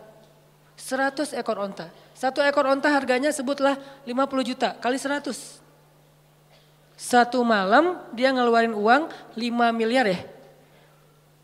100 0.76 1.32
ekor 1.32 1.56
onta. 1.56 1.88
Satu 2.12 2.44
ekor 2.44 2.68
onta 2.68 2.92
harganya 2.92 3.32
sebutlah 3.32 3.80
50 4.04 4.50
juta 4.52 4.76
kali 4.84 5.00
100. 5.00 5.61
Satu 7.02 7.42
malam 7.42 7.98
dia 8.14 8.30
ngeluarin 8.30 8.70
uang 8.78 9.10
5 9.34 9.74
miliar 9.74 10.06
ya? 10.06 10.22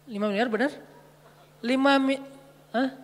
5 0.06 0.14
miliar 0.30 0.46
benar? 0.46 0.70
5 1.66 1.98
mi 1.98 2.14
Hah? 2.70 2.94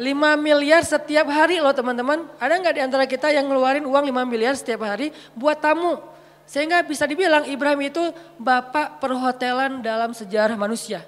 5 0.00 0.16
miliar 0.40 0.80
setiap 0.80 1.28
hari 1.28 1.60
loh 1.60 1.76
teman-teman. 1.76 2.24
Ada 2.40 2.56
nggak 2.56 2.72
di 2.72 2.80
antara 2.80 3.04
kita 3.04 3.28
yang 3.36 3.52
ngeluarin 3.52 3.84
uang 3.84 4.08
5 4.08 4.32
miliar 4.32 4.56
setiap 4.56 4.80
hari 4.88 5.12
buat 5.36 5.60
tamu? 5.60 6.00
Sehingga 6.48 6.80
bisa 6.88 7.04
dibilang 7.04 7.44
Ibrahim 7.44 7.92
itu 7.92 8.00
bapak 8.40 8.96
perhotelan 8.96 9.84
dalam 9.84 10.16
sejarah 10.16 10.56
manusia. 10.56 11.04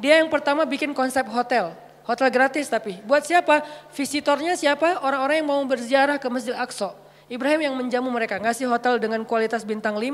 Dia 0.00 0.24
yang 0.24 0.32
pertama 0.32 0.64
bikin 0.64 0.96
konsep 0.96 1.28
hotel. 1.28 1.76
Hotel 2.08 2.32
gratis 2.32 2.72
tapi. 2.72 2.96
Buat 3.04 3.28
siapa? 3.28 3.60
Visitornya 3.92 4.56
siapa? 4.56 5.04
Orang-orang 5.04 5.44
yang 5.44 5.48
mau 5.52 5.60
berziarah 5.68 6.16
ke 6.16 6.32
Masjid 6.32 6.56
Aqsa. 6.56 6.96
Ibrahim 7.28 7.60
yang 7.68 7.74
menjamu 7.76 8.08
mereka. 8.08 8.40
Ngasih 8.40 8.68
hotel 8.68 8.96
dengan 8.96 9.20
kualitas 9.28 9.62
bintang 9.64 10.00
5. 10.00 10.08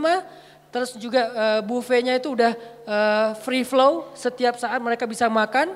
Terus 0.74 0.90
juga 0.98 1.30
uh, 1.30 1.60
buffetnya 1.62 2.18
itu 2.18 2.34
udah 2.34 2.52
uh, 2.86 3.28
free 3.46 3.62
flow. 3.62 4.10
Setiap 4.18 4.58
saat 4.58 4.82
mereka 4.82 5.06
bisa 5.06 5.30
makan 5.30 5.70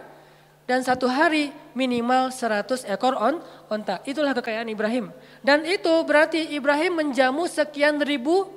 dan 0.67 0.83
satu 0.83 1.07
hari 1.07 1.55
minimal 1.73 2.35
100 2.35 2.85
ekor 2.91 3.15
on, 3.15 3.39
onta. 3.71 4.03
Itulah 4.03 4.35
kekayaan 4.35 4.67
Ibrahim. 4.67 5.15
Dan 5.41 5.63
itu 5.63 5.95
berarti 6.03 6.51
Ibrahim 6.53 6.99
menjamu 6.99 7.47
sekian 7.47 8.03
ribu 8.03 8.51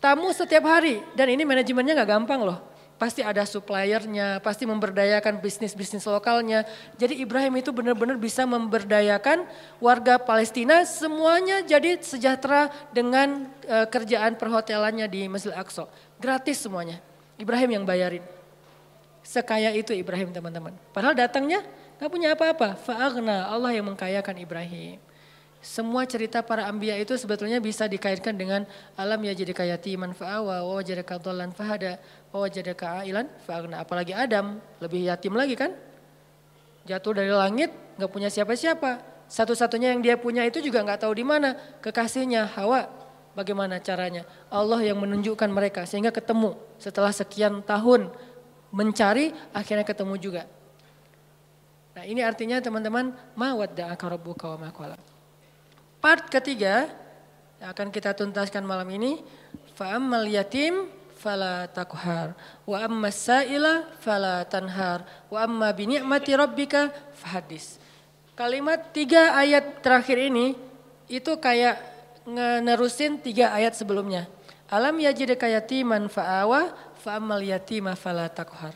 tamu 0.00 0.32
setiap 0.32 0.64
hari. 0.64 1.04
Dan 1.12 1.30
ini 1.36 1.44
manajemennya 1.44 2.00
nggak 2.00 2.10
gampang 2.10 2.40
loh. 2.40 2.69
Pasti 3.00 3.24
ada 3.24 3.48
suppliernya, 3.48 4.44
pasti 4.44 4.68
memberdayakan 4.68 5.40
bisnis-bisnis 5.40 6.04
lokalnya. 6.04 6.68
Jadi 7.00 7.24
Ibrahim 7.24 7.56
itu 7.56 7.72
benar-benar 7.72 8.20
bisa 8.20 8.44
memberdayakan 8.44 9.48
warga 9.80 10.20
Palestina 10.20 10.84
semuanya 10.84 11.64
jadi 11.64 11.96
sejahtera 11.96 12.68
dengan 12.92 13.48
uh, 13.64 13.88
kerjaan 13.88 14.36
perhotelannya 14.36 15.08
di 15.08 15.32
Masjid 15.32 15.56
Aqsa. 15.56 15.88
Gratis 16.20 16.60
semuanya. 16.60 17.00
Ibrahim 17.40 17.80
yang 17.80 17.84
bayarin. 17.88 18.20
Sekaya 19.24 19.72
itu 19.72 19.96
Ibrahim 19.96 20.28
teman-teman. 20.36 20.76
Padahal 20.92 21.16
datangnya 21.16 21.64
gak 21.96 22.12
punya 22.12 22.36
apa-apa. 22.36 22.76
Fa'agna 22.84 23.48
Allah 23.48 23.72
yang 23.72 23.88
mengkayakan 23.88 24.36
Ibrahim. 24.36 25.00
Semua 25.60 26.08
cerita 26.08 26.40
para 26.40 26.64
ambia 26.64 26.96
itu 26.96 27.12
sebetulnya 27.20 27.60
bisa 27.60 27.84
dikaitkan 27.84 28.32
dengan 28.32 28.64
alam 28.96 29.20
ya 29.20 29.36
jadi 29.36 29.52
kayati 29.52 29.92
fa'awa 29.92 30.64
wa 30.64 30.80
wajadaka 30.80 31.20
dhallan 31.20 31.52
fahada 31.52 32.00
wa 32.30 32.46
wajadaka 32.46 33.02
ailan 33.02 33.26
fa'agna. 33.46 33.82
Apalagi 33.82 34.14
Adam 34.14 34.58
lebih 34.78 35.06
yatim 35.06 35.34
lagi 35.34 35.54
kan. 35.58 35.74
Jatuh 36.86 37.12
dari 37.14 37.30
langit 37.30 37.70
gak 37.98 38.10
punya 38.10 38.30
siapa-siapa. 38.30 39.02
Satu-satunya 39.30 39.94
yang 39.94 40.02
dia 40.02 40.18
punya 40.18 40.42
itu 40.42 40.58
juga 40.58 40.82
gak 40.82 41.06
tahu 41.06 41.12
di 41.14 41.26
mana. 41.26 41.54
Kekasihnya 41.82 42.50
Hawa. 42.56 42.88
Bagaimana 43.30 43.78
caranya? 43.78 44.26
Allah 44.50 44.82
yang 44.82 44.98
menunjukkan 44.98 45.46
mereka 45.46 45.86
sehingga 45.86 46.10
ketemu 46.10 46.58
setelah 46.82 47.14
sekian 47.14 47.62
tahun 47.62 48.10
mencari 48.74 49.30
akhirnya 49.54 49.86
ketemu 49.86 50.14
juga. 50.18 50.42
Nah 51.94 52.02
ini 52.06 52.26
artinya 52.26 52.58
teman-teman 52.58 53.14
mawadda 53.38 53.94
rabbuka 53.94 54.50
wa. 54.50 54.58
Part 56.00 56.26
ketiga 56.32 56.90
yang 57.60 57.70
akan 57.70 57.92
kita 57.92 58.16
tuntaskan 58.16 58.64
malam 58.64 58.88
ini 58.90 59.20
fa'ammal 59.76 60.26
yatim 60.26 60.88
fala 61.20 61.68
takhar 61.68 62.32
wa 62.64 62.80
amma 62.80 63.12
sa'ila 63.12 63.92
fala 64.00 64.40
tanhar 64.48 65.04
wa 65.28 65.44
amma 65.44 65.68
bi 65.76 65.84
ni'mati 65.84 66.32
rabbika 66.32 66.88
fahadis. 67.12 67.76
Kalimat 68.32 68.96
tiga 68.96 69.36
ayat 69.36 69.84
terakhir 69.84 70.16
ini 70.16 70.56
itu 71.12 71.36
kayak 71.36 71.76
ngerusin 72.64 73.20
tiga 73.20 73.52
ayat 73.52 73.76
sebelumnya. 73.76 74.24
Alam 74.72 74.96
yajidaka 74.96 75.44
yatiman 75.44 76.08
fa'awa 76.08 76.72
fa'amal 77.04 77.44
yatima 77.44 77.92
fala 77.92 78.32
takhar. 78.32 78.72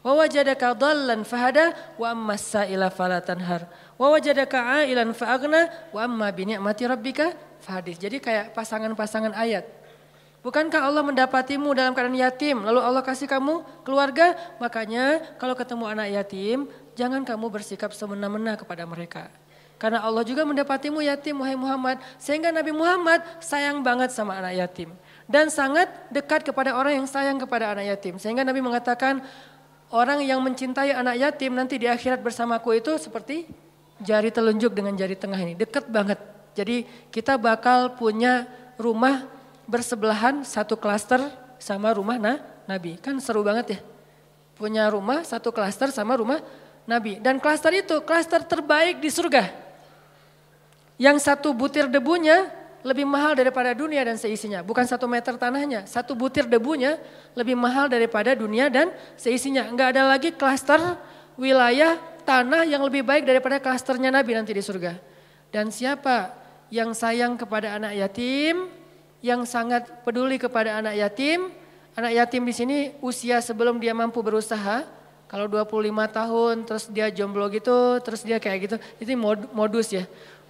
Wa 0.00 0.14
wajadaka 0.16 0.72
dhallan 0.72 1.26
fahada 1.26 1.76
wa 2.00 2.14
amma 2.14 2.38
sa'ila 2.38 2.88
fala 2.88 3.20
tanhar. 3.20 3.68
Wa 4.00 4.16
wajadaka 4.16 4.80
ailan 4.80 5.12
fa'agna 5.12 5.92
wa 5.92 6.00
amma 6.00 6.30
bi 6.32 6.46
ni'mati 6.46 6.86
rabbika 6.88 7.36
fahadis. 7.60 8.00
Jadi 8.00 8.22
kayak 8.22 8.54
pasangan-pasangan 8.54 9.34
ayat. 9.34 9.66
Bukankah 10.46 10.78
Allah 10.78 11.02
mendapatimu 11.02 11.74
dalam 11.74 11.90
keadaan 11.90 12.14
yatim, 12.14 12.62
lalu 12.62 12.78
Allah 12.78 13.02
kasih 13.02 13.26
kamu 13.26 13.66
keluarga? 13.82 14.38
Makanya 14.62 15.34
kalau 15.42 15.58
ketemu 15.58 15.90
anak 15.90 16.06
yatim, 16.14 16.70
jangan 16.94 17.26
kamu 17.26 17.50
bersikap 17.50 17.90
semena-mena 17.90 18.54
kepada 18.54 18.86
mereka. 18.86 19.26
Karena 19.74 20.06
Allah 20.06 20.22
juga 20.22 20.46
mendapatimu 20.46 21.02
yatim 21.02 21.42
wahai 21.42 21.58
Muhammad. 21.58 21.98
Sehingga 22.22 22.54
Nabi 22.54 22.70
Muhammad 22.70 23.26
sayang 23.42 23.82
banget 23.82 24.14
sama 24.14 24.38
anak 24.38 24.54
yatim. 24.54 24.94
Dan 25.26 25.50
sangat 25.50 25.90
dekat 26.14 26.46
kepada 26.46 26.78
orang 26.78 27.02
yang 27.02 27.10
sayang 27.10 27.42
kepada 27.42 27.74
anak 27.74 27.98
yatim. 27.98 28.14
Sehingga 28.22 28.46
Nabi 28.46 28.62
mengatakan 28.62 29.26
orang 29.90 30.22
yang 30.22 30.38
mencintai 30.46 30.94
anak 30.94 31.26
yatim 31.26 31.58
nanti 31.58 31.74
di 31.74 31.90
akhirat 31.90 32.22
bersamaku 32.22 32.78
itu 32.78 32.94
seperti 33.02 33.50
jari 33.98 34.30
telunjuk 34.30 34.70
dengan 34.70 34.94
jari 34.94 35.18
tengah 35.18 35.42
ini. 35.42 35.58
Dekat 35.58 35.90
banget. 35.90 36.22
Jadi 36.54 36.86
kita 37.10 37.34
bakal 37.34 37.98
punya 37.98 38.46
rumah 38.78 39.35
bersebelahan 39.66 40.46
satu 40.46 40.78
klaster 40.78 41.20
sama 41.58 41.92
rumah 41.92 42.16
nah, 42.16 42.38
Nabi. 42.64 42.96
Kan 42.98 43.18
seru 43.18 43.42
banget 43.42 43.76
ya. 43.76 43.80
Punya 44.56 44.88
rumah 44.88 45.20
satu 45.26 45.52
klaster 45.52 45.92
sama 45.92 46.16
rumah 46.16 46.40
Nabi. 46.88 47.20
Dan 47.20 47.42
klaster 47.42 47.74
itu 47.76 48.00
klaster 48.06 48.40
terbaik 48.46 49.02
di 49.02 49.10
surga. 49.12 49.52
Yang 50.96 51.28
satu 51.28 51.52
butir 51.52 51.92
debunya 51.92 52.48
lebih 52.86 53.04
mahal 53.04 53.34
daripada 53.34 53.74
dunia 53.74 54.00
dan 54.06 54.16
seisinya. 54.16 54.62
Bukan 54.62 54.86
satu 54.86 55.10
meter 55.10 55.34
tanahnya, 55.34 55.84
satu 55.90 56.14
butir 56.14 56.46
debunya 56.46 56.96
lebih 57.34 57.58
mahal 57.58 57.90
daripada 57.90 58.32
dunia 58.32 58.70
dan 58.70 58.94
seisinya. 59.18 59.66
Enggak 59.66 59.98
ada 59.98 60.06
lagi 60.06 60.30
klaster 60.32 60.78
wilayah 61.34 61.98
tanah 62.22 62.62
yang 62.64 62.80
lebih 62.86 63.02
baik 63.02 63.26
daripada 63.26 63.58
klasternya 63.58 64.14
Nabi 64.14 64.38
nanti 64.38 64.54
di 64.54 64.62
surga. 64.62 64.94
Dan 65.50 65.74
siapa 65.74 66.30
yang 66.70 66.94
sayang 66.94 67.34
kepada 67.34 67.74
anak 67.74 67.92
yatim, 67.98 68.70
yang 69.24 69.44
sangat 69.48 69.88
peduli 70.04 70.36
kepada 70.36 70.80
anak 70.80 70.94
yatim, 70.96 71.48
anak 71.96 72.12
yatim 72.12 72.42
di 72.44 72.54
sini 72.54 72.76
usia 73.00 73.40
sebelum 73.40 73.80
dia 73.80 73.96
mampu 73.96 74.20
berusaha, 74.20 74.84
kalau 75.26 75.50
25 75.50 75.90
tahun 76.12 76.54
terus 76.62 76.84
dia 76.86 77.10
jomblo 77.10 77.50
gitu, 77.50 77.98
terus 78.04 78.22
dia 78.22 78.38
kayak 78.38 78.58
gitu, 78.68 78.76
itu 79.02 79.10
modus 79.50 79.90
ya. 79.90 80.04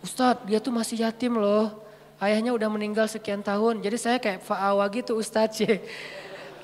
Ustadz 0.04 0.44
dia 0.44 0.60
tuh 0.60 0.74
masih 0.74 1.02
yatim 1.02 1.40
loh. 1.40 1.72
Ayahnya 2.16 2.56
udah 2.56 2.68
meninggal 2.72 3.04
sekian 3.08 3.44
tahun. 3.44 3.84
Jadi 3.84 3.96
saya 4.00 4.16
kayak 4.16 4.40
fa'awa 4.44 4.84
gitu 4.92 5.16
Ustadz 5.16 5.64
ya. 5.64 5.76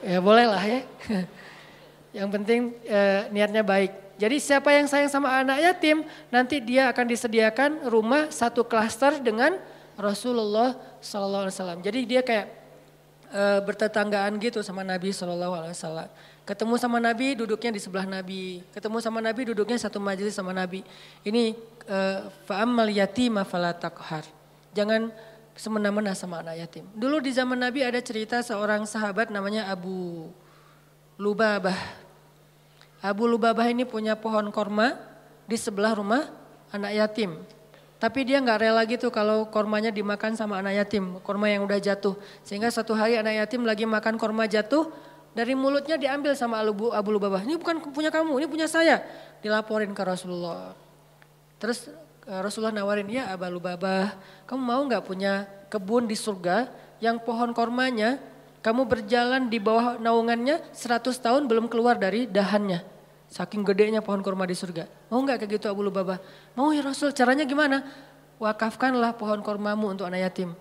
Ya 0.03 0.19
boleh 0.19 0.51
lah 0.51 0.59
ya. 0.67 0.83
Yang 2.19 2.29
penting 2.35 2.61
eh, 2.91 3.31
niatnya 3.31 3.63
baik. 3.63 3.95
Jadi 4.19 4.37
siapa 4.43 4.71
yang 4.71 4.87
sayang 4.87 5.11
sama 5.11 5.31
anak 5.31 5.59
yatim 5.63 6.07
nanti 6.31 6.63
dia 6.63 6.91
akan 6.91 7.07
disediakan 7.07 7.87
rumah 7.91 8.31
satu 8.31 8.63
klaster 8.63 9.19
dengan 9.19 9.59
Rasulullah 9.99 10.79
Sallallahu 11.03 11.51
Alaihi 11.51 11.57
Wasallam. 11.59 11.81
Jadi 11.83 12.01
dia 12.07 12.23
kayak 12.23 12.47
e, 13.29 13.43
bertetanggaan 13.67 14.39
gitu 14.39 14.63
sama 14.63 14.87
Nabi 14.87 15.11
Sallallahu 15.11 15.55
Alaihi 15.59 15.75
Wasallam. 15.75 16.09
Ketemu 16.43 16.75
sama 16.75 16.99
Nabi 16.99 17.39
duduknya 17.39 17.71
di 17.71 17.79
sebelah 17.79 18.03
Nabi. 18.03 18.67
Ketemu 18.75 18.99
sama 18.99 19.23
Nabi 19.23 19.55
duduknya 19.55 19.79
satu 19.79 20.03
majelis 20.03 20.35
sama 20.35 20.51
Nabi. 20.51 20.83
Ini 21.23 21.55
uh, 21.87 22.27
fa'ammal 22.51 22.91
yatima 22.91 23.47
falatakhar. 23.47 24.27
Jangan 24.75 25.15
semena-mena 25.55 26.19
sama 26.19 26.43
anak 26.43 26.67
yatim. 26.67 26.85
Dulu 26.99 27.23
di 27.23 27.31
zaman 27.31 27.63
Nabi 27.63 27.87
ada 27.87 28.03
cerita 28.03 28.43
seorang 28.43 28.83
sahabat 28.91 29.31
namanya 29.31 29.71
Abu 29.71 30.27
Lubabah. 31.15 31.79
Abu 32.99 33.31
Lubabah 33.31 33.71
ini 33.71 33.87
punya 33.87 34.19
pohon 34.19 34.51
korma 34.51 34.99
di 35.47 35.55
sebelah 35.55 35.95
rumah 35.95 36.27
anak 36.75 36.91
yatim. 36.91 37.39
Tapi 38.03 38.27
dia 38.27 38.43
nggak 38.43 38.59
rela 38.59 38.83
gitu 38.83 39.15
kalau 39.15 39.47
kormanya 39.47 39.95
dimakan 39.95 40.35
sama 40.35 40.59
anak 40.59 40.75
yatim, 40.75 41.23
korma 41.23 41.47
yang 41.47 41.63
udah 41.63 41.79
jatuh. 41.79 42.19
Sehingga 42.43 42.67
satu 42.67 42.99
hari 42.99 43.15
anak 43.15 43.47
yatim 43.47 43.63
lagi 43.63 43.87
makan 43.87 44.19
korma 44.19 44.51
jatuh, 44.51 44.91
dari 45.39 45.55
mulutnya 45.55 45.95
diambil 45.95 46.35
sama 46.35 46.59
Abu, 46.59 46.91
Abu 46.91 47.15
Lubabah. 47.15 47.47
Ini 47.47 47.55
bukan 47.63 47.79
punya 47.95 48.11
kamu, 48.11 48.43
ini 48.43 48.51
punya 48.51 48.67
saya. 48.67 49.07
Dilaporin 49.39 49.95
ke 49.95 50.03
Rasulullah. 50.03 50.75
Terus 51.63 51.95
eh, 52.27 52.41
Rasulullah 52.43 52.75
nawarin, 52.75 53.07
ya 53.07 53.31
Abu 53.31 53.47
Lubabah, 53.47 54.19
kamu 54.51 54.59
mau 54.59 54.83
nggak 54.83 55.07
punya 55.07 55.47
kebun 55.71 56.11
di 56.11 56.19
surga 56.19 56.75
yang 56.99 57.23
pohon 57.23 57.55
kormanya 57.55 58.19
kamu 58.63 58.87
berjalan 58.87 59.51
di 59.51 59.59
bawah 59.59 59.99
naungannya 59.99 60.63
100 60.71 61.07
tahun 61.19 61.43
belum 61.51 61.67
keluar 61.67 61.99
dari 61.99 62.31
dahannya. 62.31 62.91
Saking 63.33 63.64
gedenya 63.64 64.05
pohon 64.05 64.20
korma 64.20 64.45
di 64.45 64.53
surga. 64.53 64.85
Mau 65.09 65.24
nggak 65.24 65.41
kayak 65.41 65.57
gitu 65.57 65.72
Abu 65.72 65.80
Lubabah? 65.80 66.20
Mau 66.53 66.68
ya 66.76 66.85
Rasul, 66.85 67.16
caranya 67.16 67.49
gimana? 67.49 67.80
Wakafkanlah 68.37 69.16
pohon 69.16 69.41
kormamu 69.41 69.89
untuk 69.97 70.05
anak 70.05 70.28
yatim. 70.28 70.53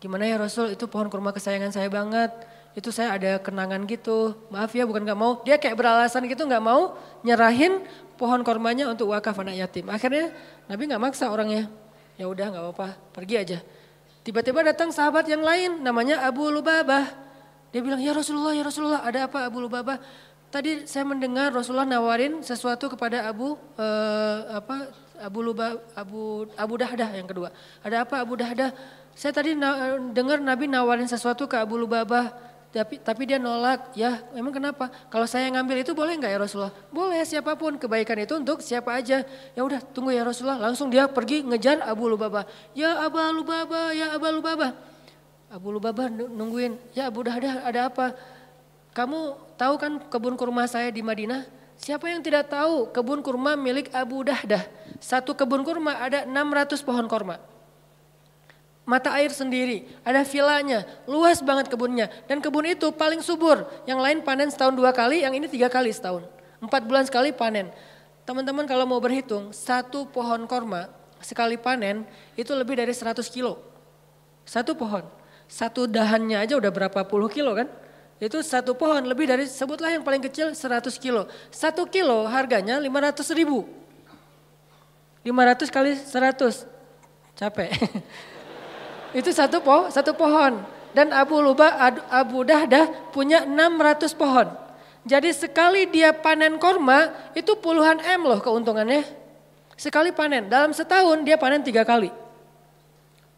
Gimana 0.00 0.24
ya 0.24 0.40
Rasul, 0.40 0.72
itu 0.72 0.88
pohon 0.88 1.12
korma 1.12 1.36
kesayangan 1.36 1.76
saya 1.76 1.92
banget 1.92 2.32
itu 2.76 2.92
saya 2.92 3.16
ada 3.16 3.40
kenangan 3.40 3.88
gitu. 3.88 4.36
Maaf 4.52 4.76
ya 4.76 4.84
bukan 4.84 5.00
nggak 5.00 5.16
mau. 5.16 5.40
Dia 5.48 5.56
kayak 5.56 5.80
beralasan 5.80 6.28
gitu 6.28 6.44
nggak 6.44 6.60
mau 6.60 7.00
nyerahin 7.24 7.80
pohon 8.20 8.44
kormanya 8.44 8.92
untuk 8.92 9.16
wakaf 9.16 9.40
anak 9.40 9.56
yatim. 9.56 9.88
Akhirnya 9.88 10.28
Nabi 10.68 10.84
nggak 10.84 11.00
maksa 11.00 11.32
orangnya. 11.32 11.72
Ya 12.20 12.28
udah 12.28 12.52
nggak 12.52 12.62
apa-apa, 12.68 12.88
pergi 13.16 13.34
aja. 13.40 13.58
Tiba-tiba 14.20 14.60
datang 14.60 14.92
sahabat 14.92 15.24
yang 15.24 15.40
lain 15.40 15.80
namanya 15.80 16.20
Abu 16.28 16.52
Lubabah. 16.52 17.08
Dia 17.72 17.80
bilang, 17.80 18.00
"Ya 18.00 18.12
Rasulullah, 18.12 18.52
ya 18.52 18.64
Rasulullah, 18.64 19.00
ada 19.04 19.24
apa 19.24 19.48
Abu 19.48 19.64
Lubabah?" 19.64 19.96
Tadi 20.46 20.86
saya 20.86 21.02
mendengar 21.02 21.50
Rasulullah 21.50 21.88
nawarin 21.88 22.40
sesuatu 22.40 22.86
kepada 22.86 23.26
Abu 23.26 23.58
uh, 23.76 24.38
apa 24.54 24.94
Abu 25.18 25.42
Lubah 25.42 25.76
Abu 25.92 26.46
Abu 26.54 26.74
Dahdah 26.78 27.10
yang 27.12 27.26
kedua. 27.26 27.50
Ada 27.82 28.06
apa 28.06 28.22
Abu 28.22 28.38
Dahdah? 28.38 28.70
Saya 29.16 29.32
tadi 29.32 29.56
na 29.56 29.96
dengar 30.12 30.38
Nabi 30.38 30.70
nawarin 30.70 31.08
sesuatu 31.08 31.48
ke 31.50 31.56
Abu 31.58 31.80
Lubabah 31.80 32.46
tapi 32.76 33.00
tapi 33.00 33.22
dia 33.24 33.40
nolak. 33.40 33.96
Ya, 33.96 34.20
emang 34.36 34.52
kenapa? 34.52 34.92
Kalau 35.08 35.24
saya 35.24 35.48
ngambil 35.48 35.80
itu 35.80 35.96
boleh 35.96 36.12
nggak 36.20 36.28
ya 36.28 36.38
Rasulullah? 36.38 36.74
Boleh 36.92 37.24
siapa 37.24 37.56
pun 37.56 37.80
kebaikan 37.80 38.20
itu 38.20 38.36
untuk 38.36 38.60
siapa 38.60 38.92
aja. 38.92 39.24
Ya 39.56 39.60
udah, 39.64 39.80
tunggu 39.80 40.12
ya 40.12 40.20
Rasulullah. 40.20 40.60
Langsung 40.60 40.92
dia 40.92 41.08
pergi 41.08 41.40
ngejar 41.40 41.80
Abu 41.80 42.12
Lubabah. 42.12 42.44
Ya 42.76 43.00
Abu 43.00 43.16
Lubabah, 43.16 43.96
ya 43.96 44.12
Abu 44.12 44.28
Lubabah. 44.28 44.70
Abu 45.48 45.68
Lubabah 45.72 46.06
nungguin. 46.12 46.76
Ya 46.92 47.08
Abu 47.08 47.24
Dahdah 47.24 47.64
ada 47.64 47.88
apa? 47.88 48.12
Kamu 48.96 49.36
tahu 49.60 49.74
kan 49.76 49.92
kebun 50.08 50.40
kurma 50.40 50.64
saya 50.64 50.88
di 50.88 51.04
Madinah? 51.04 51.44
Siapa 51.76 52.08
yang 52.08 52.24
tidak 52.24 52.48
tahu 52.48 52.88
kebun 52.88 53.20
kurma 53.20 53.52
milik 53.52 53.92
Abu 53.92 54.24
Dahdah? 54.24 54.64
Satu 54.96 55.36
kebun 55.36 55.60
kurma 55.60 56.00
ada 56.00 56.24
600 56.24 56.80
pohon 56.80 57.04
kurma 57.04 57.36
mata 58.86 59.10
air 59.18 59.34
sendiri, 59.34 59.82
ada 60.06 60.22
vilanya, 60.22 60.86
luas 61.10 61.42
banget 61.42 61.66
kebunnya. 61.66 62.06
Dan 62.30 62.38
kebun 62.38 62.70
itu 62.70 62.94
paling 62.94 63.18
subur, 63.18 63.66
yang 63.82 63.98
lain 63.98 64.22
panen 64.22 64.46
setahun 64.48 64.78
dua 64.78 64.94
kali, 64.94 65.26
yang 65.26 65.34
ini 65.34 65.50
tiga 65.50 65.66
kali 65.66 65.90
setahun. 65.90 66.22
Empat 66.62 66.86
bulan 66.86 67.04
sekali 67.04 67.34
panen. 67.34 67.68
Teman-teman 68.22 68.64
kalau 68.64 68.86
mau 68.86 69.02
berhitung, 69.02 69.50
satu 69.50 70.06
pohon 70.06 70.46
korma 70.46 70.86
sekali 71.18 71.58
panen 71.58 72.06
itu 72.38 72.54
lebih 72.54 72.78
dari 72.78 72.94
100 72.94 73.18
kilo. 73.26 73.58
Satu 74.46 74.78
pohon, 74.78 75.02
satu 75.50 75.90
dahannya 75.90 76.38
aja 76.38 76.54
udah 76.54 76.70
berapa 76.70 77.02
puluh 77.10 77.26
kilo 77.26 77.58
kan? 77.58 77.66
Itu 78.16 78.40
satu 78.40 78.72
pohon 78.72 79.04
lebih 79.04 79.28
dari, 79.28 79.44
sebutlah 79.44 79.92
yang 79.92 80.00
paling 80.00 80.24
kecil 80.24 80.56
100 80.56 80.88
kilo. 80.96 81.28
Satu 81.52 81.84
kilo 81.84 82.24
harganya 82.24 82.80
500 82.80 83.36
ribu. 83.36 83.68
500 85.20 85.68
kali 85.68 85.92
100, 86.00 86.64
capek. 87.36 87.70
Itu 89.18 89.32
satu 89.36 89.60
po, 89.60 89.92
satu 89.92 90.16
pohon. 90.16 90.64
Dan 90.96 91.12
Abu 91.12 91.44
Luba, 91.44 91.76
Abu 92.08 92.40
Dahdah 92.40 92.88
punya 93.12 93.44
600 93.44 94.16
pohon. 94.16 94.48
Jadi 95.06 95.30
sekali 95.36 95.86
dia 95.86 96.10
panen 96.10 96.58
korma 96.58 97.14
itu 97.36 97.54
puluhan 97.54 98.02
M 98.02 98.26
loh 98.26 98.42
keuntungannya. 98.42 99.06
Sekali 99.78 100.10
panen, 100.10 100.48
dalam 100.50 100.72
setahun 100.74 101.20
dia 101.22 101.38
panen 101.38 101.62
tiga 101.62 101.84
kali. 101.86 102.10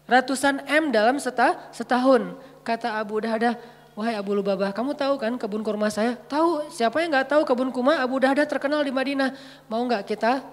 Ratusan 0.08 0.64
M 0.64 0.88
dalam 0.88 1.20
seta, 1.20 1.68
setahun. 1.74 2.32
Kata 2.64 2.96
Abu 2.96 3.20
Dahdah, 3.20 3.58
wahai 3.98 4.14
Abu 4.14 4.30
Lubabah 4.38 4.70
kamu 4.70 4.94
tahu 4.94 5.18
kan 5.18 5.34
kebun 5.34 5.66
kurma 5.66 5.90
saya? 5.90 6.14
Tahu, 6.14 6.70
siapa 6.70 7.02
yang 7.02 7.18
gak 7.18 7.34
tahu 7.34 7.42
kebun 7.42 7.74
kurma 7.74 7.98
Abu 7.98 8.22
Dahdah 8.22 8.46
terkenal 8.46 8.86
di 8.86 8.94
Madinah. 8.94 9.34
Mau 9.66 9.82
gak 9.90 10.06
kita 10.06 10.46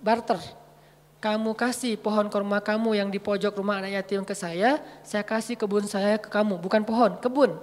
barter? 0.00 0.40
kamu 1.18 1.50
kasih 1.58 1.98
pohon 1.98 2.30
korma 2.30 2.62
kamu 2.62 2.94
yang 2.94 3.10
di 3.10 3.18
pojok 3.18 3.58
rumah 3.58 3.82
anak 3.82 4.02
yatim 4.02 4.22
ke 4.22 4.38
saya, 4.38 4.78
saya 5.02 5.26
kasih 5.26 5.58
kebun 5.58 5.82
saya 5.82 6.14
ke 6.14 6.30
kamu, 6.30 6.62
bukan 6.62 6.86
pohon, 6.86 7.18
kebun. 7.18 7.58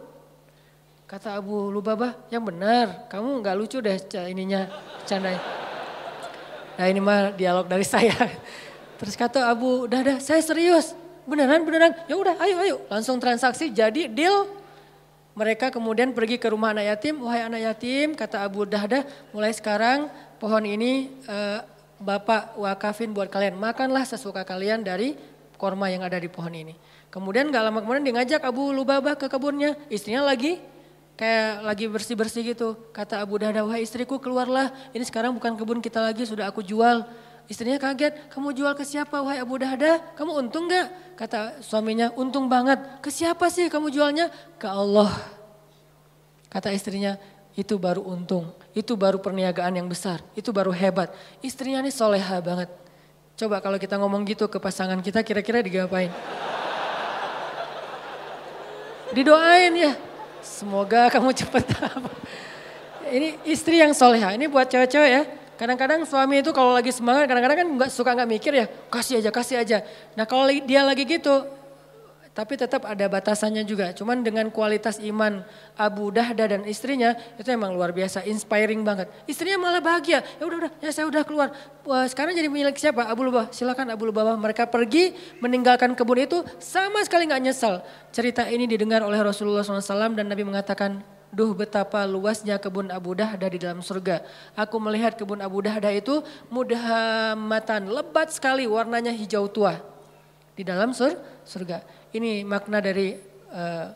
Kata 1.08 1.40
Abu 1.40 1.72
Lubabah, 1.72 2.20
yang 2.28 2.44
benar, 2.44 3.08
kamu 3.08 3.40
nggak 3.40 3.56
lucu 3.56 3.80
deh 3.80 3.96
ininya, 4.28 4.68
candanya. 5.08 5.40
Nah 6.76 6.86
ini 6.92 7.00
mah 7.00 7.32
dialog 7.32 7.64
dari 7.72 7.88
saya. 7.96 8.16
Terus 9.00 9.16
kata 9.16 9.48
Abu, 9.48 9.88
dah 9.88 10.04
dah, 10.04 10.18
saya 10.20 10.44
serius, 10.44 10.92
beneran 11.24 11.64
beneran, 11.64 11.96
ya 12.12 12.20
udah, 12.20 12.36
ayo 12.44 12.56
ayo, 12.60 12.76
langsung 12.92 13.24
transaksi, 13.24 13.72
jadi 13.72 14.12
deal. 14.12 14.65
Mereka 15.36 15.68
kemudian 15.68 16.16
pergi 16.16 16.40
ke 16.40 16.48
rumah 16.48 16.72
anak 16.72 16.96
yatim, 16.96 17.20
wahai 17.20 17.44
anak 17.44 17.60
yatim, 17.60 18.16
kata 18.16 18.40
Abu 18.40 18.64
Dahdah, 18.64 19.04
mulai 19.36 19.52
sekarang 19.52 20.08
pohon 20.40 20.64
ini 20.64 21.12
uh, 21.28 21.60
Bapak 22.00 22.56
wakafin 22.56 23.12
buat 23.12 23.28
kalian, 23.28 23.56
makanlah 23.60 24.08
sesuka 24.08 24.48
kalian 24.48 24.84
dari 24.84 25.16
korma 25.60 25.92
yang 25.92 26.08
ada 26.08 26.16
di 26.16 26.32
pohon 26.32 26.52
ini. 26.52 26.76
Kemudian 27.12 27.52
gak 27.52 27.64
lama 27.68 27.80
kemudian 27.84 28.04
dia 28.04 28.16
ngajak 28.16 28.42
Abu 28.48 28.72
Lubabah 28.72 29.16
ke 29.20 29.28
kebunnya, 29.28 29.76
istrinya 29.92 30.24
lagi 30.24 30.60
kayak 31.20 31.64
lagi 31.64 31.86
bersih-bersih 31.88 32.56
gitu. 32.56 32.76
Kata 32.96 33.20
Abu 33.20 33.36
Dahdah, 33.36 33.64
wahai 33.68 33.84
istriku 33.84 34.20
keluarlah, 34.20 34.72
ini 34.96 35.04
sekarang 35.04 35.36
bukan 35.36 35.56
kebun 35.56 35.80
kita 35.84 36.00
lagi, 36.00 36.24
sudah 36.24 36.48
aku 36.48 36.64
jual. 36.64 37.04
Istrinya 37.46 37.78
kaget, 37.78 38.34
kamu 38.34 38.58
jual 38.58 38.74
ke 38.74 38.82
siapa 38.82 39.22
wahai 39.22 39.38
Abu 39.38 39.62
Dahda? 39.62 40.02
Kamu 40.18 40.34
untung 40.34 40.66
gak? 40.66 40.90
Kata 41.14 41.62
suaminya, 41.62 42.10
untung 42.18 42.50
banget. 42.50 42.82
Ke 43.06 43.14
siapa 43.14 43.54
sih 43.54 43.70
kamu 43.70 43.94
jualnya? 43.94 44.34
Ke 44.58 44.66
Allah. 44.66 45.14
Kata 46.50 46.74
istrinya, 46.74 47.22
itu 47.54 47.78
baru 47.78 48.02
untung. 48.02 48.50
Itu 48.74 48.98
baru 48.98 49.22
perniagaan 49.22 49.78
yang 49.78 49.86
besar. 49.86 50.26
Itu 50.34 50.50
baru 50.50 50.74
hebat. 50.74 51.14
Istrinya 51.46 51.86
ini 51.86 51.94
soleha 51.94 52.42
banget. 52.42 52.68
Coba 53.38 53.62
kalau 53.62 53.78
kita 53.78 53.96
ngomong 54.02 54.26
gitu 54.26 54.50
ke 54.50 54.58
pasangan 54.58 54.98
kita 55.06 55.22
kira-kira 55.22 55.62
digapain? 55.62 56.10
Didoain 59.14 59.74
ya. 59.78 59.94
Semoga 60.42 61.14
kamu 61.14 61.30
cepat 61.40 61.64
Ini 63.06 63.38
istri 63.46 63.80
yang 63.80 63.94
soleha. 63.94 64.34
Ini 64.34 64.50
buat 64.50 64.66
cewek-cewek 64.66 65.12
ya. 65.14 65.24
Kadang-kadang 65.56 66.04
suami 66.04 66.44
itu 66.44 66.52
kalau 66.52 66.76
lagi 66.76 66.92
semangat, 66.92 67.32
kadang-kadang 67.32 67.58
kan 67.64 67.68
nggak 67.80 67.90
suka 67.92 68.12
nggak 68.12 68.30
mikir 68.30 68.54
ya, 68.56 68.66
kasih 68.92 69.24
aja, 69.24 69.32
kasih 69.32 69.56
aja. 69.60 69.78
Nah 70.20 70.28
kalau 70.28 70.48
dia 70.52 70.84
lagi 70.84 71.08
gitu, 71.08 71.48
tapi 72.36 72.60
tetap 72.60 72.84
ada 72.84 73.08
batasannya 73.08 73.64
juga. 73.64 73.96
Cuman 73.96 74.20
dengan 74.20 74.52
kualitas 74.52 75.00
iman 75.00 75.40
Abu 75.80 76.12
Dahda 76.12 76.52
dan 76.52 76.68
istrinya 76.68 77.16
itu 77.40 77.48
emang 77.48 77.72
luar 77.72 77.96
biasa, 77.96 78.28
inspiring 78.28 78.84
banget. 78.84 79.08
Istrinya 79.24 79.56
malah 79.56 79.80
bahagia. 79.80 80.20
Ya 80.36 80.44
udah 80.44 80.68
udah, 80.68 80.72
ya 80.84 80.92
saya 80.92 81.08
udah 81.08 81.24
keluar. 81.24 81.56
Wah, 81.88 82.04
sekarang 82.12 82.36
jadi 82.36 82.52
milik 82.52 82.76
siapa? 82.76 83.08
Abu 83.08 83.24
Lubah. 83.24 83.48
Silakan 83.56 83.88
Abu 83.96 84.12
Lubah. 84.12 84.36
Mereka 84.36 84.68
pergi 84.68 85.16
meninggalkan 85.40 85.96
kebun 85.96 86.28
itu 86.28 86.44
sama 86.60 87.00
sekali 87.08 87.24
nggak 87.32 87.40
nyesal. 87.40 87.80
Cerita 88.12 88.44
ini 88.52 88.68
didengar 88.68 89.00
oleh 89.08 89.24
Rasulullah 89.24 89.64
SAW 89.64 90.12
dan 90.20 90.28
Nabi 90.28 90.44
mengatakan, 90.44 91.15
Duh 91.36 91.52
betapa 91.52 92.08
luasnya 92.08 92.56
kebun 92.56 92.88
Abu 92.88 93.12
Dahda 93.12 93.52
di 93.52 93.60
dalam 93.60 93.84
surga. 93.84 94.24
Aku 94.56 94.80
melihat 94.80 95.20
kebun 95.20 95.44
Abu 95.44 95.60
Dahda 95.60 95.92
itu 95.92 96.24
mudhamatan, 96.48 97.92
lebat 97.92 98.32
sekali 98.32 98.64
warnanya 98.64 99.12
hijau 99.12 99.52
tua. 99.52 99.84
Di 100.56 100.64
dalam 100.64 100.96
sur, 100.96 101.12
surga. 101.44 101.84
Ini 102.16 102.48
makna 102.48 102.80
dari 102.80 103.20
uh, 103.52 103.88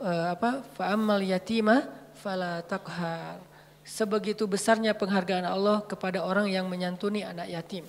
uh, 0.00 0.26
apa? 0.32 0.64
Fa'ammal 0.72 1.20
yatima 1.28 1.84
fala 2.16 2.64
takhar. 2.64 3.44
Sebegitu 3.84 4.48
besarnya 4.48 4.96
penghargaan 4.96 5.44
Allah 5.44 5.84
kepada 5.84 6.24
orang 6.24 6.48
yang 6.48 6.72
menyantuni 6.72 7.20
anak 7.20 7.52
yatim. 7.52 7.84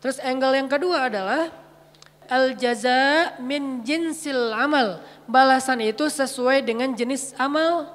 Terus 0.00 0.16
angle 0.24 0.56
yang 0.56 0.72
kedua 0.72 1.12
adalah 1.12 1.52
al 2.30 2.54
jaza 2.54 3.34
min 3.42 3.82
jinsil 3.82 4.54
amal. 4.54 5.02
Balasan 5.26 5.82
itu 5.82 6.06
sesuai 6.06 6.62
dengan 6.62 6.94
jenis 6.94 7.34
amal. 7.34 7.90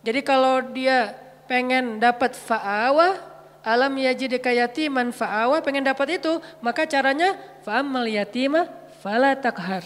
Jadi 0.00 0.24
kalau 0.24 0.64
dia 0.72 1.12
pengen 1.44 2.00
dapat 2.00 2.32
fa'awa, 2.32 3.20
alam 3.60 3.92
yajidika 4.00 4.48
yatiman 4.48 5.12
fa'awa, 5.12 5.60
pengen 5.60 5.84
dapat 5.84 6.16
itu, 6.16 6.40
maka 6.64 6.88
caranya 6.88 7.36
fa'amal 7.60 8.08
yatima 8.08 8.64
fala 9.04 9.36
takhar. 9.36 9.84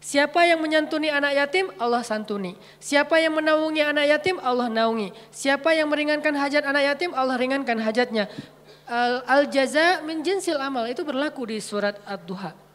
Siapa 0.00 0.48
yang 0.48 0.64
menyantuni 0.64 1.12
anak 1.12 1.36
yatim, 1.36 1.68
Allah 1.76 2.00
santuni. 2.00 2.56
Siapa 2.80 3.20
yang 3.20 3.36
menaungi 3.36 3.84
anak 3.84 4.06
yatim, 4.08 4.40
Allah 4.40 4.72
naungi. 4.72 5.12
Siapa 5.28 5.76
yang 5.76 5.92
meringankan 5.92 6.32
hajat 6.32 6.64
anak 6.64 6.96
yatim, 6.96 7.12
Allah 7.12 7.36
ringankan 7.36 7.76
hajatnya. 7.76 8.24
Al-jaza 9.28 10.00
min 10.08 10.24
jinsil 10.24 10.56
amal, 10.56 10.88
itu 10.88 11.04
berlaku 11.04 11.52
di 11.52 11.60
surat 11.60 12.00
Ad-Duha. 12.08 12.69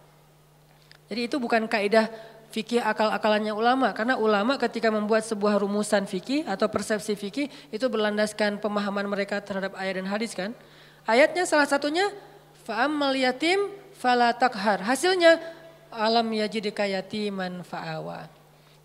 Jadi 1.06 1.22
itu 1.30 1.38
bukan 1.38 1.70
kaidah 1.70 2.10
fikih 2.50 2.80
akal-akalannya 2.80 3.52
ulama. 3.52 3.92
Karena 3.92 4.16
ulama 4.16 4.56
ketika 4.56 4.88
membuat 4.88 5.28
sebuah 5.28 5.60
rumusan 5.60 6.08
fikih 6.08 6.48
atau 6.48 6.72
persepsi 6.72 7.14
fikih, 7.14 7.48
itu 7.70 7.86
berlandaskan 7.92 8.64
pemahaman 8.64 9.06
mereka 9.06 9.44
terhadap 9.44 9.76
ayat 9.76 10.00
dan 10.00 10.08
hadis 10.08 10.32
kan. 10.32 10.56
Ayatnya 11.06 11.46
salah 11.46 11.70
satunya, 11.70 12.10
fa'ammal 12.66 13.14
yatim 13.14 13.60
fala 14.00 14.34
takhar. 14.34 14.82
Hasilnya 14.82 15.38
alam 15.94 16.26
yajidika 16.32 16.88
yatiman 16.90 17.62
fa'awa. 17.62 18.26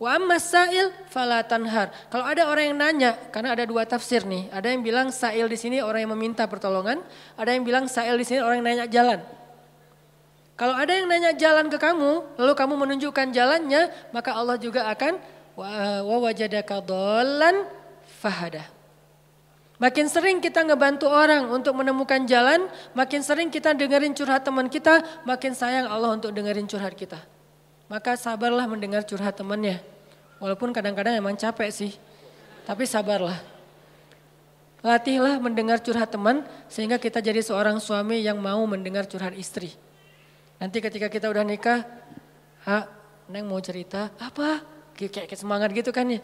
Wa 0.01 0.16
amma 0.16 0.41
sa'il 0.41 0.89
fala 1.12 1.45
tanhar. 1.45 1.93
Kalau 2.09 2.25
ada 2.25 2.49
orang 2.49 2.73
yang 2.73 2.79
nanya, 2.81 3.11
karena 3.29 3.53
ada 3.53 3.68
dua 3.68 3.85
tafsir 3.85 4.25
nih. 4.25 4.49
Ada 4.49 4.73
yang 4.73 4.81
bilang 4.81 5.12
sa'il 5.12 5.45
di 5.45 5.61
sini 5.61 5.85
orang 5.85 6.09
yang 6.09 6.12
meminta 6.16 6.49
pertolongan, 6.49 7.05
ada 7.37 7.53
yang 7.53 7.64
bilang 7.68 7.85
sa'il 7.85 8.16
di 8.16 8.25
sini 8.25 8.41
orang 8.41 8.64
yang 8.64 8.68
nanya 8.68 8.87
jalan. 8.89 9.21
Kalau 10.61 10.76
ada 10.76 10.92
yang 10.92 11.08
nanya 11.08 11.32
jalan 11.32 11.72
ke 11.72 11.80
kamu, 11.80 12.36
lalu 12.36 12.52
kamu 12.52 12.74
menunjukkan 12.76 13.32
jalannya, 13.32 13.88
maka 14.12 14.36
Allah 14.36 14.61
juga 14.61 14.92
akan 14.92 15.16
wa 15.56 16.16
wajadaka 16.28 16.84
dhallan 16.84 17.64
fahada. 18.20 18.68
Makin 19.80 20.12
sering 20.12 20.44
kita 20.44 20.61
ngebantu 20.61 21.08
orang 21.08 21.48
untuk 21.48 21.72
menemukan 21.72 22.28
jalan, 22.28 22.68
makin 22.92 23.24
sering 23.24 23.48
kita 23.48 23.72
dengerin 23.72 24.12
curhat 24.12 24.44
teman 24.44 24.68
kita, 24.68 25.00
makin 25.24 25.56
sayang 25.56 25.88
Allah 25.88 26.12
untuk 26.12 26.28
dengerin 26.36 26.68
curhat 26.68 26.92
kita. 26.92 27.16
Maka 27.88 28.20
sabarlah 28.20 28.68
mendengar 28.68 29.00
curhat 29.08 29.40
temannya. 29.40 29.80
Walaupun 30.44 30.76
kadang-kadang 30.76 31.16
emang 31.16 31.40
capek 31.40 31.72
sih, 31.72 31.96
tapi 32.68 32.84
sabarlah. 32.84 33.40
Latihlah 34.84 35.40
mendengar 35.40 35.80
curhat 35.80 36.12
teman 36.12 36.44
sehingga 36.68 37.00
kita 37.00 37.24
jadi 37.24 37.40
seorang 37.40 37.80
suami 37.80 38.20
yang 38.20 38.36
mau 38.36 38.61
mendengar 38.68 39.08
curhat 39.08 39.32
istri. 39.32 39.72
Nanti 40.61 40.76
ketika 40.84 41.08
kita 41.08 41.32
udah 41.32 41.40
nikah, 41.40 41.88
ha, 42.68 42.84
Neng 43.32 43.48
mau 43.48 43.56
cerita, 43.64 44.12
apa? 44.20 44.61
Kayak, 44.92 45.32
semangat 45.32 45.72
gitu 45.72 45.88
kan 45.88 46.04
ya. 46.04 46.20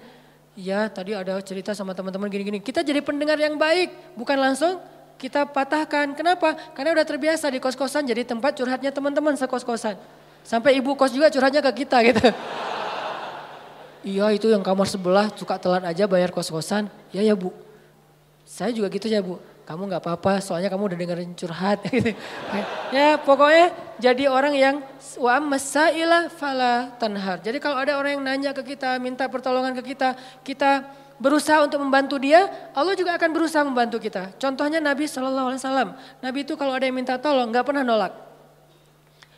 Iya 0.57 0.80
tadi 0.89 1.12
ada 1.12 1.41
cerita 1.41 1.72
sama 1.72 1.97
teman-teman 1.97 2.28
gini-gini. 2.28 2.61
Kita 2.61 2.84
jadi 2.84 3.01
pendengar 3.01 3.41
yang 3.41 3.57
baik, 3.57 4.16
bukan 4.16 4.37
langsung 4.37 4.76
kita 5.16 5.49
patahkan. 5.49 6.12
Kenapa? 6.12 6.53
Karena 6.76 6.93
udah 6.93 7.07
terbiasa 7.09 7.49
di 7.49 7.61
kos-kosan 7.61 8.05
jadi 8.05 8.28
tempat 8.28 8.57
curhatnya 8.57 8.93
teman-teman 8.93 9.37
sekos-kosan. 9.37 9.97
Sampai 10.45 10.76
ibu 10.76 10.93
kos 10.93 11.12
juga 11.12 11.32
curhatnya 11.32 11.64
ke 11.64 11.84
kita 11.84 11.97
gitu. 12.05 12.28
iya 14.16 14.26
itu 14.37 14.49
yang 14.53 14.61
kamar 14.61 14.89
sebelah 14.89 15.32
suka 15.32 15.57
telat 15.57 15.84
aja 15.84 16.05
bayar 16.05 16.28
kos-kosan. 16.28 16.93
Ya 17.12 17.24
ya 17.24 17.32
bu. 17.32 17.53
Saya 18.45 18.72
juga 18.72 18.93
gitu 18.93 19.09
ya 19.09 19.24
bu 19.24 19.41
kamu 19.66 19.91
nggak 19.91 20.03
apa-apa 20.07 20.39
soalnya 20.39 20.70
kamu 20.70 20.95
udah 20.95 20.99
dengerin 20.99 21.34
curhat 21.34 21.82
gitu. 21.91 22.14
ya 22.95 23.18
pokoknya 23.18 23.74
jadi 23.97 24.29
orang 24.29 24.55
yang 24.55 24.77
wa 25.17 25.37
masailah 25.41 26.29
fala 26.29 26.93
tanhar. 27.01 27.41
Jadi 27.41 27.57
kalau 27.61 27.81
ada 27.81 27.97
orang 27.97 28.21
yang 28.21 28.25
nanya 28.25 28.51
ke 28.53 28.77
kita, 28.77 29.01
minta 29.01 29.25
pertolongan 29.27 29.73
ke 29.81 29.97
kita, 29.97 30.15
kita 30.45 30.85
berusaha 31.17 31.65
untuk 31.65 31.81
membantu 31.81 32.21
dia, 32.21 32.45
Allah 32.77 32.93
juga 32.93 33.17
akan 33.17 33.31
berusaha 33.33 33.65
membantu 33.65 33.97
kita. 33.97 34.37
Contohnya 34.37 34.81
Nabi 34.81 35.09
Shallallahu 35.09 35.49
Alaihi 35.53 35.61
Wasallam. 35.65 35.89
Nabi 36.21 36.39
itu 36.45 36.53
kalau 36.61 36.77
ada 36.77 36.85
yang 36.85 36.97
minta 36.97 37.17
tolong 37.17 37.49
nggak 37.49 37.65
pernah 37.65 37.85
nolak. 37.85 38.13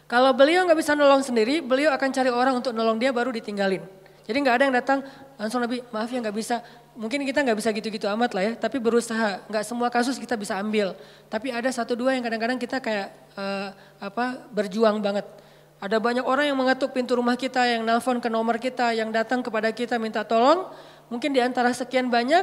Kalau 0.09 0.33
beliau 0.33 0.65
nggak 0.65 0.79
bisa 0.81 0.97
nolong 0.97 1.21
sendiri, 1.21 1.61
beliau 1.61 1.93
akan 1.93 2.09
cari 2.11 2.33
orang 2.33 2.59
untuk 2.59 2.73
nolong 2.73 2.97
dia 2.97 3.13
baru 3.13 3.29
ditinggalin. 3.29 3.85
Jadi 4.29 4.37
nggak 4.45 4.57
ada 4.61 4.65
yang 4.69 4.77
datang 4.77 4.99
langsung 5.41 5.63
Nabi 5.65 5.81
maaf 5.89 6.11
ya 6.11 6.21
nggak 6.21 6.37
bisa 6.37 6.61
mungkin 6.99 7.23
kita 7.23 7.47
nggak 7.47 7.59
bisa 7.63 7.71
gitu-gitu 7.71 8.11
amat 8.11 8.35
lah 8.35 8.43
ya, 8.43 8.53
tapi 8.59 8.83
berusaha. 8.83 9.39
Nggak 9.47 9.65
semua 9.65 9.87
kasus 9.87 10.19
kita 10.19 10.35
bisa 10.35 10.59
ambil. 10.59 10.99
Tapi 11.31 11.55
ada 11.55 11.71
satu 11.71 11.95
dua 11.95 12.19
yang 12.19 12.27
kadang-kadang 12.27 12.59
kita 12.59 12.83
kayak 12.83 13.15
uh, 13.39 13.71
apa 14.03 14.43
berjuang 14.51 14.99
banget. 14.99 15.23
Ada 15.79 16.03
banyak 16.03 16.27
orang 16.27 16.51
yang 16.51 16.59
mengetuk 16.59 16.91
pintu 16.91 17.15
rumah 17.15 17.39
kita, 17.39 17.63
yang 17.63 17.87
nelpon 17.87 18.19
ke 18.19 18.27
nomor 18.27 18.59
kita, 18.59 18.91
yang 18.99 19.15
datang 19.15 19.47
kepada 19.47 19.71
kita 19.71 19.95
minta 19.95 20.27
tolong. 20.27 20.67
Mungkin 21.07 21.31
di 21.31 21.39
antara 21.39 21.71
sekian 21.71 22.11
banyak, 22.11 22.43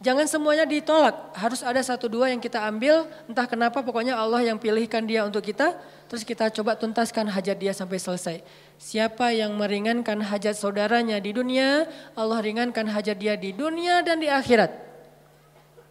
jangan 0.00 0.26
semuanya 0.26 0.64
ditolak. 0.64 1.36
Harus 1.36 1.60
ada 1.60 1.78
satu 1.84 2.08
dua 2.08 2.32
yang 2.32 2.40
kita 2.40 2.58
ambil, 2.66 3.06
entah 3.28 3.46
kenapa 3.46 3.84
pokoknya 3.84 4.16
Allah 4.16 4.42
yang 4.42 4.56
pilihkan 4.56 5.04
dia 5.04 5.22
untuk 5.22 5.44
kita. 5.44 5.76
Terus 6.10 6.26
kita 6.26 6.50
coba 6.50 6.74
tuntaskan 6.74 7.30
hajat 7.30 7.56
dia 7.60 7.70
sampai 7.70 8.02
selesai. 8.02 8.36
Siapa 8.80 9.30
yang 9.30 9.54
meringankan 9.54 10.18
hajat 10.18 10.58
saudaranya 10.58 11.22
di 11.22 11.30
dunia, 11.30 11.86
Allah 12.18 12.40
ringankan 12.42 12.90
hajat 12.90 13.14
dia 13.14 13.38
di 13.38 13.54
dunia 13.54 14.02
dan 14.02 14.18
di 14.18 14.26
akhirat. 14.26 14.90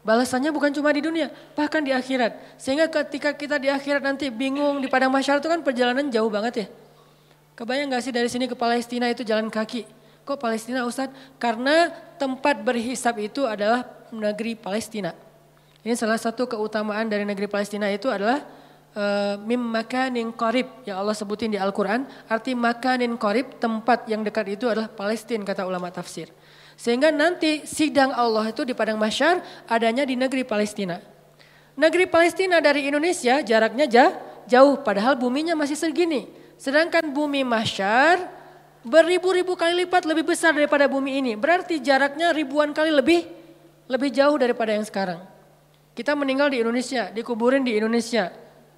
Balasannya 0.04 0.50
bukan 0.50 0.72
cuma 0.74 0.90
di 0.90 1.06
dunia, 1.06 1.30
bahkan 1.54 1.86
di 1.86 1.94
akhirat. 1.94 2.60
Sehingga 2.60 2.90
ketika 2.90 3.36
kita 3.36 3.62
di 3.62 3.70
akhirat 3.70 4.04
nanti 4.04 4.28
bingung 4.34 4.82
di 4.82 4.88
padang 4.90 5.12
masyarakat 5.14 5.44
itu 5.44 5.52
kan 5.52 5.62
perjalanan 5.62 6.08
jauh 6.10 6.32
banget 6.32 6.66
ya. 6.66 6.68
Kebayang 7.60 7.92
gak 7.92 8.04
sih 8.08 8.16
dari 8.16 8.32
sini 8.32 8.48
ke 8.48 8.56
Palestina 8.56 9.12
itu 9.12 9.28
jalan 9.28 9.52
kaki? 9.52 9.84
Kok 10.24 10.40
Palestina 10.40 10.88
Ustadz? 10.88 11.12
Karena 11.36 11.92
tempat 12.16 12.64
berhisap 12.64 13.20
itu 13.20 13.44
adalah 13.44 13.99
negeri 14.14 14.58
Palestina. 14.58 15.14
Ini 15.80 15.96
salah 15.96 16.20
satu 16.20 16.44
keutamaan 16.44 17.08
dari 17.08 17.24
negeri 17.24 17.48
Palestina 17.48 17.88
itu 17.88 18.12
adalah 18.12 18.44
uh, 18.96 19.40
mim 19.40 19.60
makanin 19.60 20.36
qarib 20.36 20.68
yang 20.84 21.00
Allah 21.00 21.16
sebutin 21.16 21.56
di 21.56 21.60
Al-Quran. 21.60 22.04
Arti 22.28 22.52
makanin 22.52 23.16
qarib, 23.16 23.56
tempat 23.64 24.04
yang 24.12 24.22
dekat 24.22 24.60
itu 24.60 24.68
adalah 24.68 24.92
Palestina 24.92 25.48
kata 25.48 25.64
ulama 25.64 25.88
tafsir. 25.88 26.28
Sehingga 26.80 27.12
nanti 27.12 27.64
sidang 27.68 28.12
Allah 28.16 28.52
itu 28.52 28.64
di 28.64 28.72
Padang 28.72 29.00
Masyar 29.00 29.44
adanya 29.68 30.08
di 30.08 30.16
negeri 30.16 30.48
Palestina. 30.48 31.00
Negeri 31.80 32.08
Palestina 32.12 32.60
dari 32.60 32.88
Indonesia 32.88 33.40
jaraknya 33.40 33.88
jauh, 34.48 34.84
padahal 34.84 35.16
buminya 35.16 35.56
masih 35.56 35.80
segini. 35.80 36.28
Sedangkan 36.60 37.08
bumi 37.08 37.48
Masyar 37.48 38.20
beribu-ribu 38.84 39.56
kali 39.56 39.88
lipat 39.88 40.04
lebih 40.08 40.28
besar 40.28 40.52
daripada 40.52 40.92
bumi 40.92 41.24
ini. 41.24 41.32
Berarti 41.40 41.80
jaraknya 41.80 42.36
ribuan 42.36 42.76
kali 42.76 42.92
lebih 42.92 43.39
lebih 43.90 44.14
jauh 44.14 44.38
daripada 44.38 44.72
yang 44.78 44.86
sekarang. 44.86 45.20
Kita 45.98 46.14
meninggal 46.14 46.54
di 46.54 46.62
Indonesia, 46.62 47.10
dikuburin 47.10 47.66
di 47.66 47.76
Indonesia. 47.76 48.30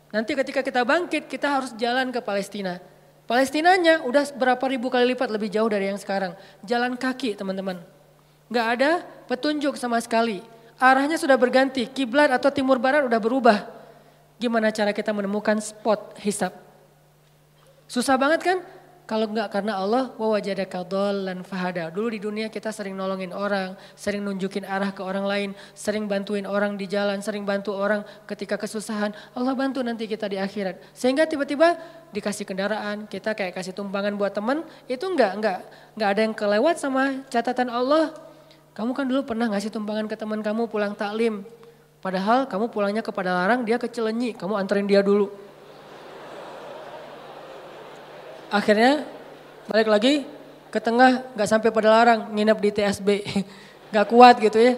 Nanti 0.10 0.34
ketika 0.34 0.64
kita 0.64 0.82
bangkit, 0.88 1.28
kita 1.28 1.60
harus 1.60 1.72
jalan 1.76 2.10
ke 2.10 2.24
Palestina. 2.24 2.80
Palestinanya 3.28 4.02
udah 4.08 4.34
berapa 4.34 4.66
ribu 4.72 4.90
kali 4.90 5.14
lipat 5.14 5.30
lebih 5.30 5.52
jauh 5.52 5.70
dari 5.70 5.92
yang 5.92 6.00
sekarang. 6.00 6.34
Jalan 6.66 6.98
kaki 6.98 7.38
teman-teman. 7.38 7.80
Gak 8.52 8.68
ada 8.80 9.06
petunjuk 9.30 9.78
sama 9.78 10.02
sekali. 10.04 10.44
Arahnya 10.82 11.16
sudah 11.16 11.38
berganti, 11.38 11.86
kiblat 11.88 12.34
atau 12.34 12.50
timur 12.50 12.82
barat 12.82 13.06
udah 13.06 13.22
berubah. 13.22 13.70
Gimana 14.42 14.74
cara 14.74 14.92
kita 14.92 15.14
menemukan 15.14 15.62
spot 15.62 16.18
hisap? 16.20 16.52
Susah 17.86 18.18
banget 18.18 18.42
kan? 18.42 18.58
Kalau 19.12 19.28
enggak 19.28 19.52
karena 19.52 19.76
Allah, 19.76 20.16
wa 20.16 20.40
wajadaka 20.40 20.88
dan 20.88 21.44
fahada. 21.44 21.92
Dulu 21.92 22.16
di 22.16 22.24
dunia 22.24 22.48
kita 22.48 22.72
sering 22.72 22.96
nolongin 22.96 23.36
orang, 23.36 23.76
sering 23.92 24.24
nunjukin 24.24 24.64
arah 24.64 24.96
ke 24.96 25.04
orang 25.04 25.28
lain, 25.28 25.50
sering 25.76 26.08
bantuin 26.08 26.48
orang 26.48 26.80
di 26.80 26.88
jalan, 26.88 27.20
sering 27.20 27.44
bantu 27.44 27.76
orang 27.76 28.08
ketika 28.24 28.56
kesusahan. 28.56 29.12
Allah 29.36 29.52
bantu 29.52 29.84
nanti 29.84 30.08
kita 30.08 30.32
di 30.32 30.40
akhirat. 30.40 30.80
Sehingga 30.96 31.28
tiba-tiba 31.28 31.76
dikasih 32.16 32.48
kendaraan, 32.48 33.04
kita 33.12 33.36
kayak 33.36 33.52
kasih 33.52 33.76
tumpangan 33.76 34.16
buat 34.16 34.32
teman, 34.32 34.64
itu 34.88 35.04
enggak, 35.04 35.36
enggak, 35.36 35.60
enggak 36.00 36.10
ada 36.16 36.22
yang 36.24 36.32
kelewat 36.32 36.80
sama 36.80 37.20
catatan 37.28 37.68
Allah. 37.68 38.16
Kamu 38.72 38.96
kan 38.96 39.04
dulu 39.12 39.28
pernah 39.28 39.52
ngasih 39.52 39.76
tumpangan 39.76 40.08
ke 40.08 40.16
teman 40.16 40.40
kamu 40.40 40.72
pulang 40.72 40.96
taklim. 40.96 41.44
Padahal 42.00 42.48
kamu 42.48 42.72
pulangnya 42.72 43.04
kepada 43.04 43.36
larang, 43.36 43.68
dia 43.68 43.76
ke 43.76 43.92
Cilenyi, 43.92 44.40
kamu 44.40 44.56
anterin 44.56 44.88
dia 44.88 45.04
dulu 45.04 45.51
akhirnya 48.52 49.08
balik 49.72 49.88
lagi 49.88 50.28
ke 50.68 50.80
tengah 50.84 51.24
nggak 51.34 51.50
sampai 51.50 51.72
pada 51.72 51.88
larang 51.88 52.36
nginep 52.36 52.58
di 52.60 52.70
TSB 52.76 53.08
nggak 53.96 54.06
kuat 54.12 54.36
gitu 54.44 54.60
ya. 54.60 54.74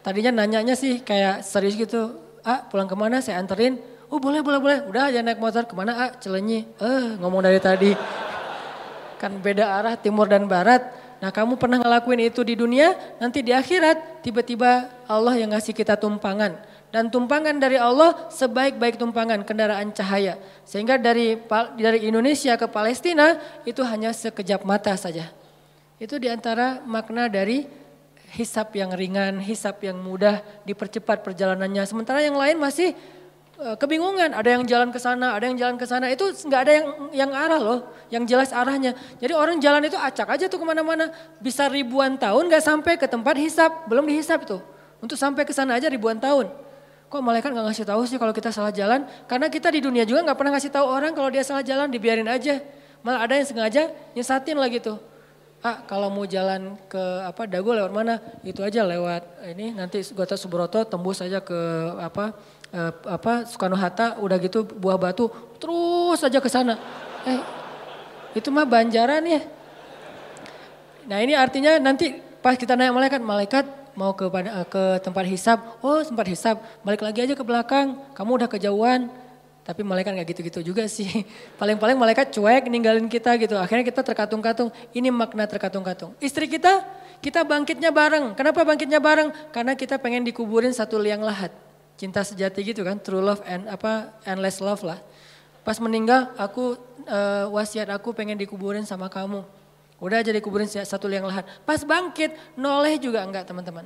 Tadinya 0.00 0.32
nanyanya 0.32 0.72
sih 0.72 1.04
kayak 1.04 1.44
serius 1.44 1.76
gitu 1.76 2.16
ah 2.40 2.64
pulang 2.64 2.88
ke 2.88 2.96
mana 2.96 3.20
saya 3.20 3.36
anterin. 3.36 3.76
Oh 4.08 4.16
boleh 4.16 4.40
boleh 4.40 4.58
boleh. 4.58 4.78
Udah 4.88 5.12
aja 5.12 5.20
naik 5.20 5.38
motor. 5.38 5.68
Ke 5.68 5.76
mana 5.76 5.92
ah 6.08 6.10
celenyi 6.16 6.64
eh 6.80 7.20
ngomong 7.20 7.44
dari 7.44 7.60
tadi. 7.60 7.92
Kan 9.20 9.36
beda 9.44 9.68
arah 9.68 9.94
timur 10.00 10.24
dan 10.24 10.48
barat. 10.48 10.80
Nah 11.20 11.28
kamu 11.28 11.60
pernah 11.60 11.76
ngelakuin 11.76 12.32
itu 12.32 12.40
di 12.40 12.56
dunia 12.56 12.96
nanti 13.20 13.44
di 13.44 13.52
akhirat 13.52 14.24
tiba-tiba 14.24 14.88
Allah 15.04 15.36
yang 15.36 15.52
ngasih 15.52 15.76
kita 15.76 16.00
tumpangan 16.00 16.69
dan 16.90 17.06
tumpangan 17.08 17.54
dari 17.58 17.78
Allah 17.78 18.28
sebaik-baik 18.30 18.98
tumpangan 18.98 19.46
kendaraan 19.46 19.94
cahaya. 19.94 20.38
Sehingga 20.66 20.98
dari 20.98 21.38
dari 21.78 22.06
Indonesia 22.06 22.58
ke 22.58 22.66
Palestina 22.66 23.38
itu 23.62 23.80
hanya 23.86 24.10
sekejap 24.10 24.66
mata 24.66 24.94
saja. 24.98 25.30
Itu 26.02 26.18
di 26.18 26.26
antara 26.26 26.82
makna 26.82 27.30
dari 27.30 27.66
hisap 28.34 28.74
yang 28.78 28.94
ringan, 28.94 29.42
hisap 29.42 29.82
yang 29.82 29.98
mudah, 29.98 30.42
dipercepat 30.62 31.22
perjalanannya. 31.26 31.82
Sementara 31.86 32.22
yang 32.22 32.38
lain 32.38 32.62
masih 32.62 32.94
e, 33.58 33.66
kebingungan, 33.74 34.30
ada 34.30 34.48
yang 34.54 34.62
jalan 34.62 34.94
ke 34.94 35.02
sana, 35.02 35.34
ada 35.34 35.44
yang 35.50 35.58
jalan 35.58 35.76
ke 35.76 35.86
sana, 35.86 36.06
itu 36.08 36.30
nggak 36.46 36.60
ada 36.62 36.72
yang 36.72 36.86
yang 37.10 37.30
arah 37.34 37.60
loh, 37.60 37.80
yang 38.06 38.22
jelas 38.22 38.54
arahnya. 38.54 38.94
Jadi 39.18 39.34
orang 39.34 39.58
jalan 39.58 39.82
itu 39.82 39.98
acak 39.98 40.30
aja 40.30 40.46
tuh 40.46 40.62
ke 40.62 40.66
mana-mana, 40.66 41.10
bisa 41.42 41.66
ribuan 41.66 42.14
tahun 42.14 42.46
nggak 42.46 42.64
sampai 42.64 42.94
ke 42.94 43.10
tempat 43.10 43.34
hisap, 43.34 43.90
belum 43.90 44.06
dihisap 44.06 44.46
tuh. 44.46 44.62
Untuk 45.02 45.18
sampai 45.18 45.42
ke 45.42 45.50
sana 45.50 45.74
aja 45.74 45.90
ribuan 45.90 46.22
tahun. 46.22 46.69
Kok 47.10 47.18
malaikat 47.26 47.50
nggak 47.50 47.66
ngasih 47.74 47.86
tahu 47.90 48.06
sih 48.06 48.22
kalau 48.22 48.30
kita 48.30 48.54
salah 48.54 48.70
jalan? 48.70 49.02
Karena 49.26 49.50
kita 49.50 49.66
di 49.74 49.82
dunia 49.82 50.06
juga 50.06 50.22
nggak 50.22 50.38
pernah 50.38 50.54
ngasih 50.54 50.70
tahu 50.70 50.86
orang 50.86 51.10
kalau 51.10 51.26
dia 51.26 51.42
salah 51.42 51.66
jalan, 51.66 51.90
dibiarin 51.90 52.30
aja. 52.30 52.62
Malah 53.02 53.26
ada 53.26 53.34
yang 53.34 53.50
sengaja 53.50 53.90
nyesatin 54.14 54.54
lah 54.54 54.70
gitu. 54.70 54.94
Ah 55.60 55.82
kalau 55.84 56.08
mau 56.08 56.22
jalan 56.24 56.78
ke 56.86 57.02
apa 57.26 57.50
Dago 57.50 57.74
lewat 57.74 57.90
mana? 57.90 58.22
Itu 58.46 58.62
aja 58.62 58.86
lewat 58.86 59.42
ini 59.50 59.74
nanti 59.74 60.00
Gota 60.14 60.38
Subroto 60.38 60.86
tembus 60.86 61.20
aja 61.20 61.42
ke 61.42 61.58
apa 61.98 62.32
eh, 62.72 62.92
apa 63.04 63.44
Soekarno 63.44 63.76
Hatta 63.76 64.16
udah 64.22 64.38
gitu 64.40 64.64
buah 64.64 64.96
batu 64.96 65.28
terus 65.58 66.22
aja 66.22 66.38
ke 66.38 66.46
sana. 66.46 66.78
Eh 67.26 67.42
itu 68.38 68.48
mah 68.54 68.64
Banjaran 68.64 69.26
ya. 69.26 69.42
Nah 71.10 71.18
ini 71.20 71.34
artinya 71.34 71.74
nanti 71.82 72.14
pas 72.40 72.54
kita 72.54 72.78
naik 72.78 72.94
malaikat, 72.94 73.20
malaikat 73.20 73.64
mau 73.98 74.14
ke 74.14 74.26
eh, 74.26 74.66
ke 74.68 74.84
tempat 75.02 75.24
hisap, 75.26 75.58
oh 75.82 76.02
tempat 76.02 76.26
hisap, 76.30 76.56
balik 76.82 77.02
lagi 77.02 77.24
aja 77.24 77.34
ke 77.34 77.44
belakang, 77.44 77.96
kamu 78.14 78.44
udah 78.44 78.48
kejauhan. 78.50 79.10
Tapi 79.60 79.86
malaikat 79.86 80.16
nggak 80.16 80.28
gitu-gitu 80.34 80.60
juga 80.72 80.88
sih. 80.90 81.06
Paling-paling 81.60 81.94
malaikat 81.94 82.34
cuek 82.34 82.66
ninggalin 82.66 83.06
kita 83.06 83.36
gitu. 83.38 83.54
Akhirnya 83.54 83.86
kita 83.86 84.02
terkatung-katung. 84.02 84.72
Ini 84.90 85.14
makna 85.14 85.46
terkatung-katung. 85.46 86.16
Istri 86.18 86.50
kita, 86.50 86.82
kita 87.22 87.44
bangkitnya 87.46 87.92
bareng. 87.92 88.34
Kenapa 88.34 88.66
bangkitnya 88.66 88.98
bareng? 88.98 89.30
Karena 89.54 89.76
kita 89.76 90.00
pengen 90.00 90.26
dikuburin 90.26 90.72
satu 90.74 90.98
liang 90.98 91.22
lahat. 91.22 91.52
Cinta 92.00 92.24
sejati 92.24 92.64
gitu 92.64 92.80
kan, 92.80 92.96
true 92.96 93.20
love 93.20 93.44
and 93.44 93.68
apa 93.68 94.10
endless 94.24 94.58
love 94.58 94.80
lah. 94.80 94.96
Pas 95.60 95.76
meninggal, 95.76 96.32
aku 96.40 96.80
uh, 97.04 97.46
wasiat 97.52 97.92
aku 97.92 98.16
pengen 98.16 98.40
dikuburin 98.40 98.88
sama 98.88 99.12
kamu. 99.12 99.44
Udah 100.00 100.24
jadi 100.24 100.40
kuburin 100.40 100.64
satu 100.64 101.04
liang 101.06 101.28
lahat. 101.28 101.44
Pas 101.68 101.84
bangkit, 101.84 102.32
noleh 102.56 102.96
juga 102.96 103.20
enggak 103.20 103.44
teman-teman. 103.44 103.84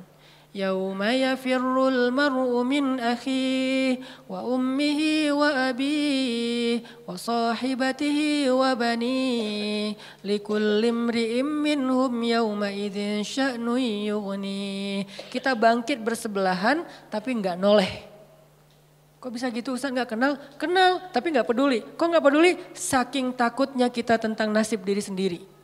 Yauma 0.55 1.11
yafirrul 1.11 2.15
mar'u 2.15 2.63
min 2.63 2.95
akhi 2.95 3.99
wa 4.23 4.39
ummihi 4.47 5.27
wa 5.35 5.67
abi 5.67 6.79
wa 7.03 7.19
sahibatihi 7.19 8.47
wa 8.55 8.71
bani 8.71 9.91
likulli 10.23 10.87
imri'im 10.95 11.43
minhum 11.43 12.15
yauma 12.23 12.71
idzin 12.71 13.19
sya'nu 13.19 13.75
yughni. 14.07 15.03
Kita 15.27 15.59
bangkit 15.59 15.99
bersebelahan 15.99 16.87
tapi 17.11 17.35
enggak 17.35 17.59
noleh. 17.59 18.07
Kok 19.19 19.35
bisa 19.35 19.51
gitu 19.51 19.75
Ustaz 19.75 19.91
enggak 19.91 20.15
kenal? 20.15 20.39
Kenal 20.55 21.11
tapi 21.11 21.35
enggak 21.35 21.51
peduli. 21.51 21.83
Kok 21.83 22.07
enggak 22.07 22.23
peduli? 22.31 22.55
Saking 22.71 23.35
takutnya 23.35 23.91
kita 23.91 24.15
tentang 24.15 24.55
nasib 24.55 24.87
diri 24.87 25.03
sendiri. 25.03 25.54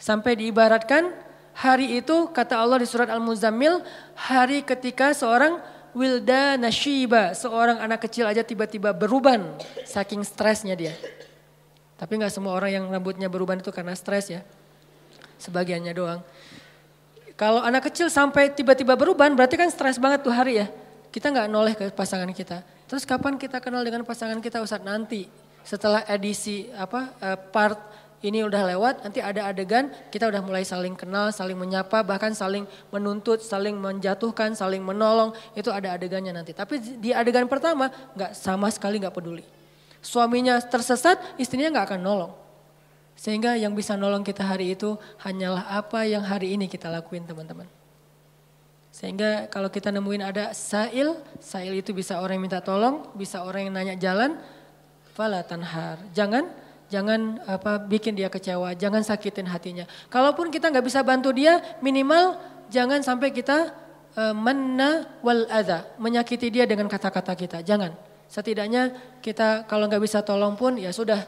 Sampai 0.00 0.32
diibaratkan 0.40 1.12
hari 1.52 2.00
itu 2.00 2.32
kata 2.32 2.56
Allah 2.56 2.80
di 2.80 2.88
surat 2.88 3.12
Al-Muzammil, 3.12 3.84
hari 4.16 4.64
ketika 4.64 5.12
seorang 5.12 5.60
wilda 5.92 6.56
nashiba, 6.56 7.36
seorang 7.36 7.84
anak 7.84 8.08
kecil 8.08 8.24
aja 8.24 8.40
tiba-tiba 8.40 8.96
beruban 8.96 9.44
saking 9.84 10.24
stresnya 10.24 10.72
dia. 10.72 10.96
Tapi 12.00 12.16
nggak 12.16 12.32
semua 12.32 12.56
orang 12.56 12.80
yang 12.80 12.84
rambutnya 12.88 13.28
beruban 13.28 13.60
itu 13.60 13.68
karena 13.68 13.92
stres 13.92 14.32
ya. 14.32 14.40
Sebagiannya 15.36 15.92
doang. 15.92 16.24
Kalau 17.36 17.60
anak 17.60 17.92
kecil 17.92 18.08
sampai 18.08 18.52
tiba-tiba 18.56 18.96
beruban 18.96 19.36
berarti 19.36 19.60
kan 19.60 19.68
stres 19.68 20.00
banget 20.00 20.24
tuh 20.24 20.32
hari 20.32 20.64
ya. 20.64 20.66
Kita 21.12 21.28
nggak 21.28 21.48
noleh 21.52 21.76
ke 21.76 21.92
pasangan 21.92 22.28
kita. 22.32 22.64
Terus 22.88 23.04
kapan 23.04 23.36
kita 23.36 23.60
kenal 23.60 23.84
dengan 23.84 24.00
pasangan 24.08 24.40
kita 24.40 24.64
Ustaz? 24.64 24.80
Nanti 24.80 25.28
setelah 25.60 26.08
edisi 26.08 26.72
apa 26.72 27.12
eh, 27.20 27.36
part 27.36 27.99
ini 28.20 28.44
udah 28.44 28.76
lewat, 28.76 28.94
nanti 29.00 29.24
ada 29.24 29.48
adegan 29.48 29.88
kita 30.12 30.28
udah 30.28 30.44
mulai 30.44 30.60
saling 30.60 30.92
kenal, 30.92 31.32
saling 31.32 31.56
menyapa, 31.56 32.04
bahkan 32.04 32.36
saling 32.36 32.68
menuntut, 32.92 33.40
saling 33.40 33.72
menjatuhkan, 33.80 34.52
saling 34.52 34.84
menolong, 34.84 35.32
itu 35.56 35.72
ada 35.72 35.96
adegannya 35.96 36.36
nanti. 36.36 36.52
Tapi 36.52 37.00
di 37.00 37.16
adegan 37.16 37.48
pertama 37.48 37.88
nggak 38.12 38.36
sama 38.36 38.68
sekali 38.68 39.00
nggak 39.00 39.16
peduli. 39.16 39.44
Suaminya 40.04 40.60
tersesat, 40.60 41.16
istrinya 41.40 41.72
nggak 41.72 41.96
akan 41.96 42.00
nolong. 42.04 42.32
Sehingga 43.16 43.56
yang 43.56 43.72
bisa 43.72 43.96
nolong 43.96 44.24
kita 44.24 44.44
hari 44.44 44.76
itu 44.76 45.00
hanyalah 45.24 45.72
apa 45.76 46.04
yang 46.04 46.24
hari 46.24 46.56
ini 46.56 46.68
kita 46.68 46.92
lakuin 46.92 47.24
teman-teman. 47.24 47.68
Sehingga 48.92 49.48
kalau 49.48 49.72
kita 49.72 49.88
nemuin 49.88 50.24
ada 50.24 50.52
sail, 50.52 51.16
sail 51.40 51.72
itu 51.72 51.96
bisa 51.96 52.20
orang 52.20 52.36
yang 52.36 52.44
minta 52.44 52.60
tolong, 52.60 53.08
bisa 53.16 53.40
orang 53.40 53.68
yang 53.68 53.74
nanya 53.76 53.96
jalan, 53.96 54.36
fala 55.16 55.40
tanhar. 55.40 56.00
Jangan 56.12 56.48
Jangan 56.90 57.38
apa 57.46 57.78
bikin 57.78 58.18
dia 58.18 58.26
kecewa, 58.26 58.74
jangan 58.74 59.06
sakitin 59.06 59.46
hatinya. 59.46 59.86
Kalaupun 60.10 60.50
kita 60.50 60.74
nggak 60.74 60.82
bisa 60.82 61.06
bantu 61.06 61.30
dia, 61.30 61.62
minimal 61.78 62.34
jangan 62.66 62.98
sampai 62.98 63.30
kita 63.30 63.70
uh, 64.18 64.34
wal 65.22 65.46
adha, 65.46 65.86
menyakiti 66.02 66.50
dia 66.50 66.66
dengan 66.66 66.90
kata-kata 66.90 67.38
kita. 67.38 67.58
Jangan. 67.62 67.94
Setidaknya 68.26 68.94
kita 69.22 69.66
kalau 69.70 69.86
nggak 69.86 70.02
bisa 70.02 70.22
tolong 70.22 70.58
pun 70.58 70.78
ya 70.78 70.90
sudah, 70.90 71.26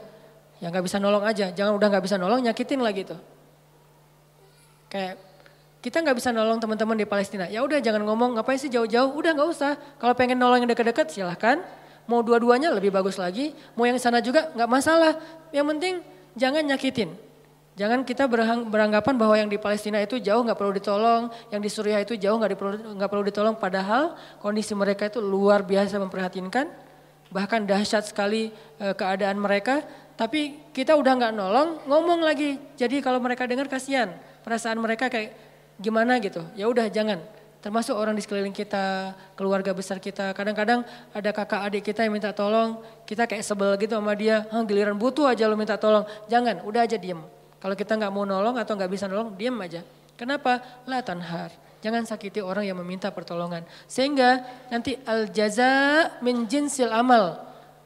ya 0.59 0.67
nggak 0.67 0.83
bisa 0.83 0.99
nolong 0.99 1.23
aja. 1.23 1.51
Jangan 1.55 1.79
udah 1.79 1.87
nggak 1.87 2.03
bisa 2.03 2.15
nolong, 2.19 2.43
nyakitin 2.43 2.79
lah 2.83 2.91
gitu. 2.91 3.15
Kayak 4.91 5.15
kita 5.83 5.99
nggak 5.99 6.15
bisa 6.15 6.31
nolong 6.31 6.59
teman-teman 6.59 6.95
di 6.95 7.07
Palestina. 7.07 7.47
Ya 7.47 7.63
udah 7.63 7.79
jangan 7.79 8.03
ngomong 8.07 8.39
ngapain 8.39 8.59
sih 8.59 8.71
jauh-jauh. 8.71 9.15
Udah 9.15 9.35
nggak 9.35 9.49
usah. 9.51 9.75
Kalau 9.99 10.15
pengen 10.15 10.39
nolong 10.39 10.63
yang 10.63 10.71
dekat-dekat 10.71 11.11
silahkan. 11.11 11.59
Mau 12.09 12.19
dua-duanya 12.19 12.73
lebih 12.75 12.91
bagus 12.91 13.15
lagi, 13.15 13.55
mau 13.79 13.87
yang 13.87 13.95
sana 13.95 14.19
juga 14.19 14.51
nggak 14.51 14.69
masalah. 14.69 15.15
Yang 15.55 15.65
penting 15.75 15.93
jangan 16.35 16.63
nyakitin. 16.67 17.09
Jangan 17.73 18.05
kita 18.05 18.29
beranggapan 18.69 19.17
bahwa 19.17 19.33
yang 19.33 19.49
di 19.49 19.57
Palestina 19.57 19.97
itu 19.97 20.21
jauh 20.21 20.45
nggak 20.45 20.57
perlu 20.59 20.77
ditolong, 20.77 21.33
yang 21.49 21.57
di 21.57 21.69
Suriah 21.73 22.05
itu 22.05 22.13
jauh 22.13 22.37
nggak 22.37 22.53
perlu 22.53 22.77
nggak 23.01 23.09
perlu 23.09 23.23
ditolong. 23.25 23.55
Padahal 23.57 24.13
kondisi 24.37 24.77
mereka 24.77 25.09
itu 25.09 25.17
luar 25.17 25.65
biasa 25.65 25.97
memprihatinkan, 25.97 26.69
bahkan 27.33 27.65
dahsyat 27.65 28.05
sekali 28.05 28.53
e, 28.77 28.85
keadaan 28.93 29.41
mereka. 29.41 29.81
Tapi 30.13 30.69
kita 30.69 30.93
udah 30.93 31.17
nggak 31.17 31.33
nolong, 31.33 31.69
ngomong 31.89 32.21
lagi. 32.21 32.61
Jadi 32.77 33.01
kalau 33.01 33.17
mereka 33.17 33.49
dengar 33.49 33.65
kasihan, 33.65 34.13
perasaan 34.45 34.77
mereka 34.77 35.09
kayak 35.09 35.33
gimana 35.81 36.21
gitu. 36.21 36.45
Ya 36.53 36.69
udah 36.69 36.85
jangan. 36.93 37.25
Termasuk 37.63 37.95
orang 37.95 38.11
di 38.11 38.19
sekeliling 38.19 38.51
kita, 38.51 39.15
keluarga 39.39 39.71
besar 39.71 40.03
kita. 40.03 40.35
Kadang-kadang 40.35 40.83
ada 41.15 41.29
kakak 41.31 41.61
adik 41.71 41.87
kita 41.87 42.03
yang 42.03 42.11
minta 42.11 42.35
tolong, 42.35 42.83
kita 43.07 43.23
kayak 43.23 43.47
sebel 43.47 43.79
gitu 43.79 43.95
sama 43.95 44.11
dia, 44.19 44.43
giliran 44.67 44.99
butuh 44.99 45.31
aja 45.31 45.47
lo 45.47 45.55
minta 45.55 45.79
tolong. 45.79 46.03
Jangan, 46.27 46.67
udah 46.67 46.83
aja 46.83 46.99
diem. 46.99 47.23
Kalau 47.63 47.79
kita 47.79 47.95
nggak 47.95 48.11
mau 48.11 48.27
nolong 48.27 48.59
atau 48.59 48.75
nggak 48.75 48.91
bisa 48.91 49.07
nolong, 49.07 49.31
diem 49.39 49.55
aja. 49.63 49.79
Kenapa? 50.19 50.59
La 50.83 50.99
tanhar. 50.99 51.55
Jangan 51.79 52.03
sakiti 52.03 52.43
orang 52.43 52.67
yang 52.67 52.75
meminta 52.83 53.07
pertolongan. 53.11 53.63
Sehingga 53.87 54.43
nanti 54.67 54.99
al 55.07 55.31
jaza 55.31 56.11
min 56.19 56.43
jinsil 56.47 56.91
amal. 56.91 57.39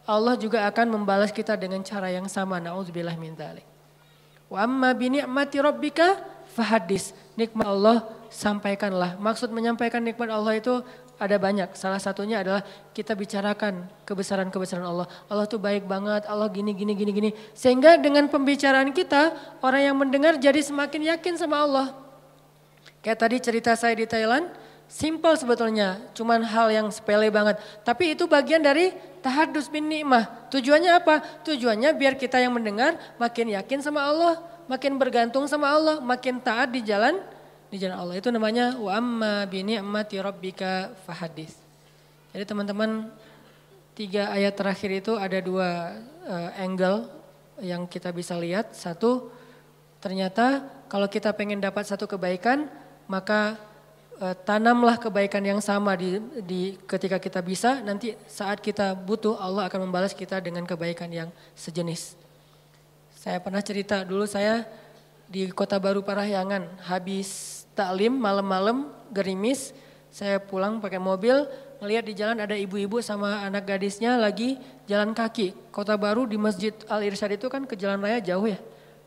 Allah 0.10 0.34
juga 0.38 0.66
akan 0.66 0.98
membalas 0.98 1.30
kita 1.30 1.54
dengan 1.54 1.86
cara 1.86 2.10
yang 2.10 2.26
sama. 2.26 2.58
Nauzubillah 2.58 3.14
min 3.18 3.34
dzalik. 3.38 3.66
Wa 4.50 4.66
amma 4.66 4.94
bi 4.94 5.14
ni'mati 5.14 5.58
rabbika 5.62 6.18
fahadis. 6.54 7.14
Nikmat 7.38 7.66
Allah 7.66 8.17
sampaikanlah. 8.30 9.16
Maksud 9.20 9.50
menyampaikan 9.52 10.04
nikmat 10.04 10.32
Allah 10.32 10.60
itu 10.60 10.84
ada 11.18 11.36
banyak. 11.42 11.74
Salah 11.74 11.98
satunya 11.98 12.42
adalah 12.42 12.62
kita 12.94 13.18
bicarakan 13.18 13.90
kebesaran-kebesaran 14.06 14.86
Allah. 14.86 15.10
Allah 15.28 15.46
tuh 15.50 15.58
baik 15.58 15.90
banget, 15.90 16.30
Allah 16.30 16.48
gini, 16.48 16.72
gini, 16.78 16.94
gini, 16.94 17.12
gini. 17.12 17.30
Sehingga 17.58 17.98
dengan 17.98 18.30
pembicaraan 18.30 18.94
kita, 18.94 19.34
orang 19.66 19.82
yang 19.82 19.98
mendengar 19.98 20.38
jadi 20.38 20.62
semakin 20.62 21.18
yakin 21.18 21.34
sama 21.36 21.66
Allah. 21.66 21.88
Kayak 23.02 23.20
tadi 23.26 23.38
cerita 23.42 23.72
saya 23.74 23.98
di 23.98 24.06
Thailand, 24.06 24.50
simple 24.86 25.36
sebetulnya, 25.36 26.00
cuman 26.14 26.46
hal 26.46 26.70
yang 26.70 26.88
sepele 26.94 27.28
banget. 27.34 27.58
Tapi 27.82 28.14
itu 28.14 28.30
bagian 28.30 28.62
dari 28.62 28.94
tahadus 29.26 29.68
bin 29.68 29.90
nikmah. 29.90 30.48
Tujuannya 30.54 30.92
apa? 30.96 31.20
Tujuannya 31.44 31.92
biar 31.98 32.16
kita 32.16 32.40
yang 32.40 32.54
mendengar 32.56 32.96
makin 33.18 33.52
yakin 33.58 33.80
sama 33.82 34.06
Allah, 34.06 34.40
makin 34.70 34.96
bergantung 34.96 35.50
sama 35.50 35.72
Allah, 35.72 35.98
makin 36.00 36.40
taat 36.40 36.72
di 36.72 36.86
jalan 36.86 37.20
di 37.78 37.86
jalan 37.86 38.02
Allah. 38.02 38.18
Itu 38.18 38.34
namanya 38.34 38.74
wa 38.82 38.90
amma 38.98 39.46
bi 39.46 39.62
ni'mati 39.62 40.18
rabbika 40.18 40.98
fahadis. 41.06 41.54
Jadi 42.34 42.44
teman-teman 42.50 43.14
tiga 43.94 44.34
ayat 44.34 44.58
terakhir 44.58 44.90
itu 45.06 45.14
ada 45.14 45.38
dua 45.38 45.94
uh, 46.26 46.50
angle 46.58 47.06
yang 47.62 47.86
kita 47.86 48.10
bisa 48.10 48.34
lihat. 48.38 48.74
Satu, 48.74 49.30
ternyata 50.02 50.66
kalau 50.90 51.06
kita 51.06 51.30
pengen 51.38 51.62
dapat 51.62 51.86
satu 51.86 52.10
kebaikan, 52.10 52.66
maka 53.06 53.58
uh, 54.18 54.34
tanamlah 54.34 54.98
kebaikan 54.98 55.42
yang 55.46 55.62
sama 55.62 55.94
di, 55.94 56.18
di 56.42 56.62
ketika 56.90 57.22
kita 57.22 57.46
bisa. 57.46 57.82
Nanti 57.86 58.18
saat 58.26 58.58
kita 58.62 58.98
butuh, 58.98 59.38
Allah 59.38 59.70
akan 59.70 59.90
membalas 59.90 60.18
kita 60.18 60.42
dengan 60.42 60.66
kebaikan 60.66 61.10
yang 61.14 61.30
sejenis. 61.54 62.18
Saya 63.18 63.42
pernah 63.42 63.62
cerita 63.66 64.06
dulu 64.06 64.30
saya 64.30 64.66
di 65.28 65.50
Kota 65.52 65.76
Baru 65.82 66.06
Parahyangan 66.06 66.86
habis 66.88 67.57
taklim 67.78 68.18
malam-malam 68.18 68.90
gerimis, 69.14 69.78
saya 70.10 70.42
pulang 70.42 70.82
pakai 70.82 70.98
mobil, 70.98 71.46
ngelihat 71.78 72.04
di 72.10 72.14
jalan 72.18 72.42
ada 72.42 72.58
ibu-ibu 72.58 72.98
sama 73.06 73.46
anak 73.46 73.70
gadisnya 73.70 74.18
lagi 74.18 74.58
jalan 74.90 75.14
kaki. 75.14 75.54
Kota 75.70 75.94
Baru 75.94 76.26
di 76.26 76.42
Masjid 76.42 76.74
Al 76.90 77.06
Irsyad 77.06 77.38
itu 77.38 77.46
kan 77.54 77.70
ke 77.70 77.78
jalan 77.78 78.02
raya 78.02 78.18
jauh 78.18 78.50
ya. 78.50 78.58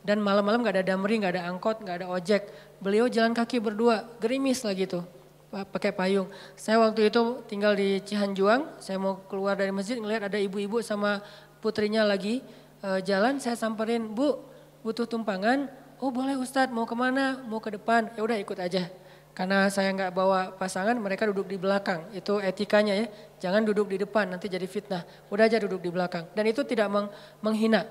Dan 0.00 0.22
malam-malam 0.22 0.64
gak 0.64 0.80
ada 0.80 0.94
damri, 0.94 1.20
gak 1.20 1.36
ada 1.36 1.50
angkot, 1.50 1.82
gak 1.82 2.00
ada 2.00 2.06
ojek. 2.08 2.48
Beliau 2.80 3.10
jalan 3.10 3.36
kaki 3.36 3.60
berdua, 3.60 4.08
gerimis 4.22 4.64
lah 4.64 4.72
gitu, 4.72 5.04
pakai 5.50 5.92
payung. 5.92 6.30
Saya 6.56 6.80
waktu 6.80 7.12
itu 7.12 7.44
tinggal 7.44 7.76
di 7.76 8.00
Cihanjuang, 8.00 8.80
saya 8.80 8.96
mau 8.96 9.20
keluar 9.28 9.60
dari 9.60 9.74
masjid 9.74 10.00
ngelihat 10.00 10.32
ada 10.32 10.38
ibu-ibu 10.40 10.80
sama 10.80 11.20
putrinya 11.60 12.00
lagi 12.08 12.40
uh, 12.80 12.96
jalan, 13.04 13.36
saya 13.36 13.60
samperin, 13.60 14.08
Bu, 14.08 14.40
butuh 14.80 15.04
tumpangan, 15.04 15.68
oh 16.01 16.11
boleh 16.11 16.36
Ustadz 16.40 16.72
mau 16.72 16.88
ke 16.88 16.96
mana, 16.96 17.44
mau 17.44 17.61
ke 17.61 17.76
depan, 17.76 18.09
ya 18.16 18.24
udah 18.24 18.36
ikut 18.40 18.57
aja. 18.57 18.88
Karena 19.30 19.70
saya 19.70 19.94
nggak 19.94 20.11
bawa 20.11 20.53
pasangan, 20.59 20.96
mereka 20.98 21.28
duduk 21.28 21.46
di 21.46 21.57
belakang. 21.61 22.03
Itu 22.11 22.42
etikanya 22.42 22.98
ya, 22.98 23.07
jangan 23.38 23.62
duduk 23.62 23.88
di 23.88 24.03
depan, 24.03 24.26
nanti 24.26 24.51
jadi 24.51 24.66
fitnah. 24.66 25.07
Udah 25.30 25.46
aja 25.46 25.62
duduk 25.62 25.80
di 25.80 25.90
belakang. 25.92 26.26
Dan 26.34 26.51
itu 26.51 26.66
tidak 26.66 26.90
meng 26.90 27.07
menghina. 27.40 27.86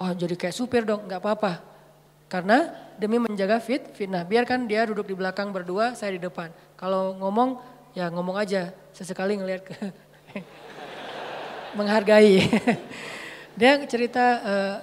Oh 0.00 0.10
jadi 0.10 0.34
kayak 0.34 0.56
supir 0.56 0.82
dong, 0.82 1.06
nggak 1.06 1.20
apa-apa. 1.20 1.62
Karena 2.26 2.72
demi 2.96 3.20
menjaga 3.20 3.62
fit, 3.62 3.92
fitnah. 3.94 4.26
Biarkan 4.26 4.66
dia 4.66 4.86
duduk 4.86 5.06
di 5.06 5.14
belakang 5.14 5.54
berdua, 5.54 5.94
saya 5.94 6.16
di 6.16 6.20
depan. 6.22 6.50
Kalau 6.74 7.14
ngomong, 7.18 7.60
ya 7.94 8.10
ngomong 8.10 8.38
aja. 8.38 8.74
Sesekali 8.90 9.38
ngelihat 9.38 9.62
ke 9.66 9.74
menghargai. 11.78 12.50
dia 13.60 13.78
cerita, 13.86 14.24
uh, 14.42 14.76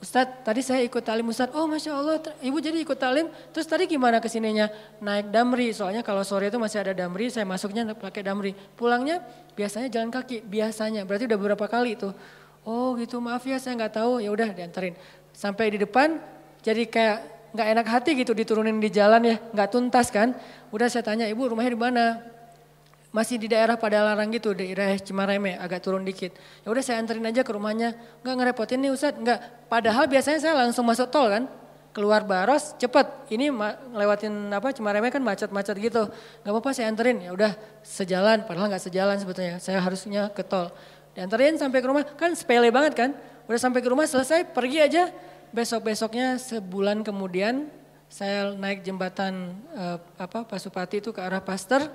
Ustadz 0.00 0.40
tadi 0.48 0.64
saya 0.64 0.80
ikut 0.80 1.04
talim 1.04 1.28
Ustadz, 1.28 1.52
oh 1.52 1.68
Masya 1.68 1.92
Allah 1.92 2.16
ibu 2.40 2.56
jadi 2.56 2.80
ikut 2.80 2.96
talim, 2.96 3.28
terus 3.52 3.68
tadi 3.68 3.84
gimana 3.84 4.16
ke 4.16 4.32
sininya? 4.32 4.72
Naik 4.96 5.28
damri, 5.28 5.76
soalnya 5.76 6.00
kalau 6.00 6.24
sore 6.24 6.48
itu 6.48 6.56
masih 6.56 6.80
ada 6.80 6.96
damri, 6.96 7.28
saya 7.28 7.44
masuknya 7.44 7.92
pakai 7.92 8.24
damri. 8.24 8.56
Pulangnya 8.80 9.20
biasanya 9.52 9.92
jalan 9.92 10.08
kaki, 10.08 10.40
biasanya, 10.48 11.04
berarti 11.04 11.28
udah 11.28 11.36
beberapa 11.36 11.68
kali 11.68 12.00
itu. 12.00 12.08
Oh 12.64 12.96
gitu, 12.96 13.20
maaf 13.20 13.44
ya 13.44 13.60
saya 13.60 13.76
nggak 13.76 14.00
tahu, 14.00 14.24
ya 14.24 14.32
udah 14.32 14.48
diantarin. 14.56 14.96
Sampai 15.36 15.68
di 15.68 15.78
depan, 15.84 16.16
jadi 16.64 16.88
kayak 16.88 17.18
nggak 17.52 17.68
enak 17.76 17.86
hati 17.92 18.10
gitu 18.16 18.32
diturunin 18.32 18.80
di 18.80 18.88
jalan 18.88 19.20
ya, 19.20 19.36
nggak 19.52 19.68
tuntas 19.68 20.08
kan. 20.08 20.32
Udah 20.72 20.88
saya 20.88 21.04
tanya, 21.04 21.28
ibu 21.28 21.44
rumahnya 21.44 21.76
di 21.76 21.80
mana? 21.80 22.04
Masih 23.10 23.42
di 23.42 23.50
daerah 23.50 23.74
pada 23.74 24.06
larang 24.06 24.30
gitu, 24.30 24.54
daerah 24.54 24.94
Cimareme 25.02 25.58
agak 25.58 25.82
turun 25.82 26.06
dikit. 26.06 26.30
Ya 26.62 26.68
udah 26.70 26.82
saya 26.82 27.02
anterin 27.02 27.26
aja 27.26 27.42
ke 27.42 27.50
rumahnya. 27.50 27.94
Enggak 28.22 28.34
ngerepotin 28.38 28.78
nih 28.78 28.90
Ustaz, 28.94 29.18
enggak. 29.18 29.42
Padahal 29.66 30.06
biasanya 30.06 30.38
saya 30.38 30.54
langsung 30.54 30.86
masuk 30.86 31.10
tol 31.10 31.26
kan. 31.26 31.44
Keluar 31.90 32.22
Baros 32.22 32.78
cepet. 32.78 33.34
Ini 33.34 33.50
ngelewatin 33.50 34.54
apa 34.54 34.70
Cimareme 34.70 35.10
kan 35.10 35.18
macet-macet 35.18 35.74
gitu. 35.82 36.06
Enggak 36.06 36.52
apa-apa 36.54 36.70
saya 36.70 36.86
anterin. 36.86 37.18
Ya 37.18 37.34
udah 37.34 37.58
sejalan, 37.82 38.46
padahal 38.46 38.70
enggak 38.70 38.86
sejalan 38.86 39.18
sebetulnya. 39.18 39.58
Saya 39.58 39.82
harusnya 39.82 40.30
ke 40.30 40.46
tol. 40.46 40.70
Dianterin 41.10 41.58
sampai 41.58 41.82
ke 41.82 41.86
rumah, 41.90 42.06
kan 42.06 42.30
sepele 42.38 42.70
banget 42.70 42.94
kan. 42.94 43.10
Udah 43.50 43.58
sampai 43.58 43.82
ke 43.82 43.90
rumah 43.90 44.06
selesai, 44.06 44.46
pergi 44.54 44.78
aja. 44.86 45.10
Besok-besoknya 45.50 46.38
sebulan 46.38 47.02
kemudian 47.02 47.66
saya 48.06 48.54
naik 48.54 48.86
jembatan 48.86 49.54
uh, 49.74 49.98
apa 50.14 50.46
Pasupati 50.46 51.02
itu 51.02 51.10
ke 51.10 51.18
arah 51.18 51.42
Pasteur 51.42 51.90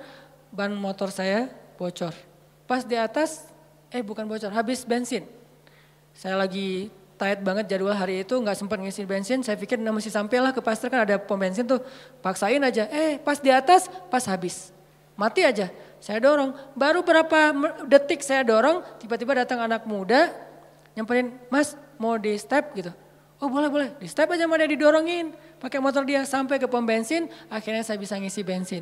ban 0.56 0.72
motor 0.72 1.12
saya 1.12 1.52
bocor. 1.76 2.16
Pas 2.64 2.80
di 2.80 2.96
atas, 2.96 3.44
eh 3.92 4.00
bukan 4.00 4.24
bocor, 4.24 4.48
habis 4.48 4.88
bensin. 4.88 5.28
Saya 6.16 6.40
lagi 6.40 6.88
tight 7.20 7.44
banget 7.44 7.68
jadwal 7.68 7.92
hari 7.92 8.24
itu, 8.24 8.32
nggak 8.32 8.56
sempat 8.56 8.80
ngisi 8.80 9.04
bensin. 9.04 9.44
Saya 9.44 9.60
pikir 9.60 9.76
nah, 9.76 9.92
mesti 9.92 10.08
sampai 10.08 10.40
lah 10.40 10.56
ke 10.56 10.64
pastor 10.64 10.88
kan 10.88 11.04
ada 11.04 11.20
pom 11.20 11.36
bensin 11.36 11.68
tuh, 11.68 11.84
paksain 12.24 12.58
aja. 12.64 12.88
Eh 12.88 13.20
pas 13.20 13.36
di 13.36 13.52
atas, 13.52 13.92
pas 14.08 14.24
habis, 14.24 14.72
mati 15.12 15.44
aja. 15.44 15.68
Saya 16.00 16.24
dorong, 16.24 16.56
baru 16.72 17.04
berapa 17.04 17.52
detik 17.84 18.24
saya 18.24 18.40
dorong, 18.40 18.80
tiba-tiba 18.96 19.44
datang 19.44 19.60
anak 19.60 19.84
muda, 19.84 20.32
nyamperin, 20.96 21.36
mas 21.52 21.76
mau 22.00 22.16
di 22.16 22.32
step 22.40 22.72
gitu. 22.72 22.92
Oh 23.36 23.52
boleh 23.52 23.68
boleh, 23.68 23.88
di 24.00 24.08
step 24.08 24.32
aja 24.32 24.48
mana 24.48 24.64
didorongin, 24.64 25.36
pakai 25.60 25.76
motor 25.76 26.08
dia 26.08 26.24
sampai 26.24 26.56
ke 26.56 26.64
pom 26.64 26.80
bensin, 26.80 27.28
akhirnya 27.52 27.84
saya 27.84 28.00
bisa 28.00 28.16
ngisi 28.16 28.40
bensin. 28.40 28.80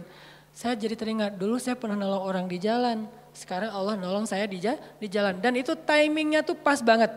Saya 0.55 0.79
jadi 0.79 0.95
teringat, 0.95 1.35
dulu 1.35 1.59
saya 1.59 1.75
pernah 1.75 1.99
nolong 1.99 2.23
orang 2.23 2.47
di 2.47 2.63
jalan. 2.63 3.11
Sekarang 3.35 3.75
Allah 3.75 3.99
nolong 3.99 4.23
saya 4.23 4.47
di, 4.47 4.63
di 5.03 5.09
jalan. 5.11 5.43
Dan 5.43 5.59
itu 5.59 5.75
timingnya 5.75 6.47
tuh 6.47 6.55
pas 6.55 6.79
banget. 6.79 7.11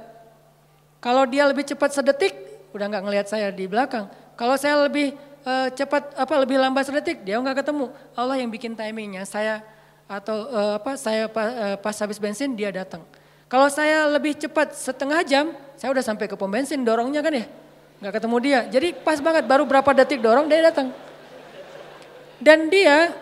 Kalau 0.97 1.29
dia 1.29 1.45
lebih 1.45 1.61
cepat 1.61 1.93
sedetik, 1.93 2.33
udah 2.73 2.89
nggak 2.89 3.03
ngelihat 3.05 3.27
saya 3.29 3.53
di 3.53 3.69
belakang. 3.69 4.09
Kalau 4.33 4.57
saya 4.57 4.89
lebih 4.89 5.13
uh, 5.45 5.69
cepat 5.69 6.17
apa 6.17 6.33
lebih 6.41 6.57
lambat 6.57 6.89
sedetik, 6.89 7.21
dia 7.21 7.37
nggak 7.37 7.61
ketemu. 7.61 7.93
Allah 8.17 8.41
yang 8.41 8.49
bikin 8.49 8.73
timingnya. 8.73 9.21
Saya 9.29 9.61
atau 10.09 10.49
uh, 10.49 10.81
apa 10.81 10.97
saya 10.97 11.29
pas, 11.29 11.47
uh, 11.53 11.77
pas 11.77 11.93
habis 11.93 12.17
bensin 12.17 12.57
dia 12.57 12.73
datang. 12.73 13.05
Kalau 13.45 13.69
saya 13.69 14.09
lebih 14.09 14.33
cepat 14.33 14.73
setengah 14.73 15.21
jam, 15.21 15.53
saya 15.77 15.93
udah 15.93 16.01
sampai 16.01 16.25
ke 16.25 16.33
pom 16.33 16.49
bensin 16.49 16.81
dorongnya 16.81 17.21
kan 17.21 17.31
ya, 17.37 17.45
nggak 18.01 18.13
ketemu 18.17 18.37
dia. 18.41 18.59
Jadi 18.65 18.87
pas 18.97 19.21
banget 19.21 19.45
baru 19.45 19.63
berapa 19.69 19.93
detik 19.93 20.25
dorong 20.25 20.49
dia 20.49 20.65
datang. 20.73 20.89
Dan 22.41 22.69
dia 22.73 23.13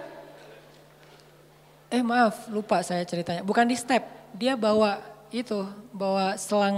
Eh 1.96 2.04
maaf, 2.04 2.52
lupa 2.52 2.84
saya 2.84 3.08
ceritanya. 3.08 3.40
Bukan 3.40 3.64
di 3.64 3.80
step, 3.80 4.04
dia 4.36 4.60
bawa 4.60 5.00
itu, 5.32 5.64
bawa 5.96 6.36
selang 6.36 6.76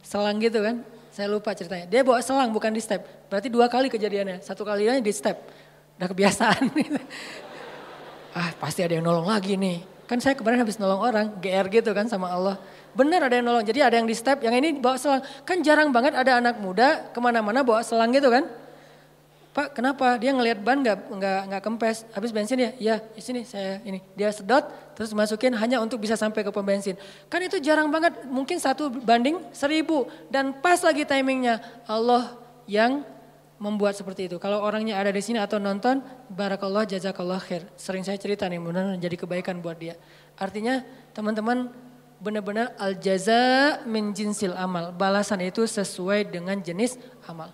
selang 0.00 0.40
gitu 0.40 0.64
kan. 0.64 0.80
Saya 1.12 1.28
lupa 1.28 1.52
ceritanya. 1.52 1.84
Dia 1.84 2.00
bawa 2.00 2.24
selang 2.24 2.48
bukan 2.48 2.72
di 2.72 2.80
step. 2.80 3.04
Berarti 3.28 3.52
dua 3.52 3.68
kali 3.68 3.92
kejadiannya. 3.92 4.40
Satu 4.40 4.64
kalinya 4.64 4.96
di 4.96 5.12
step. 5.12 5.44
Udah 6.00 6.08
kebiasaan. 6.08 6.72
ah 8.40 8.48
pasti 8.56 8.80
ada 8.80 8.96
yang 8.96 9.04
nolong 9.04 9.28
lagi 9.28 9.60
nih. 9.60 9.84
Kan 10.08 10.24
saya 10.24 10.32
kemarin 10.32 10.64
habis 10.64 10.80
nolong 10.80 11.04
orang, 11.04 11.36
GR 11.36 11.66
gitu 11.68 11.92
kan 11.92 12.08
sama 12.08 12.32
Allah. 12.32 12.56
Benar 12.96 13.28
ada 13.28 13.36
yang 13.36 13.44
nolong, 13.44 13.62
jadi 13.62 13.92
ada 13.92 14.00
yang 14.00 14.08
di 14.08 14.16
step, 14.16 14.40
yang 14.40 14.56
ini 14.56 14.80
bawa 14.80 14.96
selang. 14.96 15.20
Kan 15.44 15.60
jarang 15.60 15.92
banget 15.92 16.16
ada 16.16 16.40
anak 16.40 16.56
muda 16.56 17.12
ke 17.12 17.18
mana-mana 17.20 17.60
bawa 17.60 17.84
selang 17.84 18.08
gitu 18.08 18.32
kan. 18.32 18.48
Pak 19.50 19.74
kenapa 19.74 20.14
dia 20.14 20.30
ngelihat 20.30 20.62
ban 20.62 20.78
nggak 20.78 21.10
nggak 21.10 21.40
nggak 21.50 21.62
kempes 21.66 22.06
habis 22.14 22.30
bensin 22.30 22.54
ya 22.54 22.70
ya 22.78 22.96
di 23.02 23.18
sini 23.18 23.42
saya 23.42 23.82
ini 23.82 23.98
dia 24.14 24.30
sedot 24.30 24.62
terus 24.94 25.10
masukin 25.10 25.50
hanya 25.58 25.82
untuk 25.82 25.98
bisa 25.98 26.14
sampai 26.14 26.46
ke 26.46 26.54
pom 26.54 26.62
bensin 26.62 26.94
kan 27.26 27.42
itu 27.42 27.58
jarang 27.58 27.90
banget 27.90 28.14
mungkin 28.30 28.62
satu 28.62 28.86
banding 29.02 29.42
seribu 29.50 30.06
dan 30.30 30.54
pas 30.54 30.78
lagi 30.86 31.02
timingnya 31.02 31.58
Allah 31.90 32.38
yang 32.70 33.02
membuat 33.60 33.92
seperti 33.92 34.24
itu. 34.32 34.40
Kalau 34.40 34.64
orangnya 34.64 34.96
ada 34.96 35.12
di 35.12 35.20
sini 35.20 35.36
atau 35.36 35.60
nonton, 35.60 36.00
barakallah 36.32 36.88
jazakallah 36.88 37.36
khair. 37.44 37.68
Sering 37.76 38.00
saya 38.00 38.16
cerita 38.16 38.48
nih, 38.48 38.56
benar 38.56 38.96
jadi 38.96 39.20
kebaikan 39.20 39.60
buat 39.60 39.76
dia. 39.76 40.00
Artinya 40.40 40.80
teman-teman 41.12 41.68
benar-benar 42.24 42.72
al 42.80 42.96
jaza 42.96 43.84
min 43.84 44.16
jinsil 44.16 44.56
amal. 44.56 44.96
Balasan 44.96 45.44
itu 45.44 45.68
sesuai 45.68 46.32
dengan 46.32 46.56
jenis 46.56 46.96
amal. 47.28 47.52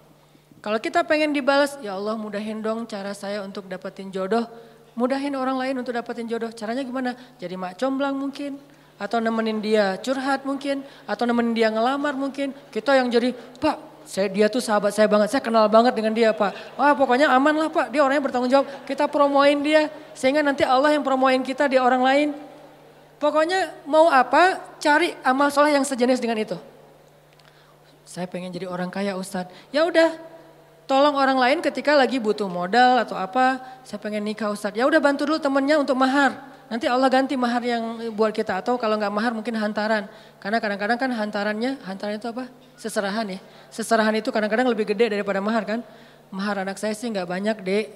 Kalau 0.67 0.83
kita 0.83 1.07
pengen 1.07 1.31
dibalas, 1.31 1.79
ya 1.79 1.95
Allah 1.95 2.19
mudahin 2.19 2.59
dong 2.59 2.91
cara 2.91 3.15
saya 3.15 3.47
untuk 3.47 3.71
dapetin 3.71 4.11
jodoh. 4.11 4.51
Mudahin 4.99 5.39
orang 5.39 5.55
lain 5.55 5.79
untuk 5.79 5.95
dapetin 5.95 6.27
jodoh. 6.27 6.51
Caranya 6.51 6.83
gimana? 6.83 7.15
Jadi 7.39 7.55
mak 7.55 7.79
comblang 7.79 8.19
mungkin. 8.19 8.59
Atau 8.99 9.23
nemenin 9.23 9.63
dia 9.63 9.95
curhat 10.03 10.43
mungkin. 10.43 10.83
Atau 11.07 11.23
nemenin 11.23 11.55
dia 11.55 11.71
ngelamar 11.71 12.19
mungkin. 12.19 12.51
Kita 12.75 12.99
yang 12.99 13.07
jadi, 13.07 13.31
Pak 13.63 13.95
saya 14.07 14.31
dia 14.31 14.47
tuh 14.47 14.63
sahabat 14.63 14.95
saya 14.95 15.11
banget, 15.11 15.35
saya 15.35 15.43
kenal 15.43 15.67
banget 15.67 15.91
dengan 15.95 16.15
dia 16.15 16.31
Pak. 16.31 16.79
Wah 16.79 16.95
pokoknya 16.95 17.27
aman 17.27 17.55
lah 17.59 17.69
Pak, 17.71 17.91
dia 17.91 18.03
orangnya 18.03 18.23
bertanggung 18.23 18.51
jawab. 18.51 18.67
Kita 18.87 19.11
promoin 19.11 19.59
dia, 19.63 19.91
sehingga 20.15 20.47
nanti 20.47 20.63
Allah 20.63 20.95
yang 20.95 21.03
promoin 21.03 21.43
kita 21.43 21.67
di 21.67 21.79
orang 21.79 22.03
lain. 22.03 22.29
Pokoknya 23.19 23.75
mau 23.87 24.07
apa, 24.07 24.63
cari 24.79 25.11
amal 25.27 25.51
soleh 25.51 25.75
yang 25.75 25.83
sejenis 25.83 26.23
dengan 26.23 26.39
itu. 26.39 26.59
Saya 28.07 28.31
pengen 28.31 28.55
jadi 28.55 28.71
orang 28.71 28.95
kaya 28.95 29.19
Ustadz. 29.19 29.51
Ya 29.75 29.83
udah, 29.83 30.15
tolong 30.87 31.15
orang 31.19 31.37
lain 31.37 31.59
ketika 31.61 31.93
lagi 31.93 32.23
butuh 32.23 32.47
modal 32.47 33.03
atau 33.03 33.19
apa. 33.19 33.61
Saya 33.83 33.99
pengen 33.99 34.23
nikah 34.23 34.51
Ustadz. 34.51 34.79
Ya 34.79 34.87
udah 34.87 35.03
bantu 35.03 35.27
dulu 35.27 35.39
temennya 35.43 35.77
untuk 35.83 35.99
mahar. 35.99 36.57
Nanti 36.67 36.91
Allah 36.91 37.07
ganti 37.07 37.39
mahar 37.39 37.63
yang 37.63 38.11
buat 38.11 38.35
kita 38.35 38.59
atau 38.59 38.75
kalau 38.75 38.99
nggak 38.99 39.15
mahar 39.15 39.31
mungkin 39.31 39.55
hantaran. 39.55 40.11
Karena 40.43 40.59
kadang-kadang 40.59 40.99
kan 40.99 41.11
hantarannya, 41.15 41.79
hantaran 41.87 42.19
itu 42.19 42.27
apa? 42.27 42.51
Seserahan 42.75 43.39
ya. 43.39 43.39
Seserahan 43.71 44.15
itu 44.19 44.35
kadang-kadang 44.35 44.67
lebih 44.67 44.83
gede 44.83 45.15
daripada 45.15 45.39
mahar 45.39 45.63
kan. 45.63 45.81
Mahar 46.35 46.67
anak 46.67 46.75
saya 46.83 46.91
sih 46.99 47.07
nggak 47.07 47.27
banyak 47.27 47.57
dek. 47.63 47.87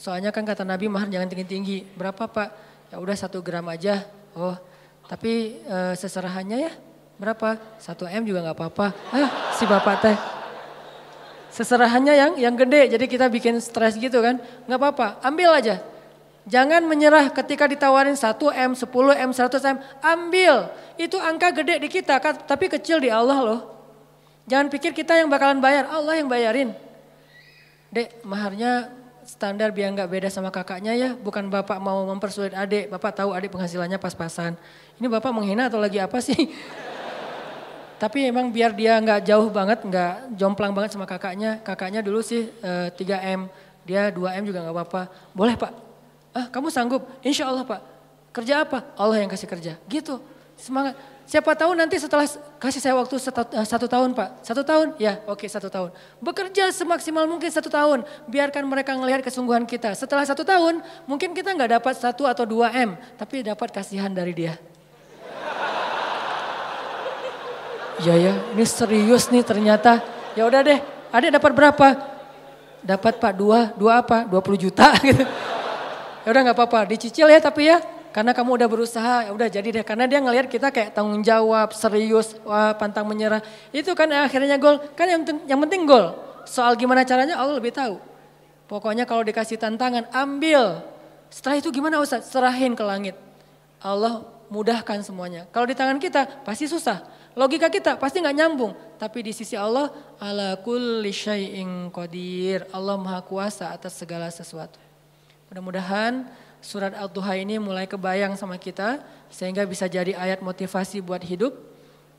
Soalnya 0.00 0.32
kan 0.32 0.48
kata 0.48 0.64
Nabi 0.64 0.88
mahar 0.88 1.12
jangan 1.12 1.28
tinggi-tinggi. 1.28 1.84
Berapa 2.00 2.24
pak? 2.24 2.48
Ya 2.88 2.96
udah 2.96 3.12
satu 3.12 3.44
gram 3.44 3.68
aja. 3.68 4.08
Oh, 4.32 4.56
tapi 5.04 5.60
e, 5.60 5.76
seserahannya 5.94 6.58
ya 6.64 6.72
berapa? 7.20 7.60
Satu 7.76 8.08
M 8.08 8.24
juga 8.24 8.40
nggak 8.40 8.56
apa-apa. 8.56 8.86
Ah, 9.12 9.52
si 9.52 9.68
bapak 9.68 9.96
teh. 10.00 10.43
Seserahannya 11.54 12.14
yang 12.18 12.32
yang 12.34 12.54
gede, 12.58 12.98
jadi 12.98 13.06
kita 13.06 13.30
bikin 13.30 13.62
stres 13.62 13.94
gitu 13.94 14.18
kan. 14.18 14.42
Nggak 14.66 14.78
apa-apa, 14.78 15.22
ambil 15.22 15.54
aja 15.54 15.78
Jangan 16.44 16.84
menyerah 16.84 17.32
ketika 17.32 17.64
ditawarin 17.64 18.12
1M, 18.12 18.76
10M, 18.76 19.30
100M. 19.32 19.76
Ambil. 20.04 20.68
Itu 21.00 21.16
angka 21.16 21.56
gede 21.56 21.80
di 21.80 21.88
kita, 21.88 22.20
tapi 22.20 22.68
kecil 22.68 23.00
di 23.00 23.08
Allah 23.08 23.40
loh. 23.40 23.60
Jangan 24.44 24.68
pikir 24.68 24.92
kita 24.92 25.16
yang 25.16 25.32
bakalan 25.32 25.56
bayar, 25.56 25.88
Allah 25.88 26.20
yang 26.20 26.28
bayarin. 26.28 26.76
Dek, 27.88 28.20
maharnya 28.28 28.92
standar 29.24 29.72
biar 29.72 29.88
nggak 29.96 30.04
beda 30.04 30.28
sama 30.28 30.52
kakaknya 30.52 30.92
ya. 30.92 31.10
Bukan 31.16 31.48
bapak 31.48 31.80
mau 31.80 32.04
mempersulit 32.12 32.52
adik, 32.52 32.92
bapak 32.92 33.24
tahu 33.24 33.32
adik 33.32 33.48
penghasilannya 33.48 33.96
pas-pasan. 33.96 34.52
Ini 35.00 35.08
bapak 35.08 35.32
menghina 35.32 35.72
atau 35.72 35.80
lagi 35.80 35.96
apa 35.96 36.20
sih? 36.20 36.36
Tapi 37.98 38.28
emang 38.28 38.50
biar 38.50 38.74
dia 38.74 38.98
nggak 39.00 39.26
jauh 39.26 39.48
banget, 39.48 39.80
nggak 39.86 40.34
jomplang 40.36 40.72
banget 40.74 40.94
sama 40.94 41.06
kakaknya. 41.08 41.62
Kakaknya 41.62 42.04
dulu 42.04 42.20
sih 42.20 42.50
e, 42.50 42.70
eh, 42.88 42.88
3M, 42.94 43.46
dia 43.86 44.10
2M 44.10 44.42
juga 44.44 44.60
nggak 44.66 44.74
apa-apa. 44.74 45.02
Boleh 45.32 45.54
pak, 45.54 45.72
Ah, 46.34 46.50
kamu 46.50 46.66
sanggup? 46.66 47.06
Insya 47.22 47.46
Allah 47.46 47.62
Pak. 47.62 47.80
Kerja 48.34 48.66
apa? 48.66 48.82
Allah 48.98 49.22
yang 49.22 49.30
kasih 49.30 49.46
kerja. 49.46 49.78
Gitu. 49.86 50.18
Semangat. 50.58 50.98
Siapa 51.24 51.56
tahu 51.56 51.72
nanti 51.72 51.96
setelah 51.96 52.26
kasih 52.60 52.82
saya 52.82 52.98
waktu 52.98 53.16
satu, 53.16 53.46
uh, 53.54 53.64
satu 53.64 53.86
tahun 53.86 54.12
Pak. 54.12 54.42
Satu 54.42 54.66
tahun? 54.66 54.98
Ya 54.98 55.22
oke 55.30 55.46
satu 55.46 55.70
tahun. 55.70 55.94
Bekerja 56.18 56.74
semaksimal 56.74 57.24
mungkin 57.30 57.48
satu 57.48 57.70
tahun. 57.70 58.02
Biarkan 58.26 58.66
mereka 58.66 58.98
melihat 58.98 59.22
kesungguhan 59.22 59.62
kita. 59.64 59.94
Setelah 59.94 60.26
satu 60.26 60.42
tahun 60.42 60.82
mungkin 61.06 61.32
kita 61.32 61.54
nggak 61.54 61.80
dapat 61.80 61.94
satu 61.96 62.26
atau 62.26 62.44
dua 62.44 62.74
M. 62.74 62.98
Tapi 63.14 63.46
dapat 63.46 63.70
kasihan 63.70 64.10
dari 64.10 64.34
dia. 64.34 64.58
Ya 68.02 68.14
ya 68.18 68.34
ini 68.56 68.64
serius 68.66 69.30
nih 69.30 69.46
ternyata. 69.46 70.02
Ya 70.34 70.48
udah 70.48 70.66
deh. 70.66 70.80
Adik 71.14 71.30
dapat 71.30 71.52
berapa? 71.54 71.86
Dapat 72.82 73.22
Pak 73.22 73.32
dua, 73.38 73.70
dua 73.78 74.02
apa? 74.02 74.26
20 74.26 74.64
juta 74.66 74.90
gitu. 75.08 75.22
Ya 76.24 76.28
udah 76.32 76.40
nggak 76.50 76.56
apa-apa, 76.56 76.80
dicicil 76.90 77.30
ya 77.30 77.38
tapi 77.38 77.70
ya. 77.70 77.78
Karena 78.14 78.30
kamu 78.30 78.62
udah 78.62 78.68
berusaha, 78.70 79.26
ya 79.26 79.30
udah 79.34 79.48
jadi 79.50 79.68
deh. 79.80 79.84
Karena 79.86 80.06
dia 80.06 80.22
ngelihat 80.22 80.46
kita 80.46 80.70
kayak 80.70 80.94
tanggung 80.94 81.18
jawab, 81.26 81.74
serius, 81.74 82.38
wah, 82.46 82.70
pantang 82.78 83.02
menyerah. 83.10 83.42
Itu 83.74 83.90
kan 83.98 84.06
akhirnya 84.06 84.54
gol. 84.54 84.78
Kan 84.94 85.10
yang, 85.10 85.22
yang 85.50 85.58
penting 85.66 85.82
gol. 85.82 86.14
Soal 86.46 86.78
gimana 86.78 87.02
caranya 87.02 87.34
Allah 87.34 87.58
lebih 87.58 87.74
tahu. 87.74 87.98
Pokoknya 88.70 89.02
kalau 89.02 89.26
dikasih 89.26 89.58
tantangan, 89.58 90.06
ambil. 90.14 90.78
Setelah 91.26 91.58
itu 91.58 91.74
gimana 91.74 91.98
Ustaz? 91.98 92.30
Serahin 92.30 92.78
ke 92.78 92.86
langit. 92.86 93.18
Allah 93.82 94.22
mudahkan 94.46 95.02
semuanya. 95.02 95.50
Kalau 95.50 95.66
di 95.66 95.74
tangan 95.74 95.98
kita 95.98 96.46
pasti 96.46 96.70
susah. 96.70 97.02
Logika 97.34 97.66
kita 97.66 97.98
pasti 97.98 98.22
nggak 98.22 98.36
nyambung. 98.38 98.72
Tapi 98.94 99.26
di 99.26 99.32
sisi 99.34 99.58
Allah, 99.58 99.90
ala 100.22 100.54
kulli 100.62 101.10
syai'in 101.10 101.90
qadir. 101.90 102.62
Allah 102.70 102.94
maha 102.94 103.18
kuasa 103.26 103.74
atas 103.74 103.98
segala 103.98 104.30
sesuatu. 104.30 104.78
Mudah-mudahan 105.50 106.30
surat 106.62 106.94
Al-Duha 106.94 107.34
ini 107.36 107.58
mulai 107.58 107.90
kebayang 107.90 108.38
sama 108.38 108.54
kita 108.56 109.02
sehingga 109.28 109.66
bisa 109.66 109.90
jadi 109.90 110.14
ayat 110.14 110.40
motivasi 110.40 111.02
buat 111.02 111.20
hidup. 111.26 111.52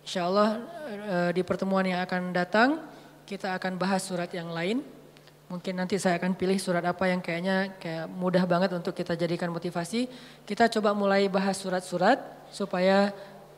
Insya 0.06 0.28
Allah 0.28 0.62
eh, 0.92 1.30
di 1.34 1.42
pertemuan 1.42 1.88
yang 1.88 2.04
akan 2.04 2.36
datang 2.36 2.78
kita 3.26 3.58
akan 3.58 3.80
bahas 3.80 4.06
surat 4.06 4.30
yang 4.36 4.54
lain. 4.54 4.86
Mungkin 5.46 5.78
nanti 5.78 5.98
saya 6.02 6.18
akan 6.18 6.34
pilih 6.34 6.58
surat 6.58 6.82
apa 6.86 7.06
yang 7.10 7.22
kayaknya 7.22 7.78
kayak 7.78 8.10
mudah 8.10 8.44
banget 8.50 8.74
untuk 8.74 8.98
kita 8.98 9.14
jadikan 9.14 9.50
motivasi. 9.50 10.10
Kita 10.46 10.70
coba 10.70 10.94
mulai 10.94 11.30
bahas 11.30 11.58
surat-surat 11.58 12.18
supaya 12.50 13.14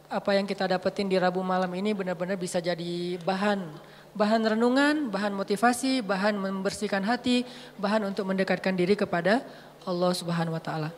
apa 0.07 0.31
yang 0.35 0.47
kita 0.47 0.67
dapetin 0.67 1.11
di 1.11 1.19
Rabu 1.19 1.43
malam 1.43 1.71
ini 1.75 1.91
benar-benar 1.91 2.39
bisa 2.39 2.63
jadi 2.63 3.19
bahan 3.27 3.59
bahan 4.17 4.41
renungan, 4.57 5.13
bahan 5.13 5.29
motivasi, 5.29 6.01
bahan 6.01 6.41
membersihkan 6.41 7.05
hati, 7.05 7.45
bahan 7.77 8.01
untuk 8.09 8.25
mendekatkan 8.25 8.73
diri 8.73 8.97
kepada 8.97 9.45
Allah 9.85 10.11
Subhanahu 10.17 10.57
wa 10.57 10.63
taala. 10.63 10.89